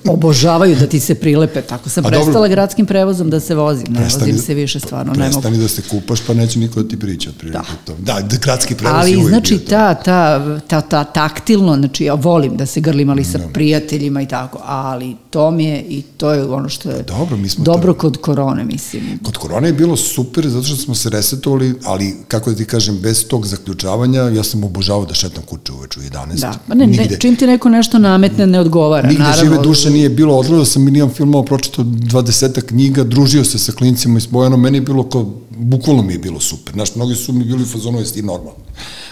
[0.07, 1.63] Obožavaju da ti se prilepe.
[1.63, 2.21] Tako sam A dobro.
[2.21, 3.87] prestala gradskim prevozom da se vozim.
[3.89, 5.33] Ne Prestani vozim da- se više, stvarno, ne mogu.
[5.33, 7.63] Prestani da se kupaš, pa neće niko da ti priča Da.
[7.85, 7.93] to.
[7.99, 9.67] Da, da gradski prevoz je Ali uvijek znači bio to.
[9.67, 14.29] ta, ta, ta, ta taktilno, znači ja volim da se grlim ali sa prijateljima i
[14.29, 17.93] tako, ali to mi je i to je ono što je dobro, mi smo dobro
[17.93, 19.03] to- kod korone, mislim.
[19.21, 21.41] Kod korone je bilo super zato što smo se resetovali,
[21.85, 25.97] ali kako da ti kažem, bez tog zaključavanja, ja sam obožavao da šetam kuće uveč
[25.97, 26.41] u 11.
[26.41, 29.09] Da, pa ne, ne, čim ti neko nešto nametne, ne odgovara.
[29.09, 33.59] Nigde naravno, žive duše nije bilo, odgledao sam milion filmova, pročitao 20 knjiga, družio se
[33.59, 36.73] sa klincima iz Bojanom, meni je bilo kao, bukvalno mi je bilo super.
[36.75, 38.61] Znaš, mnogi su mi bili u fazonu, jesi ti normalno.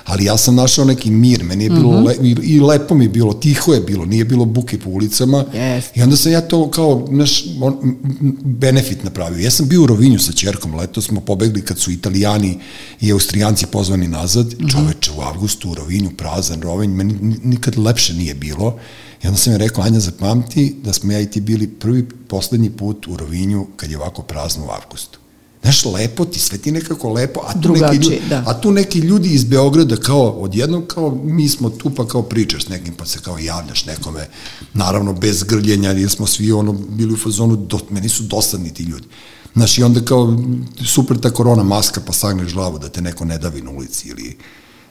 [0.04, 2.06] Ali ja sam našao neki mir, meni je bilo, Mhm.
[2.06, 5.44] le, i, i lepo mi je bilo, tiho je bilo, nije bilo buke po ulicama.
[5.54, 6.00] Jeste.
[6.00, 7.96] I onda sam ja to kao, naš, on,
[8.36, 9.38] benefit napravio.
[9.38, 12.58] Ja sam bio u Rovinju sa čerkom, leto smo pobegli kad su italijani
[13.00, 14.68] i austrijanci pozvani nazad, Mhm.
[14.68, 18.76] čoveče u avgustu u Rovinju, prazan Rovinj, meni ni- nikad lepše nije bilo.
[19.22, 22.70] I onda sam je rekao, Anja, zapamti da smo ja i ti bili prvi, poslednji
[22.70, 25.18] put u Rovinju kad je ovako prazno u avgustu.
[25.62, 28.42] Znaš, lepo ti, sve ti nekako lepo, a tu, neki Drugačije, ljudi, da.
[28.46, 32.64] a tu neki ljudi iz Beograda kao odjednom kao mi smo tu pa kao pričaš
[32.64, 34.28] s nekim pa se kao javljaš nekome
[34.74, 38.82] naravno bez grljenja jer smo svi ono bili u fazonu do, meni su dosadni ti
[38.82, 39.06] ljudi
[39.54, 40.38] Znaš, i onda kao
[40.86, 44.36] super ta korona maska pa sagneš glavu da te neko ne davi na ulici ili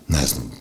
[0.07, 0.51] ne znam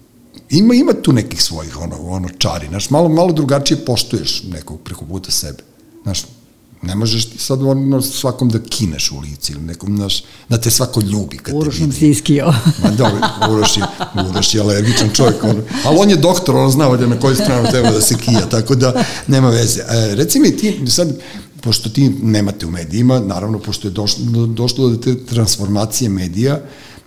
[0.50, 5.04] ima, ima tu nekih svojih ono, ono čari, znaš, malo, malo drugačije poštuješ nekog preko
[5.04, 5.62] puta sebe
[6.06, 6.22] znaš,
[6.82, 10.70] ne možeš ti sad ono svakom da kineš u lici ili nekom, znaš, da te
[10.70, 12.52] svako ljubi kad Uroš nam se iskio.
[12.82, 13.18] Ma dobro,
[13.50, 13.82] Uroš je,
[14.30, 17.68] Uroš je alergičan čovjek, on, ali on je doktor, on zna valjda na koju stranu
[17.70, 19.80] treba da se kija, tako da nema veze.
[19.80, 21.18] E, reci mi ti, sad,
[21.60, 26.60] pošto ti nemate u medijima, naravno, pošto je došlo, do, došlo do te transformacije medija,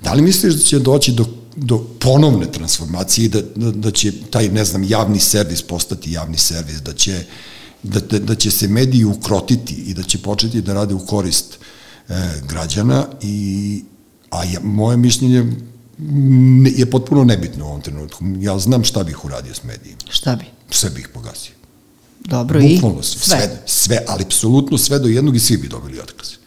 [0.03, 1.25] da li misliš da će doći do
[1.61, 6.37] do ponovne transformacije i da, da, da će taj, ne znam, javni servis postati javni
[6.37, 7.23] servis, da će,
[7.83, 11.57] da, da, da će se mediji ukrotiti i da će početi da rade u korist
[12.09, 12.13] e,
[12.49, 13.83] građana i
[14.29, 15.45] a ja, moje mišljenje
[15.97, 18.25] ne, je potpuno nebitno u ovom trenutku.
[18.39, 19.99] Ja znam šta bih uradio s medijima.
[20.09, 20.45] Šta bi?
[20.71, 21.53] Sve bih pogasio.
[22.19, 23.19] Dobro i Bukvalno sve.
[23.21, 23.61] sve.
[23.65, 26.38] Sve, ali apsolutno sve do jednog i svi bi dobili otkaz.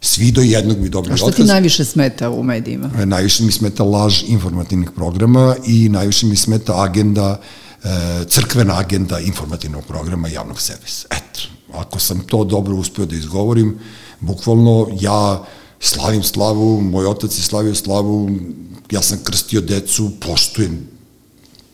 [0.00, 1.46] Svi do jednog bi dobili A šta otkaz.
[1.46, 2.90] ti najviše smeta u medijima?
[2.98, 7.40] E, Najviše mi smeta laž informativnih programa i najviše mi smeta agenda,
[7.84, 7.88] e,
[8.28, 11.08] crkvena agenda informativnog programa javnog servisa.
[11.10, 11.40] Eto,
[11.72, 13.78] ako sam to dobro uspeo da izgovorim,
[14.20, 15.44] bukvalno ja
[15.80, 18.30] slavim slavu, moj otac je slavio slavu,
[18.90, 20.89] ja sam krstio decu, poštujem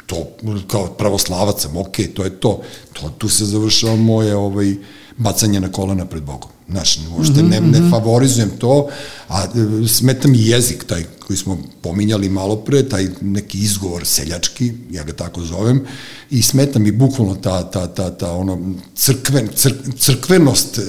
[0.06, 0.26] to
[0.66, 2.60] kao pravoslavac sam, ok, to je to.
[2.92, 4.74] to tu se završava moje ovaj,
[5.16, 6.50] bacanje na kolena pred Bogom.
[6.70, 8.88] Znaš, uopšte ne, ne favorizujem to,
[9.28, 14.72] a e, smeta mi jezik taj koji smo pominjali malo pre, taj neki izgovor seljački,
[14.90, 15.84] ja ga tako zovem,
[16.30, 20.84] i smeta mi bukvalno ta, ta, ta, ta ono, crkven, cr, crkvenost e, e,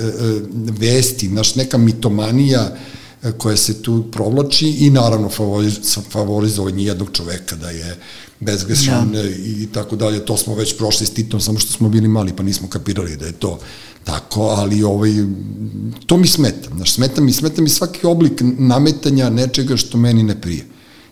[0.80, 2.98] vesti, znaš, neka mitomanija e,
[3.38, 5.80] koja se tu provlači i naravno favoriz,
[6.12, 7.98] favorizovanje jednog čoveka da je
[8.40, 9.24] bezgrešan ja.
[9.24, 10.26] i tako dalje.
[10.26, 13.26] To smo već prošli s Titom, samo što smo bili mali pa nismo kapirali da
[13.26, 13.60] je to
[14.04, 15.12] tako, ali ovaj,
[16.06, 16.70] to mi smeta.
[16.76, 20.66] Znaš, smeta mi, smeta mi svaki oblik nametanja nečega što meni ne prije.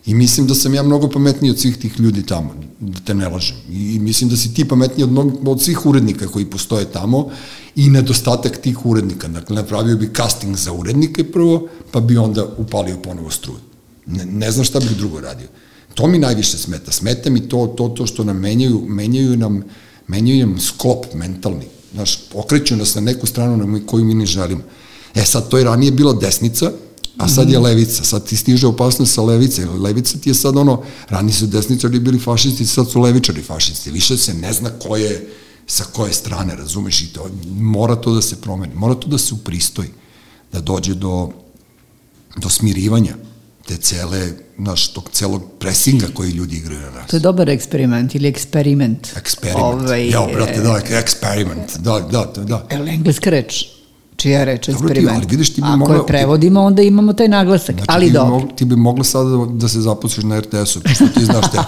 [0.06, 3.28] I mislim da sam ja mnogo pametniji od svih tih ljudi tamo, da te ne
[3.28, 3.56] lažem.
[3.70, 7.30] I mislim da si ti pametniji od, mnogo, od svih urednika koji postoje tamo
[7.76, 9.28] i nedostatak tih urednika.
[9.28, 13.58] Dakle, napravio bi casting za urednike prvo, pa bi onda upalio ponovo struju.
[14.06, 15.48] Ne, ne znam šta bih drugo radio.
[15.94, 16.92] To mi najviše smeta.
[16.92, 19.62] Smeta mi to, to, to što nam menjaju, menjaju nam,
[20.06, 21.66] menjaju nam sklop mentalni.
[21.94, 24.62] Znaš, okreću nas na neku stranu na koju mi ne želimo.
[25.14, 26.72] E sad, to je ranije bila desnica,
[27.16, 30.82] a sad je levica, sad ti stiže opasnost sa levice, levica ti je sad ono,
[31.08, 35.28] rani su desničari bili fašisti, sad su levičari fašisti, više se ne zna ko je,
[35.66, 39.34] sa koje strane, razumeš, i to, mora to da se promeni, mora to da se
[39.34, 39.88] upristoji,
[40.52, 41.30] da dođe do,
[42.36, 43.14] do smirivanja
[43.66, 47.10] te cele, naš, tog celog presinga koji ljudi igraju na nas.
[47.10, 49.08] To je dobar eksperiment ili eksperiment.
[49.16, 49.62] Eksperiment.
[49.62, 51.76] Ovaj, ja, brate, da, eksperiment.
[51.78, 52.66] Da, da, da.
[52.70, 53.75] Je li engleska reč?
[54.16, 55.16] Čija je reč Dobro, ti, eksperiment.
[55.16, 58.10] ali vidiš, ti bi Ako mogla- je prevodimo, onda imamo taj naglasak, Znači, ali ti
[58.10, 58.48] bi, dobro.
[58.48, 61.58] ti bi mogla sada da, da se zaposliš na RTS-u, što ti znaš te.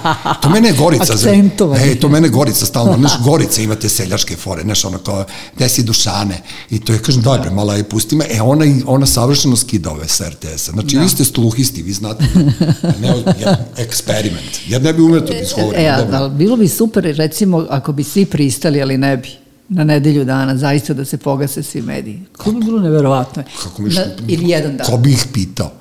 [0.42, 1.12] To mene je Gorica.
[1.12, 1.84] Akcentovanje.
[1.84, 5.24] Ej, to mene Gorica stalno, znaš, Gorica ima te seljačke fore, znaš, ono kao,
[5.56, 6.38] gde si Dušane?
[6.70, 8.24] I to je, kažem, daj bre, mala je, pusti me.
[8.26, 10.72] E, ona, i- ona savršeno skida ove sa RTS-a.
[10.72, 11.02] Znači, Da.
[11.02, 12.24] vi ste sluhisti, vi znate.
[12.94, 13.08] Ne,
[13.38, 14.38] ja, eksperiment.
[14.68, 15.80] Ja ne bi umeo to da izgovorim.
[15.80, 16.16] E, a, dobro.
[16.16, 19.28] ali bilo bi super, recimo, ako bi svi pristali, ali ne bi,
[19.68, 22.22] na nedelju dana, zaista da se pogase svi mediji.
[22.32, 23.42] Kako bi bilo neverovatno.
[23.62, 24.86] Kako mi Na, ili jedan dan.
[24.86, 25.72] Ko bi ih pitao?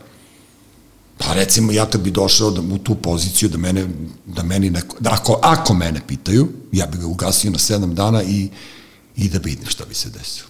[1.17, 3.87] Pa recimo ja kad bi došao da, u tu poziciju da mene,
[4.25, 8.23] da meni neko, da ako, ako mene pitaju, ja bih ga ugasio na sedam dana
[8.23, 8.49] i,
[9.15, 10.49] i da vidim šta bi se desilo.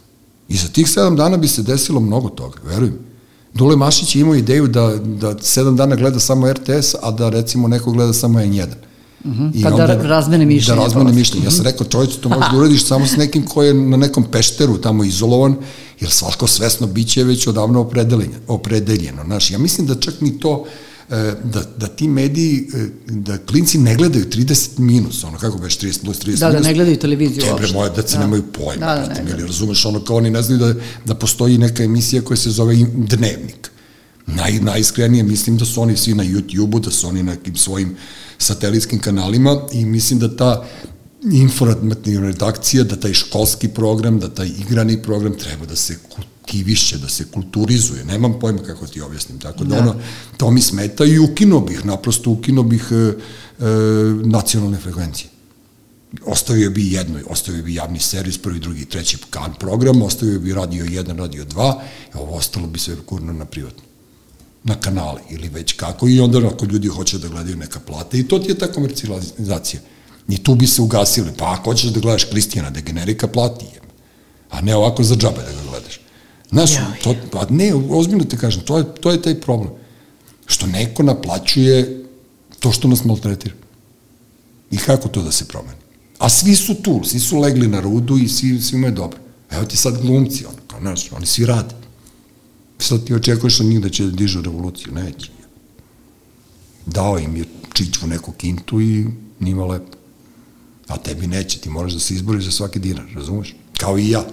[0.49, 2.99] I za tih sedam dana bi se desilo mnogo toga, verujem.
[3.53, 7.67] Dule Mašić je imao ideju da, da sedam dana gleda samo RTS, a da recimo
[7.67, 8.67] neko gleda samo N1.
[9.53, 11.45] I Pa da onda- razmene mišljenja Da razmene mišljenja.
[11.45, 14.23] Ja sam rekao, čovječe, to možeš da uradiš samo s nekim ko je na nekom
[14.25, 15.55] pešteru tamo izolovan,
[15.99, 18.33] jer svako svesno biće je već odavno opredeljeno.
[18.47, 19.23] opredeljeno.
[19.25, 20.65] Znaš, ja mislim da čak ni to,
[21.09, 24.45] e, da, da ti mediji, e, da klinci ne gledaju 30
[24.77, 26.65] minus, ono kako već 30 plus 30 Da, da, minus.
[26.65, 27.73] ne gledaju televiziju Tebre, uopšte.
[27.73, 28.23] moje deca Da.
[28.23, 28.85] nemaju pojma.
[28.85, 29.47] Da, da, ne mili, gledaju.
[29.47, 30.73] razumeš, ono kao oni ne znaju da,
[31.05, 33.71] da postoji neka emisija koja se zove Dnevnik.
[34.27, 37.95] Naj, najiskrenije mislim da su oni svi na YouTube-u, da su oni na nekim svojim
[38.37, 40.65] satelitskim kanalima i mislim da ta
[41.31, 47.09] informativna redakcija, da taj školski program, da taj igrani program treba da se kultiviše, da
[47.09, 48.05] se kulturizuje.
[48.05, 49.39] Nemam pojma kako ti objasnim.
[49.39, 49.81] Tako da, Da.
[49.81, 49.95] ono,
[50.37, 53.13] to mi smeta i ukinuo bih, naprosto ukinuo bih e, e,
[54.25, 55.29] nacionalne frekvencije
[56.25, 60.85] ostavio bi jedno, ostavio bi javni servis, prvi, drugi, treći kan program, ostavio bi radio
[60.85, 61.73] 1, radio 2,
[62.13, 63.83] a ovo ostalo bi se kurno na privatno
[64.67, 68.27] na kanale ili već kako i onda ako ljudi hoće da gledaju neka plate i
[68.27, 69.81] to ti je ta komercijalizacija.
[70.29, 73.81] I tu bi se ugasili, pa ako hoćeš da gledaš Kristijana Degenerika, plati je.
[74.49, 75.99] A ne ovako za džabe da ga gledaš.
[76.49, 76.99] Znaš, Joj.
[77.03, 79.71] to, pa ne, ozbiljno te kažem, to je, to je taj problem.
[80.45, 82.03] Što neko naplaćuje
[82.59, 83.55] to što nas maltretira.
[84.71, 85.77] I kako to da se promeni?
[86.17, 89.19] A svi su tu, svi su legli na rudu i svi, svima je dobro.
[89.51, 91.75] Evo ti sad glumci, ono, kao, znaš, oni svi rade.
[92.79, 95.29] Sad ti očekuješ od njih da će da dižu revoluciju, neće.
[96.85, 97.43] Dao im je
[97.73, 99.05] čiću neku kintu i
[99.39, 99.97] njima lepo.
[100.87, 103.55] A tebi neće, ti moraš da se izboriš za svaki dinar, razumeš?
[103.77, 104.25] Kao i ja.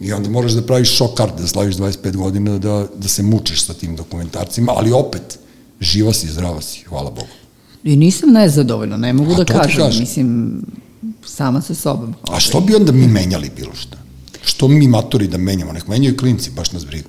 [0.00, 3.74] I onda moraš da praviš šokard, da slaviš 25 godina, da, da se mučiš sa
[3.74, 5.38] tim dokumentarcima, ali opet,
[5.80, 7.28] živa si, zdrava si, hvala Bogu.
[7.84, 9.76] I nisam nezadovoljna, ne mogu A da kažem.
[9.76, 10.00] kažem.
[10.00, 10.62] Mislim,
[11.24, 12.14] sama sa sobom.
[12.30, 13.96] A što bi onda mi menjali bilo šta?
[14.42, 15.72] Što mi matori da menjamo?
[15.72, 17.08] Nek menjaju klinci, baš nas briga.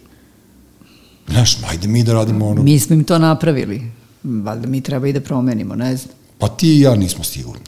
[1.27, 2.63] Znaš, ajde mi da radimo ono...
[2.63, 3.91] Mi smo im to napravili.
[4.23, 6.15] Valjda mi treba i da promenimo, ne znam.
[6.37, 7.63] Pa ti i ja nismo sigurni.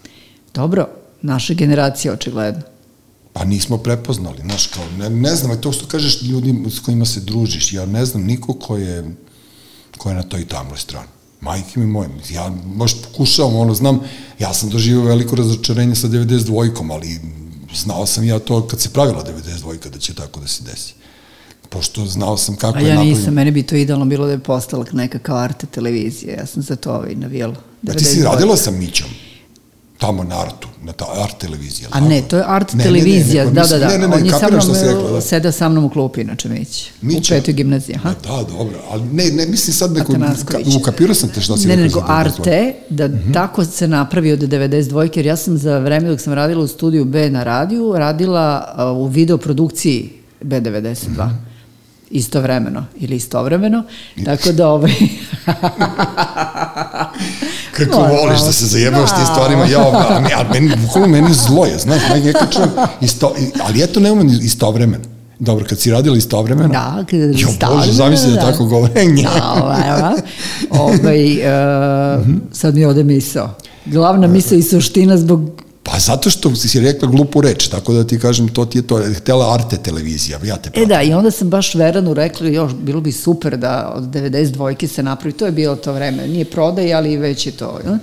[0.53, 0.87] Dobro,
[1.21, 2.61] naša generacija očigledno.
[3.33, 7.19] Pa nismo prepoznali, znaš, kao, ne, ne znam, to što kažeš ljudi s kojima se
[7.19, 9.15] družiš, ja ne znam niko ko je,
[9.97, 11.07] ko je na toj tamnoj strani.
[11.41, 13.99] Majke mi moje, ja baš pokušavam, ono, znam,
[14.39, 17.19] ja sam doživio veliko razočarenje sa 92-kom, ali
[17.75, 20.93] znao sam ja to kad se pravila 92-ka da će tako da se desi.
[21.69, 23.17] Pošto znao sam kako A je ja napravljeno.
[23.17, 26.33] nisam, meni bi to idealno bilo da je postala neka kao arte televizija.
[26.33, 27.55] Ja sam za to ovaj navijela.
[27.83, 29.07] Ja ti si radila sa Mićom,
[29.97, 31.89] tamo na Artu, na ta Art televizija.
[31.91, 33.87] A ne, to je art televizija, da, da, da.
[33.87, 35.21] Ne, ne, ne, On je sa mnom, rekla, da.
[35.21, 36.89] sedao sa mnom u klupi, inače Mić.
[37.01, 37.33] Mića?
[37.33, 38.13] U petoj gimnaziji, aha.
[38.23, 40.13] Da, dobro, ali ne, ne, mislim sad neko,
[40.77, 42.11] ukapirao sam te šta si Ne, ne, nego za Mhm.
[42.11, 42.19] 92.
[42.19, 45.17] Arte, da tako se napravi od 92.
[45.17, 48.63] jer ja sam za vreme dok sam radila u studiju B na radiju, radila
[48.93, 50.09] uh, u videoprodukciji
[50.41, 51.09] B92.
[51.25, 51.48] Mhm.
[52.11, 53.83] Istovremeno ili istovremeno,
[54.25, 54.91] tako da ovaj...
[57.71, 59.25] Kako Moram voliš da se zajebavaš tim Da.
[59.25, 62.69] stvarima, ja, a, me, a meni, bukvalno meni zlo je, znaš, meni neka čujem,
[63.01, 65.03] isto, ali eto nema ni istovremeno.
[65.39, 68.51] Dobro, kad si radila istovremeno, Da, kad jo, Bože, zamisli da, da.
[68.51, 68.93] tako govore.
[69.23, 69.81] Da, ovaj,
[70.69, 73.55] ovaj, uh, sad mi ode misao.
[73.85, 75.51] Glavna misao i suština zbog
[75.83, 79.01] Pa zato što si rekla glupu reč, tako da ti kažem, to ti je to,
[79.13, 80.87] htela Arte televizija, ja te E pratim.
[80.87, 84.87] da, i onda sam baš Veranu rekla, još bilo bi super da od 92.
[84.87, 87.97] se napravi, to je bilo to vreme, nije prodaj, ali već je to, jel?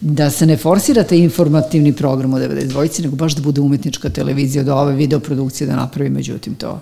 [0.00, 3.02] da se ne forsira taj informativni program u 92.
[3.02, 6.80] nego baš da bude umetnička televizija, da ove videoprodukcije da napravi, međutim to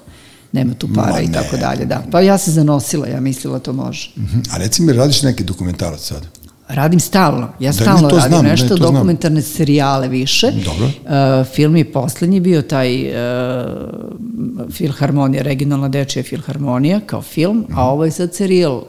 [0.52, 2.04] nema tu para Ma i ne, tako dalje, da.
[2.10, 4.10] Pa ja se zanosila, ja mislila to može.
[4.16, 4.38] Mhm.
[4.50, 6.26] A reci mi, radiš neki dokumentarac sad?
[6.72, 8.92] Radim stalno, ja Da, stalno ne, to radim znam, ne, nešto, to znam.
[8.94, 10.52] dokumentarne serijale više.
[10.64, 10.84] Dobro.
[10.86, 13.14] Uh, film je poslednji bio taj uh,
[14.70, 17.72] Filharmonija, regionalna dečija Filharmonija kao film, Mhm.
[17.72, 18.82] a ovo je sad serijal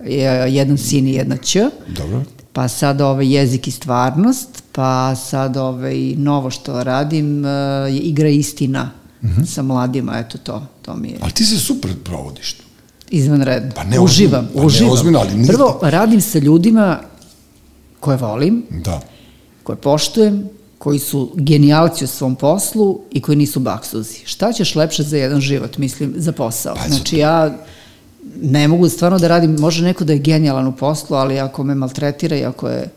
[0.00, 1.56] je, jedan sin i jedna ć.
[1.88, 2.22] Dobro.
[2.52, 7.50] Pa sad ovaj jezik i stvarnost, pa sad ovaj novo što radim uh,
[7.88, 8.90] je igra istina
[9.22, 9.44] Mhm.
[9.44, 12.56] sa mladima, eto to, to mi je Ali ti se super provodiš.
[13.10, 13.70] izvanredno.
[13.74, 14.92] Pa ne uživam, pa ne uživam.
[14.92, 16.98] ozbiljno, ali nije- Prvo, radim sa ljudima
[18.06, 19.00] koje volim, Da.
[19.62, 24.18] koje poštujem, koji su genijalci u svom poslu i koji nisu baksuzi.
[24.24, 26.74] Šta ćeš lepše za jedan život, mislim, za posao?
[26.74, 27.56] Pa, Znači, ja
[28.42, 31.74] ne mogu stvarno da radim, može neko da je genijalan u poslu, ali ako me
[31.74, 32.88] maltretira i ako je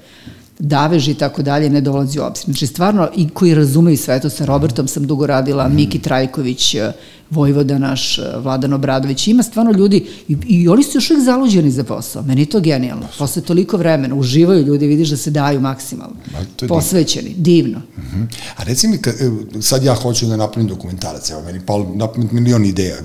[0.60, 2.45] davež i tako dalje, ne dolazi u obzir.
[2.45, 6.91] Znači, stvarno, i koji razumeju sve to, sa Robertom sam dugo radila, Miki Trajković, eh,
[7.30, 11.72] Vojvoda naš, eh, Vladan Obradović, ima stvarno ljudi, i, i oni su još uvijek zaluđeni
[11.72, 13.07] za posao, meni je to genijalno.
[13.18, 16.15] Posle toliko vremena, uživaju ljudi, vidiš da se daju maksimalno.
[16.34, 17.81] Ma, Posvećeni, divno.
[17.98, 18.23] Mhm.
[18.56, 22.07] A reci mi, ka, evo, sad ja hoću da napravim dokumentarac, evo, meni palo na
[22.07, 22.95] pamet milion ideja.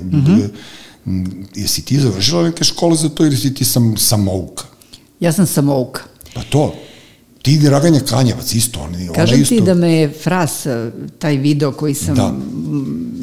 [1.05, 1.21] Mm,
[1.55, 4.63] Jesi ti završila neke škole za to ili si ti sam, samouka?
[5.19, 6.01] Ja sam samouka.
[6.33, 6.73] Pa to,
[7.45, 9.55] ti Draganja Kanjevac isto, oni, Kažem isto.
[9.55, 10.89] ti da me je Fras, eh,
[11.19, 12.33] taj video koji sam Da.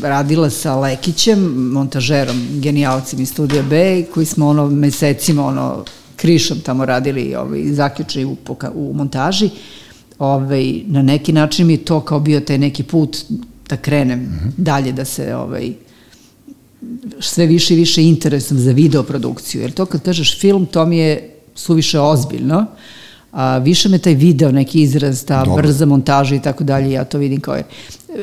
[0.02, 1.38] radila sa Lekićem,
[1.72, 5.84] montažerom, genijalcem iz Studija B, koji smo ono mesecima ono
[6.16, 8.36] krišom tamo radili ovaj, zaključili u,
[8.74, 9.50] u montaži,
[10.18, 13.16] ovaj, na neki način mi to kao bio taj neki put
[13.68, 14.48] da krenem Mhm.
[14.56, 15.72] dalje, da se ovaj,
[17.20, 21.30] sve više i više interesom za videoprodukciju, jer to kad kažeš film, to mi je
[21.54, 22.66] suviše ozbiljno,
[23.32, 25.62] a više me taj video, neki izraz, ta Dobro.
[25.62, 27.64] brza montaža i tako dalje, ja to vidim kao je.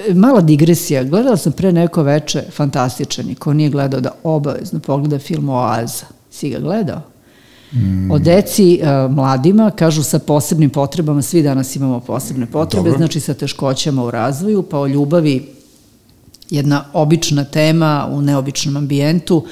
[0.10, 4.80] E, Mala digresija, gledala sam pre neko veče fantastičan i ko nije gledao da obavezno
[4.80, 6.06] pogleda film Oaza.
[6.32, 7.02] Si ga gledao?
[7.74, 8.12] Mm.
[8.12, 12.98] O deci uh, mladima, kažu sa posebnim potrebama, svi danas imamo posebne potrebe, Dobro.
[12.98, 15.50] znači sa teškoćama u razvoju, pa o ljubavi
[16.50, 19.46] jedna obična tema u neobičnom ambijentu,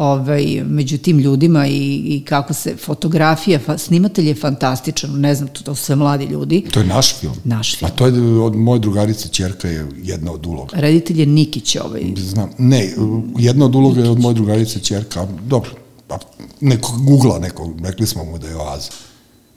[0.00, 5.48] ovaj, među tim ljudima i, i kako se fotografija, fa, snimatelj je fantastičan, ne znam,
[5.48, 6.64] to, to su sve mladi ljudi.
[6.70, 7.34] To je naš film.
[7.44, 7.90] Naš film.
[7.92, 10.76] A to je od moje drugarice Ćerka je jedna od uloga.
[10.76, 12.02] Reditelj je Nikić ovaj.
[12.16, 12.94] Znam, ne,
[13.38, 15.70] jedna od uloga je od moje drugarice Ćerka, dobro,
[16.06, 16.18] pa
[16.60, 18.90] neko googla neko, rekli smo mu da je oaza.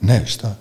[0.00, 0.56] Ne, šta?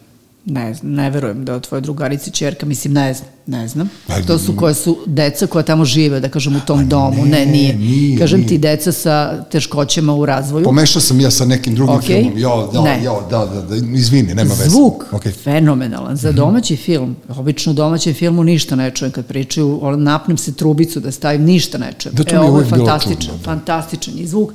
[0.45, 3.89] Ne, znam, ne verujem da tvoje drugarice čerka, mislim, ne znam, ne znam.
[4.07, 7.25] Pa, To su koje su deca koja tamo žive, da kažem, u tom Pa domu.
[7.25, 7.75] Ne, ne, nije.
[7.75, 8.47] nije, Kažem nije.
[8.47, 10.63] ti, deca sa teškoćama u razvoju.
[10.65, 12.21] Pomešao sam ja sa nekim drugim Okej.
[12.21, 12.37] filmom.
[12.37, 13.03] Jo, da, Ne.
[13.03, 14.69] jo, da, da, da, izvini, nema veze.
[14.69, 15.33] Zvuk, Okay.
[15.33, 16.15] fenomenalan.
[16.15, 20.99] Za domaći film, obično u domaćem filmu ništa ne čujem kad pričaju, napnem se trubicu
[20.99, 22.15] da stavim, ništa ne čujem.
[22.15, 23.43] Da, to e, ovo je fantastičan, čudno, da.
[23.43, 24.51] fantastičan je zvuk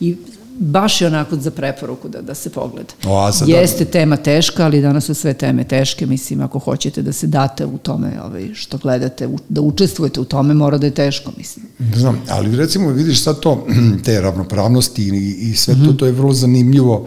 [0.00, 0.16] i
[0.52, 2.88] baš je onako za preporuku da, da se pogleda.
[3.06, 3.52] Oaza, da.
[3.52, 7.66] Jeste tema teška, ali danas su sve teme teške, mislim, ako hoćete da se date
[7.66, 11.66] u tome ovaj, što gledate, u- da učestvujete u tome, mora da je teško, mislim.
[11.94, 13.66] Znam, ali recimo vidiš sad to,
[14.04, 15.86] te ravnopravnosti i, i sve Mhm.
[15.86, 17.06] to, to je vrlo zanimljivo.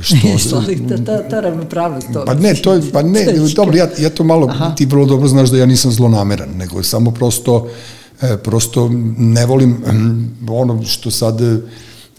[0.00, 2.24] Što, Slavi, ta, ta, ta ravnopravnost, to.
[2.24, 3.26] Pa ne, to je, pa ne,
[3.56, 4.74] dobro, ja, ja to malo, Aha.
[4.74, 7.68] ti vrlo dobro znaš da ja nisam zlonameran, nego samo prosto,
[8.22, 8.88] e, prosto
[9.18, 11.56] ne volim mm, ono što sad e,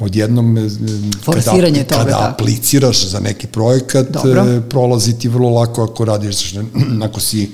[0.02, 0.62] odjednom e,
[1.24, 2.30] Forsiranje kada, toga, kada da.
[2.30, 4.42] apliciraš za neki projekat, Dobro.
[4.44, 6.54] e, prolazi ti vrlo lako ako radiš,
[7.04, 7.52] ako si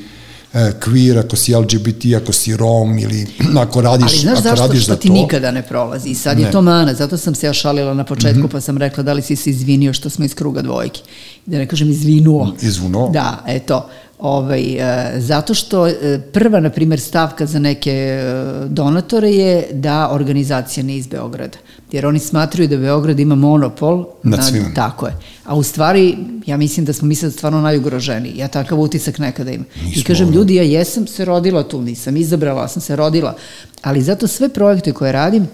[0.53, 4.61] e, queer, ako si LGBT, ako si rom ili ako radiš, Ali znaš ako zašto?
[4.61, 5.14] radiš Što za ti to.
[5.14, 6.10] nikada ne prolazi.
[6.10, 6.44] I sad Ne.
[6.44, 9.22] je to mana, zato sam se ja šalila na početku, pa sam rekla da li
[9.22, 11.02] si se izvinio što smo iz kruga dvojke.
[11.45, 12.53] Da ne kažem izvinuo.
[12.61, 13.10] Izvunuo.
[13.10, 13.90] Da, eto.
[14.19, 14.82] Ovaj, e,
[15.18, 15.90] zato što
[16.34, 18.22] prva, na primjer, stavka za neke
[18.68, 21.57] donatore je da organizacija ne iz Beograda.
[21.92, 24.74] Jer oni smatraju da Beograd ima monopol Nad svim.
[24.76, 25.14] Tako je.
[25.46, 28.38] A u stvari, ja mislim da smo mi sad stvarno najugroženiji.
[28.38, 29.66] Ja takav utisak nekada imam.
[29.82, 30.36] I Nismo, kažem, ono.
[30.36, 33.36] ljudi, ja jesam se rodila tu, nisam izabrala, sam se rodila.
[33.82, 35.48] Ali zato sve projekte koje radim,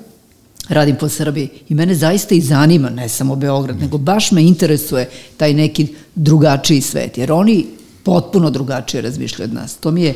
[0.70, 5.10] radim po Srbiji i mene zaista i zanima, ne samo Beograd, nego baš me interesuje
[5.38, 7.66] taj neki drugačiji svet, jer oni
[8.04, 9.76] potpuno drugačije razmišljaju od nas.
[9.76, 10.14] To mi je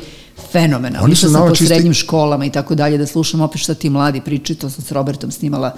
[0.51, 1.05] fenomenalno.
[1.05, 4.21] Oni su po čisti- srednjim školama i tako dalje, da slušam opet šta ti mladi
[4.21, 5.73] pričaju, to sam s Robertom snimala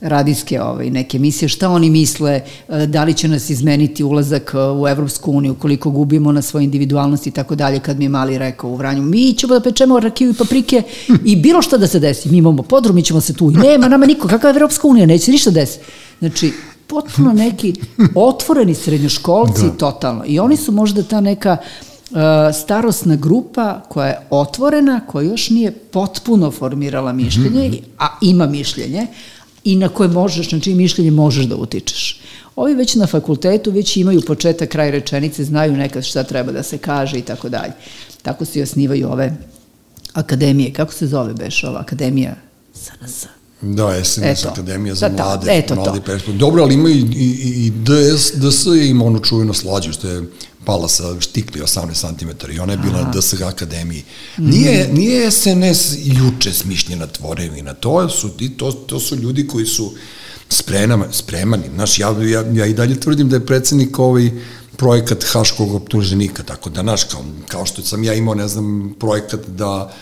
[0.00, 4.58] radijske ovaj, neke emisije, šta oni misle, e, da li će nas izmeniti ulazak e,
[4.72, 8.38] u Evropsku uniju, koliko gubimo na svoje individualnosti i tako dalje, kad mi je mali
[8.38, 10.82] rekao u Vranju, mi ćemo da pečemo rakiju i paprike
[11.24, 13.88] i bilo šta da se desi, mi imamo podrum, mi ćemo se tu, i nema
[13.88, 15.84] nama niko, kakva je Evropska unija, neće ništa desiti.
[16.18, 16.52] Znači,
[16.86, 17.74] potpuno neki
[18.14, 20.24] otvoreni srednjoškolci, totalno.
[20.26, 21.56] I oni su možda ta neka
[22.54, 27.82] starosna grupa koja je otvorena, koja još nije potpuno formirala mišljenje, mm -hmm.
[27.98, 29.06] a ima mišljenje,
[29.64, 32.20] i na koje možeš, na čiji mišljenje možeš da utičeš.
[32.56, 36.78] Ovi već na fakultetu već imaju početak, kraj rečenice, znaju nekad šta treba da se
[36.78, 37.72] kaže i tako dalje.
[38.22, 39.36] Tako se i osnivaju ove
[40.12, 40.72] akademije.
[40.72, 42.34] Kako se zove beš ova akademija?
[42.74, 43.26] SNS.
[43.62, 46.38] Da, SNS Akademija za da, da, mlade, eto mlade perspektive.
[46.38, 50.22] Dobro, ali ima i, i, i DS, DS je ima onu čuvenu slađu, što je
[50.64, 53.04] pala sa štikli 18 cm i ona je bila Aha.
[53.04, 54.04] na DSG akademiji.
[54.38, 54.94] Nije, mm.
[54.94, 59.92] nije SNS juče smišljena tvorevina, to su, to, to su ljudi koji su
[60.48, 61.64] spremani, spremani.
[61.74, 64.30] Znaš, ja, ja, ja i dalje tvrdim da je predsednik ovaj
[64.76, 69.40] projekat Haškog optuženika, tako da, znaš, kao, kao što sam ja imao, ne znam, projekat
[69.46, 69.92] da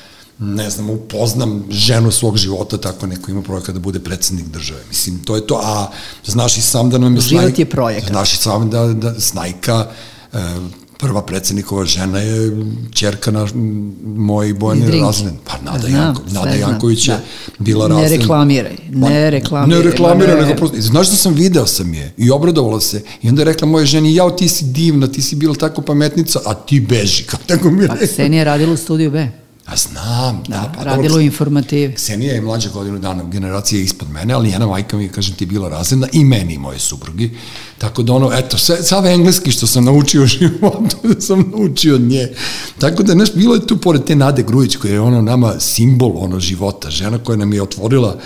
[0.40, 4.80] ne znam, upoznam ženu svog života, tako neko ima projekat da bude predsednik države.
[4.88, 5.90] Mislim, to je to, a
[6.24, 8.10] znaš i sam da nam je Život je projekat.
[8.10, 9.90] Znaš i sam da, da Snajka,
[11.01, 12.57] prva predsednikova žena je
[12.93, 13.47] čerka na
[14.05, 15.35] moji Bojane Razlen.
[15.44, 17.20] Pa Nada, znam, Janko, Nada Janković je da.
[17.59, 18.11] bila Razlen.
[18.11, 19.85] Ne reklamiraj, ne pa, reklamiraj.
[19.85, 20.77] Ne reklamiraj, nego prosto.
[20.81, 24.15] Znaš da sam video sam je i obradovala se i onda je rekla moje ženi,
[24.15, 27.24] jao ti si divna, ti si bila tako pametnica, a ti beži.
[27.31, 29.28] Kao tako mi je pa Ksenija je radila u studiju B.
[29.70, 30.56] A znam, da.
[30.56, 31.94] da pa, radilo u informativi.
[31.94, 35.47] Ksenija je mlađa godinu dana, generacija je ispod mene, ali njena majka mi, kažem ti,
[35.47, 37.30] bila razredna i meni i moje suprugi.
[37.78, 41.94] Tako da ono, eto, sve, sav engleski što sam naučio u životu, da sam naučio
[41.94, 42.28] od nje.
[42.78, 46.12] Tako da, znaš, bilo je tu, pored te Nade Grujić, koja je ono nama simbol
[46.16, 48.16] ono života, žena koja nam je otvorila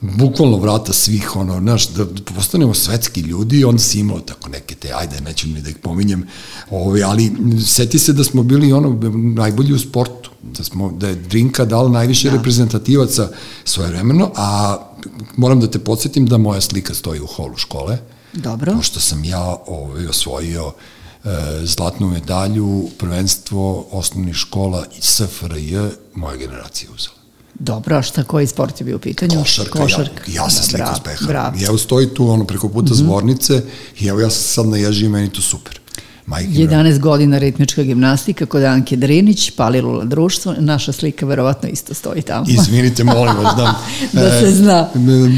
[0.00, 4.74] bukvalno vrata svih, ono, znaš, da postanemo svetski ljudi i onda si imao tako neke
[4.74, 6.26] te, ajde, neću ni da ih pominjem,
[6.70, 7.32] ovaj, ali
[7.66, 9.00] seti se da smo bili ono,
[9.34, 12.36] najbolji u sportu, da, smo, da je Drinka dala najviše da.
[12.36, 13.28] reprezentativaca
[13.64, 14.78] svoje vremeno, a
[15.36, 17.98] moram da te podsjetim da moja slika stoji u holu škole,
[18.32, 18.72] Dobro.
[18.76, 20.72] pošto sam ja ovaj, osvojio
[21.24, 21.28] e,
[21.64, 25.76] zlatnu medalju, prvenstvo osnovnih škola i SFRJ
[26.14, 27.16] moja generacija uzela.
[27.54, 29.38] Dobro, a šta, koji sport je bio u pitanju?
[29.38, 30.22] Košarka, Košarka.
[30.26, 31.60] ja, ja sam da, slikao s Peharom.
[31.60, 33.04] I evo stoji tu ono preko puta mm -hmm.
[33.04, 33.62] zvornice
[34.00, 35.81] i evo ja sam sad na ježi i meni to super.
[36.26, 42.22] Majke 11 godina ritmička gimnastika kod Anke Drinić, Palilula društvo, naša slika verovatno isto stoji
[42.22, 42.46] tamo.
[42.48, 43.74] Izvinite, molim vas, da,
[44.22, 44.88] da se zna.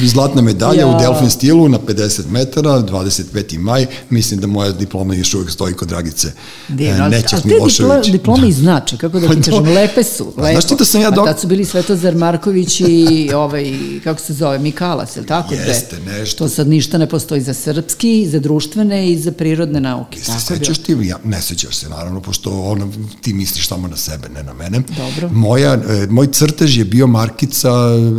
[0.03, 0.87] E, zlatna medalja ja.
[0.87, 3.59] u Delfin stilu na 50 metara, 25.
[3.59, 6.33] maj, mislim da moja diploma još uvek stoji kod Dragice
[6.69, 7.91] Divno, Nećak Milošević.
[7.91, 8.53] A te diplome da.
[8.53, 10.53] znači, kako da ti pa kažem, lepe su, lepo.
[10.53, 11.29] Znaš ti da sam ja dok...
[11.29, 13.65] A tad su bili Svetozar Marković i ovaj,
[14.05, 15.55] kako se zove, Mikalas, je li tako?
[15.55, 16.45] Jeste, nešto.
[16.45, 20.19] To sad ništa ne postoji za srpski, za društvene i za prirodne nauke.
[20.19, 22.89] Jeste, sećaš ti, ja, ne sećaš se naravno, pošto ono,
[23.21, 24.83] ti misliš samo na sebe, ne na mene.
[24.97, 25.29] Dobro.
[25.29, 27.71] Moja, e, moj crtež je bio markica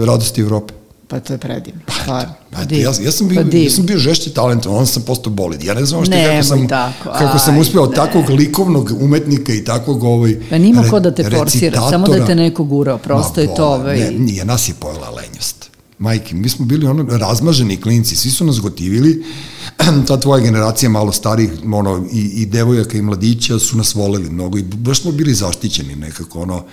[0.06, 0.74] Radosti Evrope.
[1.08, 2.34] Pa to je predivno, stvarno.
[2.52, 5.34] Pa, pa, ja, ja, sam bio, pa ja sam bio žešći talent, on sam postao
[5.34, 5.64] bolid.
[5.64, 7.96] Ja ne znam što kako sam, tako, kako sam uspeo ne.
[7.96, 12.26] takvog likovnog umetnika i takvog ovaj, Pa nima re, ko da te forsira, samo da
[12.26, 14.00] te neko gurao, prosto je to ovaj...
[14.00, 15.55] Ne, nije, nas je pojela lenjost
[16.00, 19.24] majke, mi smo bili ono razmaženi klinci, svi su nas gotivili,
[20.08, 24.58] ta tvoja generacija malo starih, ono, i, i devojaka i mladića su nas voleli mnogo
[24.58, 26.66] i baš smo bili zaštićeni nekako, ono,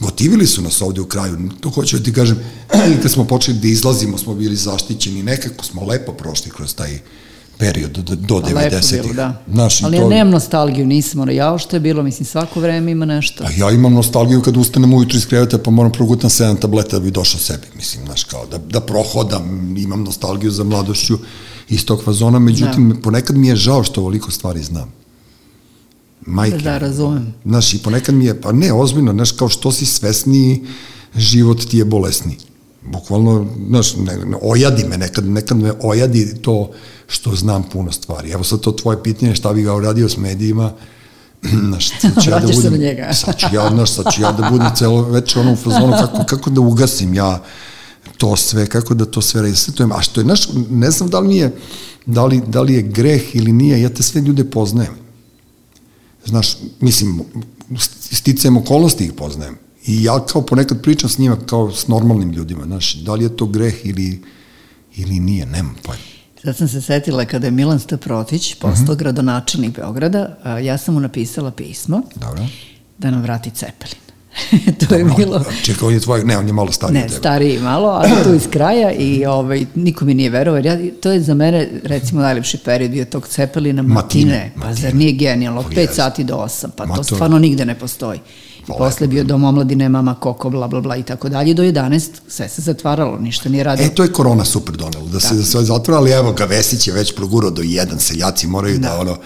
[0.00, 2.38] gotivili su nas ovde u kraju, to hoću da ti kažem,
[3.02, 6.98] kad smo počeli da izlazimo smo bili zaštićeni, nekako smo lepo prošli kroz taj
[7.58, 9.16] period do, do 90-ih.
[9.16, 9.42] Da.
[9.52, 10.02] Znaš, Ali to...
[10.02, 13.44] ja nemam nostalgiju, nisam, ono, ja što je bilo, mislim, svako vreme ima nešto.
[13.44, 17.04] A ja imam nostalgiju kad ustanem ujutru iz kreveta, pa moram progutam 7 tableta da
[17.04, 21.18] bi došao sebi, mislim, znaš, kao da, da prohodam, imam nostalgiju za mladošću
[21.68, 23.00] iz tog fazona, međutim, da.
[23.00, 24.92] ponekad mi je žao što ovoliko stvari znam.
[26.26, 26.58] Majke.
[26.58, 27.34] Da, razumem.
[27.44, 30.62] Znaš, i ponekad mi je, pa ne, ozbiljno, znaš, kao što si svesniji,
[31.16, 32.38] život ti je bolesniji.
[32.92, 36.70] Bukvalno, znaš, ne, ojadi me, nekad, nekad me ojadi to
[37.06, 38.30] što znam puno stvari.
[38.30, 40.72] Evo sad to tvoje pitanje, šta bi ga uradio s medijima,
[41.68, 43.14] znaš, sad ću ja da budem, njega.
[43.14, 46.24] sad ću ja, znaš, sad ću ja da budem celo večer ono u fazonu, kako,
[46.24, 47.42] kako da ugasim ja
[48.18, 51.28] to sve, kako da to sve resetujem, a što je, znaš, ne znam da li
[51.28, 51.56] mi je,
[52.06, 54.94] da li, da li je greh ili nije, ja te sve ljude poznajem.
[56.24, 57.20] Znaš, mislim,
[58.00, 59.56] sticajem okolnosti ih poznajem.
[59.86, 63.36] I ja kao ponekad pričam s njima kao s normalnim ljudima, znaš, da li je
[63.36, 64.22] to greh ili,
[64.96, 66.15] ili nije, nemam pojma.
[66.46, 68.90] Sad sam se setila kada je Milan Staprotić postao uh mhm.
[68.90, 68.96] -huh.
[68.96, 72.46] gradonačelnik Beograda, ja sam mu napisala pismo Dobro.
[72.98, 74.00] da nam vrati Cepelin.
[74.80, 75.44] to Dobro, je bilo...
[75.62, 77.02] Čekaj, on je tvoj, ne, on je malo stariji.
[77.02, 81.12] Ne, stariji malo, ali tu iz kraja i ovaj, niko mi nije verovao, ja, to
[81.12, 84.32] je za mene, recimo, najlepši period bio tog Cepelina Matine.
[84.32, 84.52] Matine.
[84.62, 85.60] Pa zar nije genijalno?
[85.60, 88.20] Od 5 sati do 8, pa Ma to, to stvarno nigde ne postoji.
[88.68, 91.54] I posle bio dom omladine, mama koko, bla, bla, bla i tako dalje.
[91.54, 93.86] Do 11 sve se zatvaralo, ništa nije radio.
[93.86, 95.42] E, to je korona super donelo, da se da.
[95.42, 99.00] sve zatvara, ali evo ga, Vesić je već progurao do 1, seljaci moraju da, da
[99.00, 99.16] ono,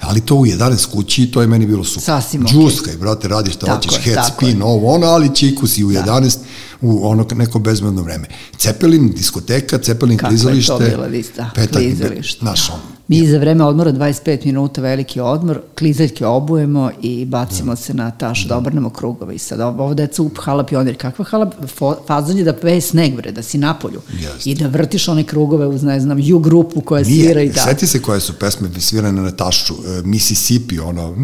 [0.00, 2.02] Ali to u 11 kući, to je meni bilo super.
[2.02, 2.58] Sasvim okej.
[2.58, 4.64] Džuskaj, brate, radiš šta Tako hoćeš, je, head spin, je.
[4.64, 6.38] ovo, ono, ali čiku si u 11
[6.80, 8.26] u ono neko bezmedno vreme.
[8.58, 10.72] Cepelin, diskoteka, Cepelin, Kako je klizalište.
[10.72, 11.06] to bilo,
[11.36, 12.44] da, petak, klizalište.
[12.44, 12.97] Naš on.
[13.08, 18.44] Mi za vreme odmora 25 minuta veliki odmor, klizaljke obujemo i bacimo se na taš
[18.44, 19.34] da obrnemo krugove.
[19.34, 20.96] I sad ovo, deca up hala pionir.
[20.96, 21.50] Kakva hala
[22.06, 24.00] fazon je da peje sneg, bre, da si na polju.
[24.12, 24.50] Jeste.
[24.50, 27.60] I da vrtiš one krugove uz, ne znam, ju grupu koja svira i Nije, da.
[27.60, 31.14] seti se koje su pesme svirane na tašu, uh, Mississippi, ono,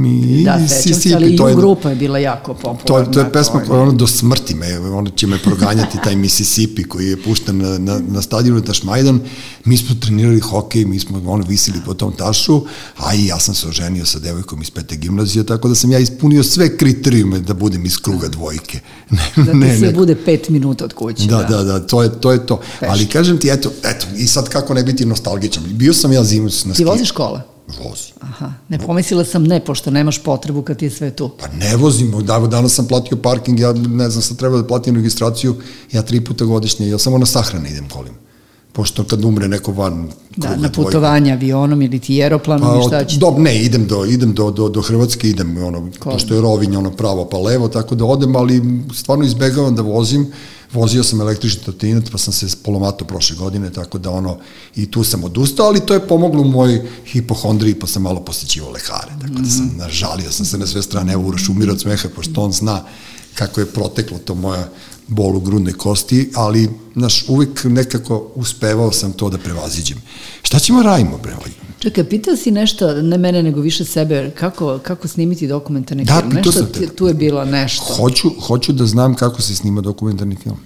[0.45, 3.07] Da, sećam se, Mississippi, ali to ju je, grupa je bila jako popularna.
[3.07, 6.85] To, to je pesma koja ono do smrti me, ono će me proganjati taj Mississippi
[6.85, 9.21] koji je pušten na, na, na stadionu Tašmajdan.
[9.65, 12.63] Mi smo trenirali hokej, mi smo ono visili po tom tašu,
[12.97, 15.99] a i ja sam se oženio sa devojkom iz pete gimnazije, tako da sam ja
[15.99, 18.81] ispunio sve kriterijume da budem iz kruga dvojke.
[19.37, 21.27] Ne, Da ti sve bude pet minuta od kuće.
[21.27, 22.33] Da, da, da, to je to.
[22.33, 22.57] Je to.
[22.57, 22.87] Peške.
[22.89, 25.65] Ali kažem ti, eto, eto, i sad kako ne biti nostalgičan.
[25.67, 26.85] Bio sam ja zimus na Ti ski.
[26.85, 27.43] voziš kola?
[27.69, 28.15] Vozim.
[28.21, 31.31] Aha, ne pomislila sam ne, pošto nemaš potrebu kad ti je sve tu.
[31.41, 34.97] Pa ne vozim, da, danas sam platio parking, ja ne znam, sad treba da platim
[34.97, 35.57] registraciju,
[35.93, 38.15] ja tri puta godišnje, ja samo na sahrane idem kolim.
[38.75, 43.05] Pošto kad umre neko van Da, na putovanje avionom ili ti aeroplanom Pa, i šta
[43.05, 43.19] će?
[43.19, 46.91] do, ne, idem do, idem do, do, do Hrvatske, idem, ono, pošto je Rovinj, ono,
[46.91, 48.63] pravo pa levo, tako da odem, ali
[48.95, 50.27] stvarno izbegavam da vozim,
[50.73, 54.39] vozio sam električni trotinet, pa sam se polomato prošle godine, tako da ono,
[54.77, 58.71] i tu sam odustao, ali to je pomoglo u mojoj hipohondriji, pa sam malo posjećivao
[58.71, 62.09] lekare, tako da sam, nažalio sam se na sve strane, evo Uroš umira od smeha,
[62.17, 62.83] pošto on zna
[63.35, 64.69] kako je proteklo to moja
[65.09, 69.99] bol u grudnoj kosti, ali, znaš, uvek nekako uspevao sam to da prevaziđem.
[70.43, 71.51] Šta ćemo radimo, bre, ovaj?
[71.79, 76.31] Čekaj, pitao si nešto, ne mene nego više sebe, kako, kako snimiti dokumentarni Da, film?
[76.31, 76.87] pitao Nešto, sam te.
[76.89, 77.95] tu je bilo nešto.
[77.95, 80.57] Hoću, hoću da znam kako se snima dokumentarni film.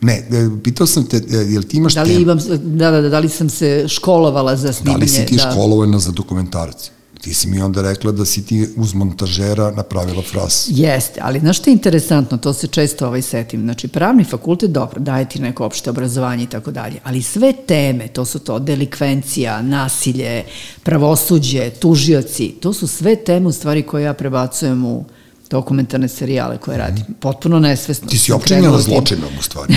[0.00, 0.26] Ne, e,
[0.64, 2.20] pitao sam te, e, jel ti imaš Da li, temu?
[2.20, 4.98] imam, da, da, da, da li sam se školovala za Da snimanje?
[4.98, 5.50] li si ti da.
[5.50, 6.90] školovana za dokumentarac?
[7.26, 10.68] Ti si mi onda rekla da si ti uz montažera napravila fras.
[10.70, 15.00] Jeste, ali znaš što je interesantno, to se često ovaj setim, znači pravni fakultet, dobro,
[15.00, 19.62] daje ti neko opšte obrazovanje i tako dalje, ali sve teme, to su to delikvencija,
[19.62, 20.44] nasilje,
[20.82, 25.04] pravosuđe, tužioci, to su sve teme u stvari koje ja prebacujem u
[25.50, 27.04] dokumentarne serijale koje radim.
[27.20, 28.08] Potpuno nesvesno.
[28.08, 28.80] Ti si opčinjena tim.
[28.80, 29.74] zločinom u stvari.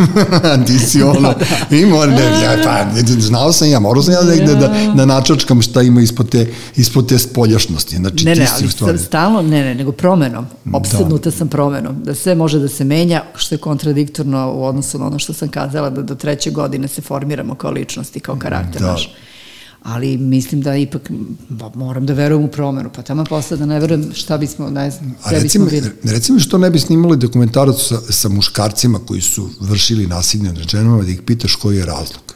[0.66, 1.34] ti si ono,
[1.70, 2.86] ima, ne, ja, pa,
[3.18, 7.08] znao sam ja, morao sam ja negde da, da načačkam šta ima ispod te, ispod
[7.08, 7.96] te spoljašnosti.
[7.96, 8.98] Znači, Ne, ti ne, si ali u stvari...
[8.98, 10.46] sam stalno, ne, ne, nego promenom.
[10.72, 12.02] Opsednuta sam promenom.
[12.02, 15.48] Da sve može da se menja, što je kontradiktorno u odnosu na ono što sam
[15.48, 18.92] kazala, da do treće godine se formiramo kao ličnost i kao karakter Da.
[18.92, 19.14] naš.
[19.86, 21.10] Ali mislim da ipak
[21.48, 24.90] ba, moram da verujem u promenu, pa tamo posle da ne verujem šta bismo, ne
[24.90, 26.14] znam, A gde recimo, bismo bili.
[26.14, 31.02] recimo što ne bi snimali dokumentarac sa, sa muškarcima koji su vršili nasilje nad ženama,
[31.02, 32.34] da ih pitaš koji je razlog.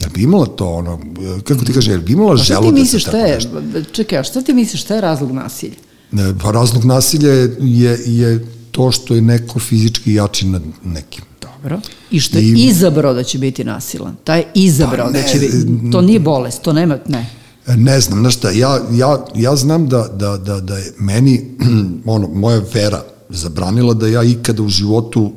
[0.00, 1.00] Jel bi imala to ono,
[1.44, 3.62] kako ti kaže, jel bi imala želu da se tako je, nešto?
[3.92, 5.76] čekaj, a šta ti misliš, šta je razlog nasilja?
[6.12, 11.24] Ne, Pa razlog nasilja je, je, je to što je neko fizički jači nad nekim.
[11.62, 11.80] Dobro.
[12.10, 14.16] I što je I- izabrao da će biti nasilan.
[14.24, 17.30] Taj je izabrao Pa da ne, će biti, to nije bolest, to nema, ne.
[17.66, 21.44] Ne znam, znaš šta, ja, ja, ja znam da, da, da, da je meni,
[22.06, 25.32] ono, moja vera zabranila da ja ikada u životu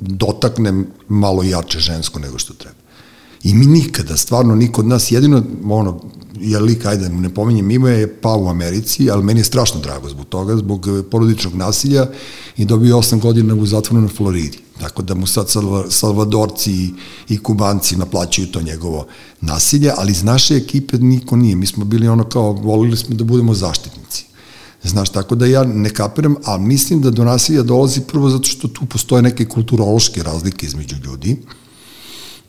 [0.00, 2.76] dotaknem malo jače žensko nego što treba.
[3.44, 6.00] I mi nikada, stvarno niko od nas, jedino, ono,
[6.40, 10.08] je lik, ajde, ne pominjem ime, je pao u Americi, ali meni je strašno drago
[10.08, 12.06] zbog toga, zbog e, porodičnog nasilja
[12.56, 14.58] i dobio 8 godina u zatvoru na Floridi.
[14.80, 16.94] Tako da mu sad Salva- Salvadorci i,
[17.28, 19.06] i Kubanci naplaćuju to njegovo
[19.40, 21.56] nasilje, ali iz naše ekipe niko nije.
[21.56, 24.24] Mi smo bili ono kao, volili smo da budemo zaštitnici.
[24.82, 28.68] Znaš, tako da ja ne kapiram, a mislim da do nasilja dolazi prvo zato što
[28.68, 31.36] tu postoje neke kulturološke razlike između ljudi.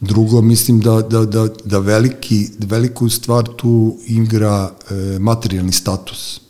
[0.01, 6.44] Drugo, mislim da, da, da, da veliki, veliku stvar tu igra e, materijalni status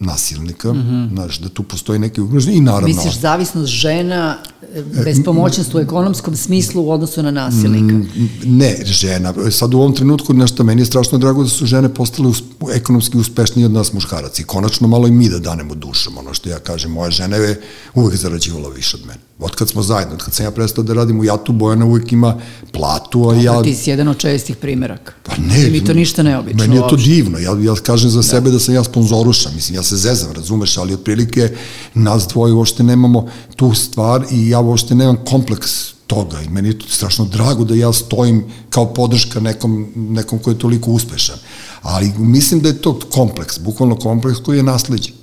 [0.00, 1.12] nasilnika, mm -hmm.
[1.12, 2.88] znaš, da tu postoji neki ugrožen i naravno...
[2.88, 4.38] Misliš zavisnost žena,
[4.74, 7.94] e, bespomoćnost u ekonomskom smislu u odnosu na nasilnika?
[7.94, 8.08] Mm,
[8.44, 9.34] Ne, žena.
[9.50, 12.42] Sad u ovom trenutku, nešto, meni je strašno drago da su žene postale us,
[12.74, 16.48] ekonomski uspešnije od nas muškaraca i konačno malo i mi da danemo dušom, ono što
[16.48, 17.60] ja kažem, moja žena je
[17.94, 19.20] uvek zarađivala više od mene.
[19.38, 22.12] Od kad smo zajedno, od kad sam ja prestao da radim u Jatu, Bojana uvek
[22.12, 22.40] ima
[22.72, 23.42] platu, a ja...
[23.42, 23.62] Ja...
[23.62, 25.12] Ti si jedan od čestih primjeraka.
[25.22, 25.70] Pa ne.
[25.70, 26.58] Mi to ništa neobično.
[26.58, 27.10] Meni je to uopšte.
[27.10, 27.38] divno.
[27.38, 28.22] Ja, ja kažem za da.
[28.22, 29.54] sebe da sam ja sponzorušan.
[29.54, 31.50] Mislim, ja se zezam, razumeš, ali otprilike
[31.94, 33.26] nas dvoje uopšte nemamo
[33.56, 37.74] tu stvar i ja uopšte nemam kompleks toga i meni je to strašno drago da
[37.74, 41.36] ja stojim kao podrška nekom, nekom ko je toliko uspešan.
[41.82, 45.14] Ali mislim da je to kompleks, bukvalno kompleks koji je nasleđen.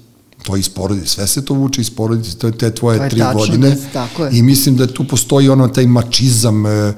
[0.43, 3.09] To iz porodice, sve se to vuče iz porodice, to je te tvoje To je
[3.09, 3.77] tri tačno, godine.
[3.93, 4.37] tako je.
[4.37, 6.93] I mislim da tu postoji ono taj mačizam, e,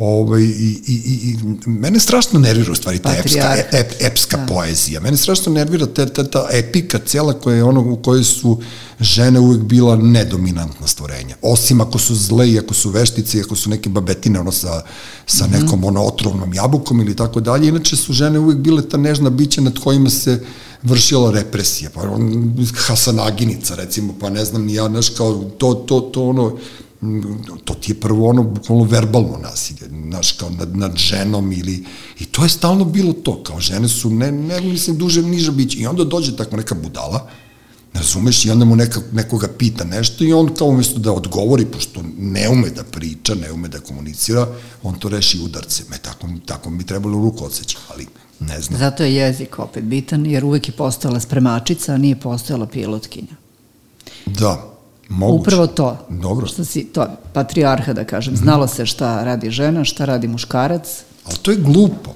[0.00, 0.46] Ovaj, i,
[0.86, 0.94] i,
[1.24, 1.36] i,
[1.66, 3.68] mene strašno nervira u stvari ta epska, Patrijarh.
[3.72, 4.46] ep, epska Da.
[4.46, 5.00] poezija.
[5.00, 8.60] Mene strašno nervira ta, ta, ta epika cela koja je ono u kojoj su
[9.00, 11.36] žene uvek bila nedominantna stvorenja.
[11.42, 14.82] Osim ako su zle i ako su veštice i ako su neke babetine ono sa,
[15.26, 15.54] sa Mhm.
[15.54, 17.68] nekom ono otrovnom jabukom ili tako dalje.
[17.68, 20.40] Inače su žene uvek bile ta nežna bića nad kojima se
[20.82, 21.90] vršila represija.
[21.90, 26.56] Pa on, Hasanaginica recimo, pa ne znam ni ja, znaš kao to, to, to ono,
[27.64, 31.84] to ti je prvo ono bukvalno verbalno nasilje, znaš, kao nad, nad ženom ili,
[32.18, 35.78] i to je stalno bilo to, kao žene su, ne, ne mislim, duže, niža biće,
[35.78, 37.28] i onda dođe tako neka budala,
[37.94, 42.02] razumeš, i onda mu neka, nekoga pita nešto i on kao umjesto da odgovori, pošto
[42.18, 44.46] ne ume da priča, ne ume da komunicira,
[44.82, 48.06] on to reši udarcem, e, tako, tako mi trebalo ruku odseći, ali
[48.40, 48.78] ne znam.
[48.78, 53.36] Zato je jezik opet bitan, jer uvek je postojala spremačica, a nije postojala pilotkinja.
[54.26, 54.69] Da,
[55.10, 55.40] moguće.
[55.40, 55.96] Upravo to.
[56.08, 56.46] Dobro.
[56.46, 58.36] Što si, to, patrijarha da kažem.
[58.36, 60.88] Znalo se šta radi žena, šta radi muškarac.
[61.24, 62.10] Ali to je glupo.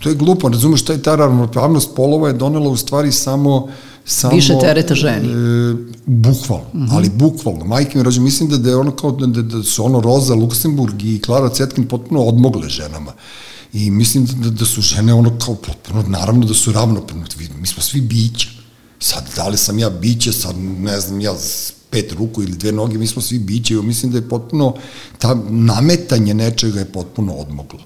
[0.00, 3.68] To je glupo, razumeš, taj ta ravnopravnost polova je donela u stvari samo
[4.04, 5.28] samo Više tereta ženi.
[5.28, 5.74] E,
[6.06, 6.88] bukvalno, mm -hmm.
[6.90, 7.64] ali bukvalno.
[7.64, 10.34] Majke mi rođe, mislim da, da je ono kao da, da, da su ono Roza
[10.34, 13.12] Luksemburg i Klara Cetkin potpuno odmogle ženama.
[13.72, 17.24] I mislim da, da su žene ono kao potpuno, naravno da su ravnopravne.
[17.60, 18.48] Mi smo svi bića.
[18.98, 21.34] Sad, da li sam ja biće, sad ne znam, ja
[21.90, 23.74] pet ruku ili dve noge, mi smo svi biće.
[23.74, 24.74] I mislim da je potpuno,
[25.18, 27.80] ta nametanje nečega je potpuno odmoglo.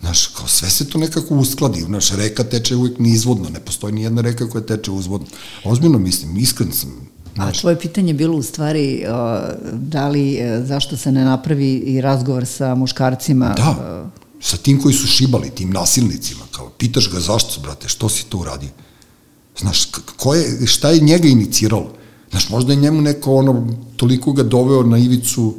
[0.00, 4.02] Znaš, kao sve se to nekako uskladi, znaš, reka teče uvijek nizvodno, ne postoji ni
[4.02, 5.26] jedna reka koja teče uzvodno.
[5.64, 7.06] Ozbiljno mislim, iskren sam.
[7.36, 9.14] A tvoje pitanje je bilo u stvari uh,
[9.72, 13.54] da li, uh, zašto se ne napravi i razgovor sa muškarcima?
[13.56, 14.10] da,
[14.40, 18.38] sa tim koji su šibali, tim nasilnicima, kao, pitaš ga zašto, brate, što si to
[18.38, 18.68] uradio?
[19.58, 19.84] Znaš,
[20.16, 21.92] ko je, šta je njega iniciralo?
[22.36, 25.54] Znaš, možda je njemu neko ono, toliko ga doveo na ivicu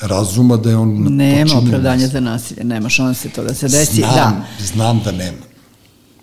[0.00, 3.94] razuma da je on Nema opravdanja za nasilje, nema šanse to da se desi.
[3.94, 4.44] Znam, Da.
[4.64, 5.38] znam da nema.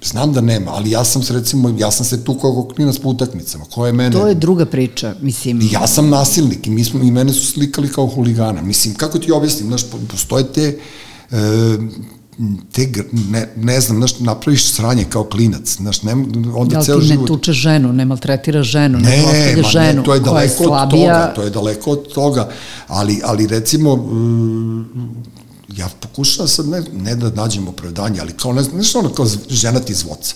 [0.04, 3.10] Znam da nema, ali ja sam se recimo, ja sam se tukao kao klinac po
[3.10, 3.66] utakmicama.
[3.66, 4.12] Ko je mene?
[4.12, 5.62] To je druga priča, mislim.
[5.62, 8.62] I ja sam nasilnik i, mi smo, i mene su slikali kao huligana.
[8.62, 10.80] Mislim, kako ti objasnim, znaš, po- postoje te,
[11.32, 11.38] e,
[12.72, 12.88] te,
[13.30, 16.12] ne, ne znam, znaš, napraviš sranje kao klinac, znaš, ne,
[16.56, 17.28] onda Da li ceo ti ne život...
[17.28, 20.64] tuče ženu, ne maltretira ženu, ne, Ne, ma ženu ne, to je koja je daleko
[20.64, 21.14] od slabija.
[21.14, 22.50] toga, to je daleko od toga,
[22.88, 25.24] ali, ali recimo, mm,
[25.70, 29.26] ja pokušavam sad ne, ne da nađem opravdanje, ali kao, ne znam, znaš ono kao
[29.50, 30.36] žena ti zvoca.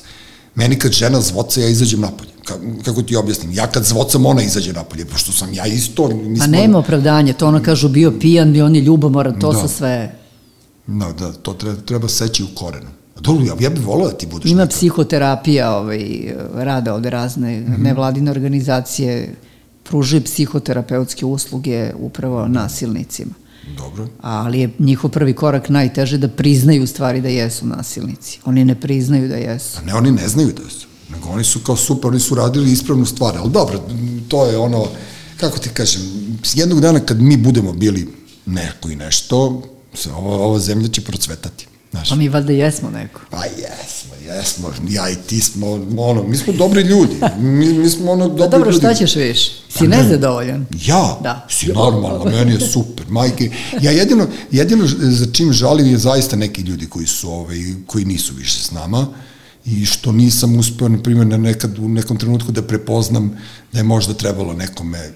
[0.56, 2.30] Meni kad žena zvoca, ja izađem napolje.
[2.44, 2.54] Ka,
[2.86, 3.52] kako ti objasnim?
[3.54, 6.08] Ja kad zvocam, ona izađe napolje, pošto sam ja isto...
[6.08, 9.52] Mi Ma smo- nema opravdanja, to ono kažu bio pijan, bio on je ljubomoran, to
[9.54, 9.60] Da.
[9.60, 10.19] su sve.
[10.90, 12.88] Da, da, to treba, treba seći u korenu.
[13.18, 17.60] Dobro, ja, ja bih volao da ti budeš Ima neka- psihoterapija, ovaj, rade ovde razne
[17.60, 17.84] Mhm.
[17.84, 19.36] nevladine organizacije,
[19.84, 23.32] pružaju psihoterapeutske usluge upravo nasilnicima.
[23.78, 24.08] Dobro.
[24.22, 28.40] Ali je njihov prvi korak najteže da priznaju stvari da jesu nasilnici.
[28.46, 29.78] Oni ne priznaju da jesu.
[29.78, 30.88] A ne, oni ne znaju da su.
[31.10, 33.38] Nego oni su kao super, oni su radili ispravnu stvar.
[33.38, 33.82] Ali dobro,
[34.28, 34.86] to je ono,
[35.38, 36.02] kako ti kažem,
[36.54, 38.08] jednog dana kad mi budemo bili
[38.46, 39.62] neko i nešto,
[40.08, 41.68] ova, ova zemlja će procvetati.
[41.92, 43.22] Znaš, Pa mi valjda jesmo neko.
[43.30, 45.68] Pa jesmo, jesmo, ja i ti smo,
[45.98, 48.78] ono, mi smo dobri ljudi, mi, mi smo ono dobri Pa dobro, ljudi.
[48.80, 49.52] šta ćeš više?
[49.70, 49.98] Si Pa ne.
[49.98, 50.66] nezadovoljan?
[50.86, 51.48] Ja, Da.
[51.50, 53.52] si normalno, meni je super, majke.
[53.82, 57.58] Ja jedino, jedino za čim žalim je zaista neki ljudi koji su, ovaj,
[57.88, 59.08] koji nisu više s nama
[59.66, 63.38] i što nisam uspeo, na primjer, na nekad, u nekom trenutku da prepoznam
[63.74, 65.12] da je možda trebalo nekome,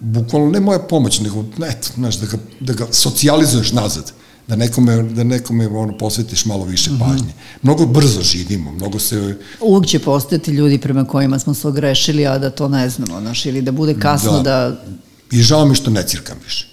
[0.00, 4.12] bukvalno ne moja pomoć, nego, eto, znaš, da ga, da ga socijalizuješ nazad
[4.48, 7.00] da nekome, da nekome ono, posvetiš malo više Mhm.
[7.00, 7.32] pažnje.
[7.62, 9.36] Mnogo brzo živimo, mnogo se...
[9.60, 13.46] Uvijek će postojati ljudi prema kojima smo se ogrešili, a da to ne znamo, znaš,
[13.46, 14.84] ili da bude kasno da, da
[15.30, 16.68] I žao mi što ne cirkam više.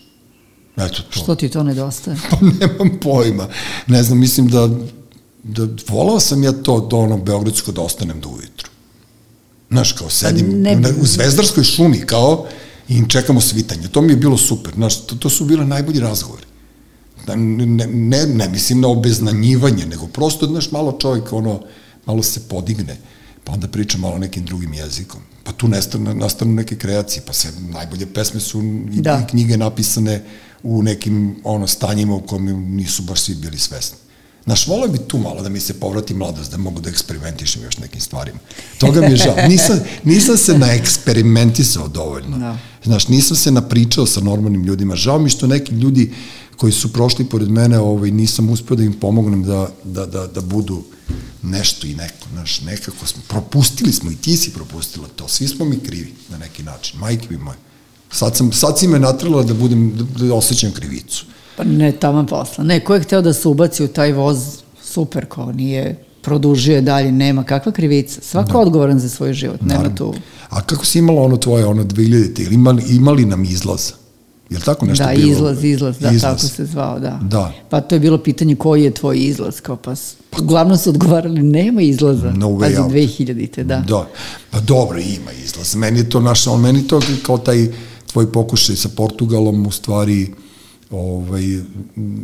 [0.78, 1.12] Eto to.
[1.14, 2.18] što ti to nedostaje?
[2.30, 3.48] Pa nemam pojma.
[3.88, 4.70] Ne znam, mislim da,
[5.44, 8.70] da volao sam ja to do ono Beogradsko da ostanem do ujutru.
[9.70, 10.90] Znaš, kao sedim Pa ne- ne...
[10.92, 12.46] u Zvezdarskoj šumi, kao,
[12.92, 13.88] i čekamo svitanje.
[13.88, 14.74] To mi je bilo super.
[14.74, 16.44] Znaš, to, to su bile najbolji razgovori.
[17.28, 21.62] Da, Ne, ne, ne, ne mislim na obeznanjivanje, nego prosto, znaš, malo čovjek, ono,
[22.06, 22.98] malo se podigne,
[23.44, 25.22] pa onda priča malo nekim drugim jezikom.
[25.44, 28.62] Pa tu nastanu, nastanu neke kreacije, pa se najbolje pesme su
[28.94, 29.22] i, Da.
[29.24, 30.24] i knjige napisane
[30.64, 33.98] u nekim ono stanjima u kojima nisu baš svi bili svesni.
[34.46, 37.78] Znaš, volio bi tu malo da mi se povrati mladost, da mogu da eksperimentišem još
[37.78, 38.40] nekim stvarima.
[38.78, 39.36] Toga mi je žao.
[39.48, 42.38] Nisam, nisam se naeksperimentisao dovoljno.
[42.38, 42.58] Da.
[42.84, 44.96] Znaš, nisam se napričao sa normalnim ljudima.
[44.96, 46.14] Žao mi što neki ljudi
[46.58, 50.42] koji su prošli pored mene, ovaj, nisam uspeo da im pomognem da, da, da, da
[50.42, 50.84] budu
[51.44, 55.66] nešto i neko, znaš, nekako smo, propustili smo i ti si propustila to, svi smo
[55.66, 57.58] mi krivi na neki način, majke mi moje.
[58.12, 61.26] Sad, sam, sad si me natrala da budem, da, da osjećam krivicu.
[61.62, 62.64] Pa ne, taman posla.
[62.64, 64.38] Ne, ko je hteo da se ubaci u taj voz,
[64.84, 68.22] super, ko nije produžio je dalje, nema kakva krivica.
[68.22, 68.60] Svako da.
[68.60, 69.98] odgovoran za svoj život, nema Naravno.
[69.98, 70.14] tu...
[70.50, 73.92] A kako si imala ono tvoje, ono 2000 ili imali, imali nam izlaz?
[74.50, 75.26] Je li tako nešto da, bilo?
[75.26, 76.22] Da, izlaz, izlaz, da, izlaz.
[76.42, 77.20] tako se zvao, da.
[77.22, 77.54] da.
[77.70, 79.94] Pa to je bilo pitanje koji je tvoj izlaz, kao pa,
[80.30, 82.32] pa uglavnom su odgovarali, nema izlaza.
[82.32, 82.92] No Pazi, out.
[82.92, 83.80] 2000-te, da.
[83.80, 84.08] Da,
[84.52, 85.76] pa dobro, ima izlaz.
[85.76, 87.68] Meni je to naš, on meni to kao taj
[88.12, 90.34] tvoj pokušaj sa Portugalom u stvari
[90.92, 91.44] ovaj,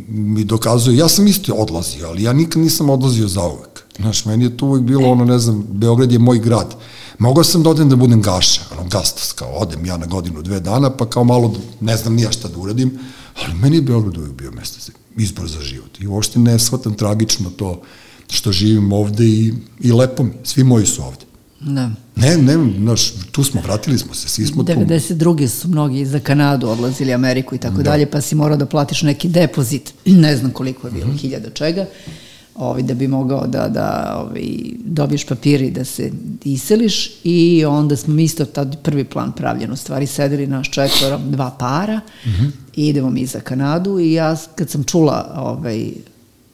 [0.08, 3.84] mi dokazuje, ja sam isto odlazio, ali ja nikad nisam odlazio za uvek.
[3.96, 6.74] Znaš, meni je to uvek bilo ono, ne znam, Beograd je moj grad.
[7.18, 10.60] Mogao sam da odem da budem gaša, ono, gastas, kao odem ja na godinu, dve
[10.60, 12.98] dana, pa kao malo, ne znam nija šta da uradim,
[13.44, 16.00] ali meni je Beograd uvek bio mesto za izbor za život.
[16.00, 17.82] I uopšte ne shvatam tragično to
[18.30, 21.27] što živim ovde i, i lepo mi, svi moji su ovde.
[21.60, 21.90] Da.
[22.16, 24.74] Ne, ne, naš, tu smo, vratili smo se, svi smo 92.
[24.74, 25.14] tu.
[25.14, 25.46] 92.
[25.46, 27.82] su mnogi za Kanadu odlazili, Ameriku i tako da.
[27.82, 31.20] dalje, pa si morao da platiš neki depozit, ne znam koliko je bilo, mm -hmm.
[31.20, 31.86] hiljada čega,
[32.54, 34.42] ovaj, da bi mogao da, da ovaj,
[34.84, 36.12] dobiješ papiri da se
[36.44, 41.18] iseliš i onda smo mi isto tad prvi plan pravljen, u stvari sedeli naš četvoro,
[41.18, 42.50] dva para mm -hmm.
[42.76, 45.90] i idemo mi za Kanadu i ja kad sam čula ovaj,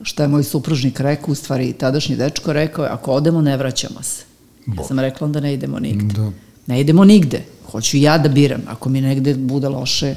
[0.02, 4.33] šta je moj supružnik rekao, u stvari tadašnji dečko rekao, ako odemo ne vraćamo se.
[4.66, 4.82] Bo.
[4.82, 6.14] Ja sam rekla onda ne idemo nigde.
[6.14, 6.30] Da.
[6.66, 7.44] Ne idemo nigde.
[7.70, 8.62] Hoću ja da biram.
[8.68, 10.14] Ako mi negde bude loše,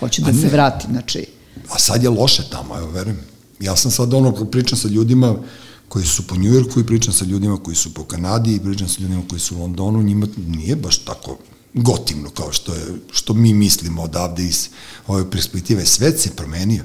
[0.00, 0.90] hoću da se vratim.
[0.90, 1.26] Znači,
[1.70, 3.20] A sad je loše tamo, evo, verujem.
[3.60, 5.36] Ja sam sad ono, pričam sa ljudima
[5.88, 9.02] koji su po Njujorku i pričam sa ljudima koji su po Kanadi i pričam sa
[9.02, 11.38] ljudima koji su u Londonu, njima nije baš tako
[11.74, 14.68] gotivno kao što, je, što mi mislimo odavde iz
[15.06, 15.86] ove perspektive.
[15.86, 16.84] Svet se promenio.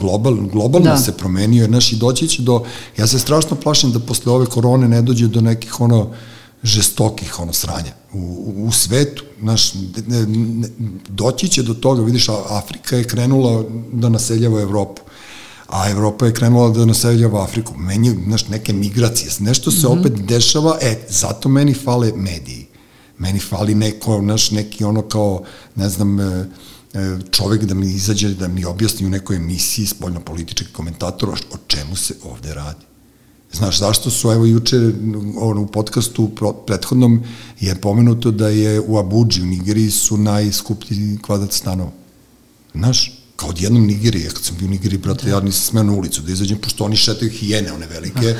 [0.00, 0.98] Global, globalno da.
[0.98, 2.64] se promenio, jer naši doći će do,
[2.98, 6.10] ja se strašno plašim da posle ove korone ne dođe do nekih ono
[6.62, 9.74] žestokih ono sranja u, u svetu, naš,
[10.06, 10.68] ne, ne,
[11.08, 15.02] doći će do toga, vidiš, Afrika je krenula da naseljava Evropu,
[15.68, 17.74] a Evropa je krenula da naseljava Afriku.
[17.78, 20.00] Meni, znaš, neke migracije, nešto se mm -hmm.
[20.00, 22.66] opet dešava, e, zato meni fale mediji.
[23.18, 25.42] Meni fali neko, naš, neki ono kao,
[25.74, 26.48] ne znam, e,
[27.30, 31.96] čovek da mi izađe, da mi objasni u nekoj emisiji spoljno politički komentator o čemu
[31.96, 32.84] se ovde radi.
[33.52, 34.76] Znaš, zašto su, evo juče
[35.38, 36.30] ono, u podcastu
[36.66, 37.22] prethodnom
[37.60, 41.90] je pomenuto da je u Abuđi, u Nigeriji su najskuplji kvadrat stanova.
[42.74, 46.22] Znaš, kao odjednom Nigerije, kad sam bio u Nigeriji, brate, ja nisam smeo na ulicu
[46.22, 48.36] da izađem, pošto oni šetaju hijene, one velike,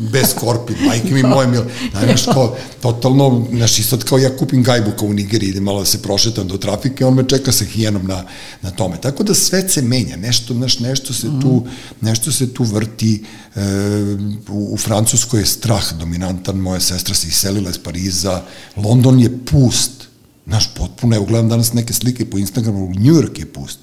[0.00, 1.62] bez korpi, majke mi moje mil,
[2.04, 5.80] znaš, kao, totalno, znaš, i sad kao ja kupim gajbu kao u Nigeriji, idem malo
[5.80, 8.24] da se prošetam do trafike, on me čeka sa hijenom na,
[8.62, 9.00] na tome.
[9.00, 11.68] Tako da sve se menja, nešto, znaš, nešto se tu, mhm.
[12.00, 13.24] nešto se tu vrti,
[13.54, 13.60] e,
[14.48, 18.42] u, u Francuskoj je strah dominantan, moja sestra se iselila iz Pariza,
[18.76, 19.92] London je pust,
[20.46, 23.78] znaš, potpuno, evo gledam danas neke slike po Instagramu, New York je pust,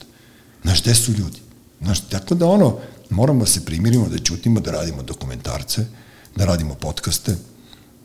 [0.63, 1.39] znaš, gde su ljudi?
[1.81, 2.77] Znaš, tako da ono,
[3.09, 5.85] moramo da se primirimo, da ćutimo, da radimo dokumentarce,
[6.37, 7.35] da radimo podcaste,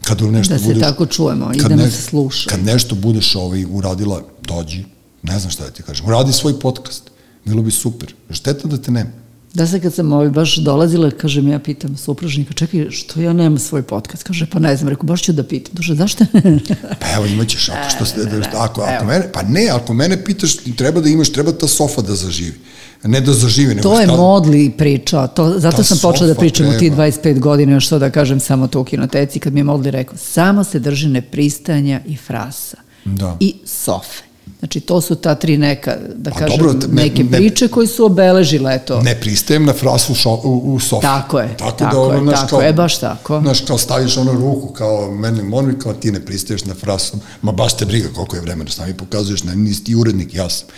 [0.05, 2.51] kad nešto da se budeš, tako čujemo i da ne, se sluša.
[2.51, 4.85] Kad nešto budeš ovaj, uradila, dođi,
[5.23, 7.11] ne znam šta da ti kažem, uradi svoj podcast,
[7.45, 8.15] bilo bi super.
[8.31, 9.11] Šteta da te nema.
[9.55, 13.59] Da se kad sam ovaj baš dolazila, kažem, ja pitam supružnika, čekaj, što ja nemam
[13.59, 14.23] svoj podcast?
[14.23, 15.75] Kaže, pa ne znam, rekao, baš ću da pitam.
[15.75, 16.59] Duže, zašto ne?
[17.01, 20.57] pa evo, imaćeš, ako, što, se, da, ako, ako mene, pa ne, ako mene pitaš,
[20.77, 22.59] treba da imaš, treba ta sofa da zaživi
[23.05, 23.81] ne da zažive.
[23.81, 24.16] To je šta...
[24.16, 27.99] Modli pričao, to, zato Ta sam počela da pričam u ti 25 godina, još to
[27.99, 32.01] da kažem samo to u kinoteci, kad mi je Modli rekao, samo se drži nepristanja
[32.07, 32.77] i frasa.
[33.05, 33.37] Da.
[33.41, 34.23] I sofe.
[34.59, 37.87] Znači, to su ta tri neka, da pa, kažem, dobro, ne, neke priče ne, koje
[37.87, 39.01] su obeležile to.
[39.01, 41.03] Ne pristajem na frasu šo, u, u sofi.
[41.03, 43.41] Tako je, tako, tako da ono, je, naš, tako kao, je, baš tako.
[43.41, 47.53] Znaš, kao staviš ono ruku, kao mene molim, kao ti ne pristaješ na frasu, ma
[47.53, 50.69] baš te briga koliko je vremena, s nami pokazuješ, ne, nisi ti urednik, ja sam.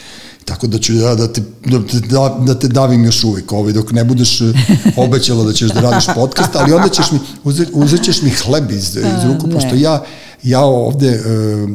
[0.45, 3.73] Tako da ću ja da te, da te, da, da te davim još uvijek, ovaj,
[3.73, 4.45] dok ne budeš e,
[4.97, 8.71] obećala da ćeš da radiš podcast, ali onda ćeš mi, uzet, uzet ćeš mi hleb
[8.71, 10.05] iz, iz ruku, pošto ja,
[10.43, 11.21] ja ovde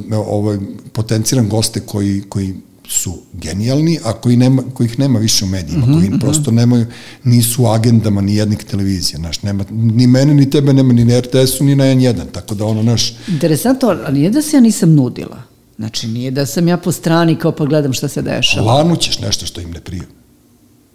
[0.09, 0.57] uh, ovaj,
[0.93, 2.55] potenciram goste koji, koji
[2.89, 6.19] su genijalni, a koji nema, kojih nema više u medijima, mm -hmm, koji mhm.
[6.19, 6.85] prosto nemaju,
[7.23, 11.63] nisu agendama ni jednih televizija, znaš, nema, ni mene, ni tebe nema, ni na RTS-u,
[11.63, 13.13] ni na N1, tako da ono, naš...
[13.27, 15.48] Interesantno, ali nije da se ja nisam nudila.
[15.79, 18.73] Znači, nije da sam ja po strani kao pa gledam šta se dešava.
[18.73, 20.03] Lanućeš nešto što im ne prije.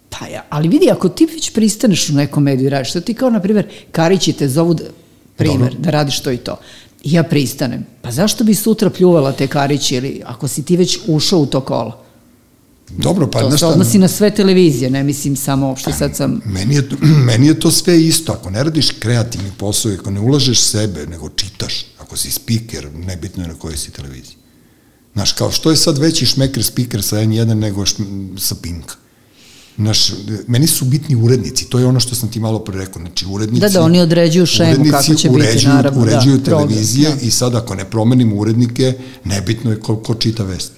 [0.09, 3.13] Pa ja, ali vidi, ako ti već pristaneš u nekom mediju i radiš, što ti
[3.13, 4.83] kao, na primjer, Karići te zovu, da,
[5.35, 5.79] primjer, Dobro.
[5.79, 6.59] da radiš to i to.
[7.03, 7.85] I ja pristanem.
[8.01, 11.61] Pa zašto bi sutra pljuvala te Karići ili ako si ti već ušao u to
[11.61, 12.03] kolo?
[12.89, 16.41] Dobro, pa to se odnosi na sve televizije, ne mislim samo uopšte sad sam...
[16.45, 16.95] Meni je, to,
[17.29, 21.29] meni je to sve isto, ako ne radiš kreativni posao, ako ne ulažeš sebe, nego
[21.29, 24.44] čitaš, ako si speaker, nebitno je na kojoj si televiziji.
[25.15, 27.95] Znaš, kao što je sad veći šmeker speaker sa N1 nego š,
[28.37, 28.91] sa Pink?
[29.77, 30.11] Naš,
[30.47, 33.61] meni su bitni urednici, to je ono što sam ti malo pre rekao, znači urednici...
[33.61, 36.01] Da, da, oni određuju šemu kako će uređuju, biti, naravno.
[36.01, 37.27] Uređuju da, televizije program, da.
[37.27, 38.93] i sad ako ne promenimo urednike,
[39.23, 40.71] nebitno je ko, ko čita vest.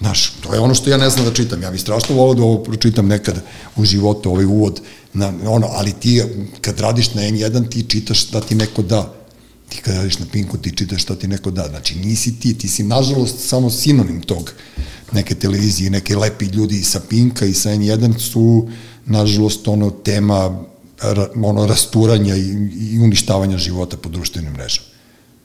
[0.00, 1.62] Znaš, to je ono što ja ne znam da čitam.
[1.62, 3.42] Ja bih strašno volao da ovo pročitam nekad
[3.76, 4.80] u životu, ovaj uvod,
[5.12, 6.22] na, ono, ali ti
[6.60, 9.19] kad radiš na N1, ti čitaš da ti neko da.
[9.70, 11.66] Ti kad radiš na Pinku, ti čitaš šta ti neko da.
[11.68, 14.52] Znači, nisi ti, ti si nažalost samo sinonim tog
[15.12, 18.68] neke televizije, neke lepi ljudi sa Pinka i sa N1 su,
[19.06, 20.64] nažalost, ono, tema
[21.42, 24.90] ono, rasturanja i, i uništavanja života po društvenim mrežama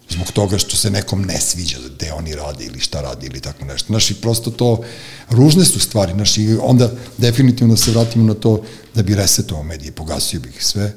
[0.10, 3.66] zbog toga što se nekom ne sviđa gde oni rade ili šta radi ili tako
[3.66, 3.88] nešto.
[3.88, 4.84] Znaš, i prosto to,
[5.30, 8.64] ružne su stvari, znaš, i onda definitivno da se vratimo na to
[8.96, 10.94] da bi resetovao medije, pogasio bih sve,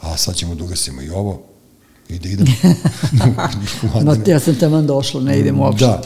[0.00, 1.42] a sad ćemo da ugasimo i ovo,
[2.08, 2.50] i da idemo.
[4.04, 5.86] Ma, ja sam tamo došla, ne idem uopšte.
[5.86, 6.02] Da.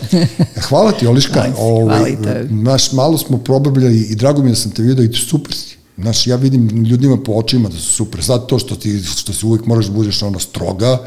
[0.69, 1.41] Hvala ti, Oliška.
[1.41, 2.17] Ajde, ovaj,
[2.51, 5.77] naš, malo smo probabljali i drago mi je da sam te vidio i super si.
[5.99, 8.25] Znaš, ja vidim ljudima po očima da su super.
[8.25, 10.99] Sad to što ti, što si uvijek moraš da budeš ono stroga,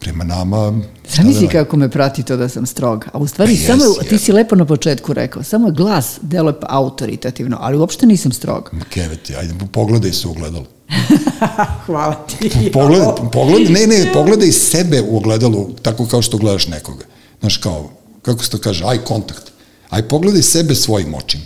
[0.00, 0.72] prema nama...
[1.16, 3.06] Zamisli da kako me prati to da sam stroga.
[3.12, 7.56] A u stvari, pa samo, ti si lepo na početku rekao, samo glas deluje autoritativno,
[7.60, 8.70] ali uopšte nisam stroga.
[8.90, 10.66] Keveti, ajde, pogledaj se u ogledalo.
[11.86, 12.70] Hvala ti.
[12.72, 17.04] Pogledaj, pogledaj, ne, ne, pogledaj sebe u ogledalu, tako kao što gledaš nekoga.
[17.40, 17.90] Znaš, kao,
[18.22, 19.52] kako se to kaže, aj kontakt.
[19.90, 21.44] Aj pogledaj sebe svojim očima.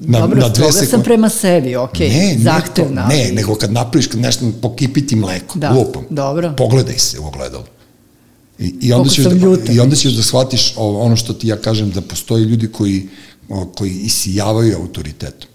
[0.00, 0.90] Na, Dobro, na dve sekund...
[0.90, 3.06] sam prema sebi, ok, ne, zahtevna.
[3.06, 6.54] Ne, ne, nego kad napraviš kad nešto pokipiti mleko, da, lupom, dobro.
[6.56, 7.64] pogledaj se u ogledalo.
[8.58, 11.90] I, i, onda ćeš da, I onda ćeš da shvatiš ono što ti ja kažem,
[11.90, 13.08] da postoje ljudi koji,
[13.74, 15.50] koji isijavaju autoritetom.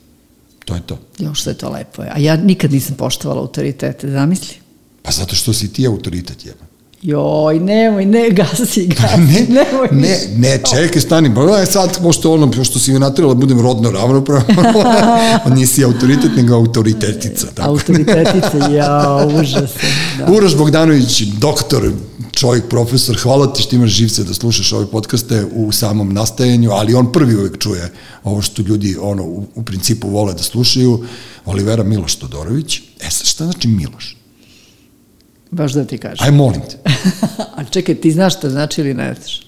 [0.65, 0.99] To je to.
[1.19, 2.01] Jo, što je to lepo.
[2.01, 4.55] A ja nikad nisam poštovala autoritete, zamisli.
[5.01, 6.65] Pa zato što si ti autoritet, jeba.
[7.03, 9.87] Joj, nemoj, ne, gasi, gasi, ne, nemoj.
[9.91, 13.61] Ne, ne, čekaj, stani, ba, je sad, pošto ono, pošto si mi natrela da budem
[13.61, 14.53] rodno ravnopravno,
[15.55, 17.47] nisi autoritet, nego autoritetica.
[17.53, 17.69] Tako.
[17.69, 19.89] Autoritetica, ja, užasno.
[20.17, 20.31] Da.
[20.31, 21.91] Uroš Bogdanović, doktor,
[22.31, 26.93] čovjek, profesor, hvala ti što imaš živce da slušaš ove podcaste u samom nastajanju, ali
[26.93, 27.91] on prvi uvek čuje
[28.23, 31.05] ovo što ljudi, ono, u, u principu vole da slušaju,
[31.45, 32.81] Olivera Miloš Todorović.
[33.01, 34.22] E sad, šta znači Miloš?
[35.53, 36.25] Baš da ti kažem.
[36.25, 36.77] Aj, molim te.
[37.57, 39.41] A čekaj, ti znaš šta znači ili ne znaš?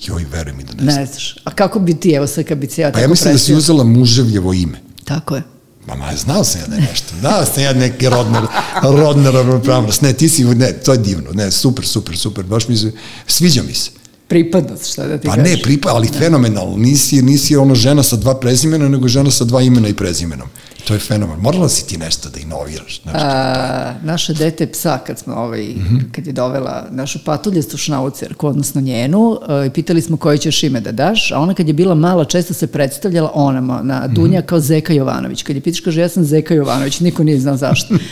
[0.00, 0.96] Joj, veruj mi da ne, ne znaš.
[0.96, 1.36] Ne znaš.
[1.44, 3.54] A kako bi ti, evo sad kad bi se ja tako Pa ja mislim presio...
[3.54, 4.80] da si uzela muževljevo ime.
[5.04, 5.42] Tako je.
[5.86, 7.14] Ma, ma, znao sam ja da je nešto.
[7.20, 8.38] Znao sam ja neke rodne,
[8.82, 10.02] rodne ravnopravnost.
[10.02, 11.30] Ne, ti si, ne, to je divno.
[11.32, 12.44] Ne, super, super, super.
[12.44, 12.92] Baš mi se,
[13.26, 13.90] sviđa mi se.
[14.28, 15.52] Pripadnost, šta da ti pa kažeš?
[15.52, 16.18] Pa ne, pripa, ali da.
[16.18, 16.76] fenomenalno.
[16.76, 20.48] Nisi, nisi ono žena sa dva prezimena, nego žena sa dva imena i prezimenom.
[20.84, 21.40] To je fenomen.
[21.40, 23.02] Morala si ti nešto da inoviraš.
[23.02, 26.12] Znači, A, naše dete psa, kad smo ovaj, mm -hmm.
[26.12, 30.92] kad je dovela našu patuljestu šnaucerku, odnosno njenu, i pitali smo koje ćeš ime da
[30.92, 34.46] daš, a ona kad je bila mala, često se predstavljala onama na Dunja mm -hmm.
[34.46, 35.42] kao Zeka Jovanović.
[35.42, 37.94] Kad je pitaš, kaže, ja sam Zeka Jovanović, niko nije znao zašto.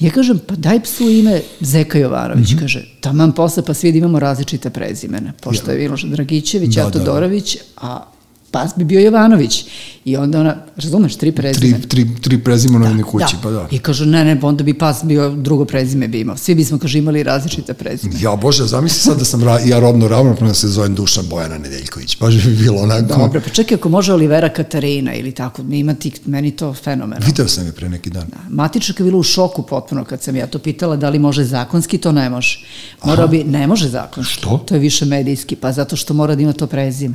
[0.00, 2.50] Ja kažem, pa daj psu ime Zeka Jovanović.
[2.50, 2.60] Mm -hmm.
[2.60, 5.32] Kaže, taman posle, pa svi da imamo različite prezimene.
[5.42, 7.88] Pošto je Miloš Dragićević, da, ja Todorović, da, da.
[7.88, 8.17] a
[8.50, 9.64] pas bi bio Jovanović.
[10.04, 11.78] I onda ona, razumeš, tri prezime.
[11.78, 13.42] Tri, tri, tri prezime da, kući, da.
[13.42, 13.68] pa da.
[13.70, 16.36] I kaže, ne, ne, onda bi pas bio, drugo prezime bi imao.
[16.36, 18.14] Svi bismo, kaže, imali različite prezime.
[18.20, 22.18] Ja, Bože, zamisli sad da sam ra, ja rodno ravnopravno se zovem Dušan Bojana Nedeljković.
[22.20, 23.02] Baš bi bilo onako...
[23.02, 27.26] Dobro, pa čekaj, ako može Olivera Katarina ili tako, imati, meni to fenomenalno.
[27.26, 28.26] Video sam je pre neki dan.
[28.28, 28.38] Da.
[28.48, 31.98] Matičak je bila u šoku potpuno kad sam ja to pitala da li može zakonski,
[31.98, 32.58] to ne može.
[33.04, 34.34] Mora bi, ne može zakonski.
[34.34, 34.58] Što?
[34.58, 37.14] To je više medijski, pa zato što mora da ima to prezime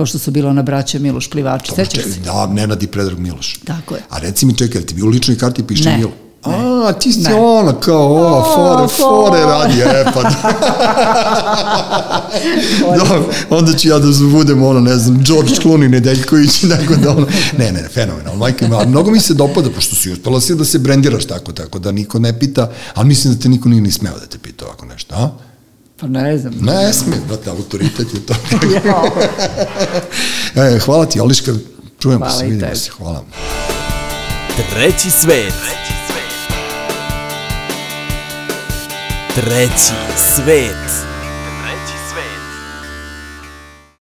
[0.00, 2.20] kao što su bila ona braća Miloš Plivači, sećaš se?
[2.24, 3.60] Da, Nenad i Predrag Miloš.
[3.64, 4.02] Tako je.
[4.10, 5.96] A reci mi, čekaj, ti bi u ličnoj karti piše ne.
[5.96, 6.10] Milo?
[6.46, 6.54] Ne.
[6.88, 7.34] A, ti si ne.
[7.34, 10.30] ona kao, o, fore, fore radi, e, pa da.
[12.98, 13.22] da.
[13.56, 17.26] onda ću ja da budem, ono, ne znam, George Clooney, Nedeljković, tako da, ono,
[17.58, 20.78] ne, ne, fenomenal, majka ima, mnogo mi se dopada, pošto si uspela si da se
[20.78, 24.18] brendiraš tako, tako da niko ne pita, ali mislim da te niko nije ni smeo
[24.18, 25.49] da te pita ovako nešto, a?
[26.00, 26.54] Pa ne znam.
[26.60, 28.34] Ne sme, brate, autoritet je to.
[30.62, 31.52] e, hvala ti, Oliška,
[31.98, 33.24] čujemo hvala se, vidimo se, hvala.
[34.70, 35.52] Treći svet.
[35.54, 36.54] Treći svet.
[39.34, 40.90] Treći svet.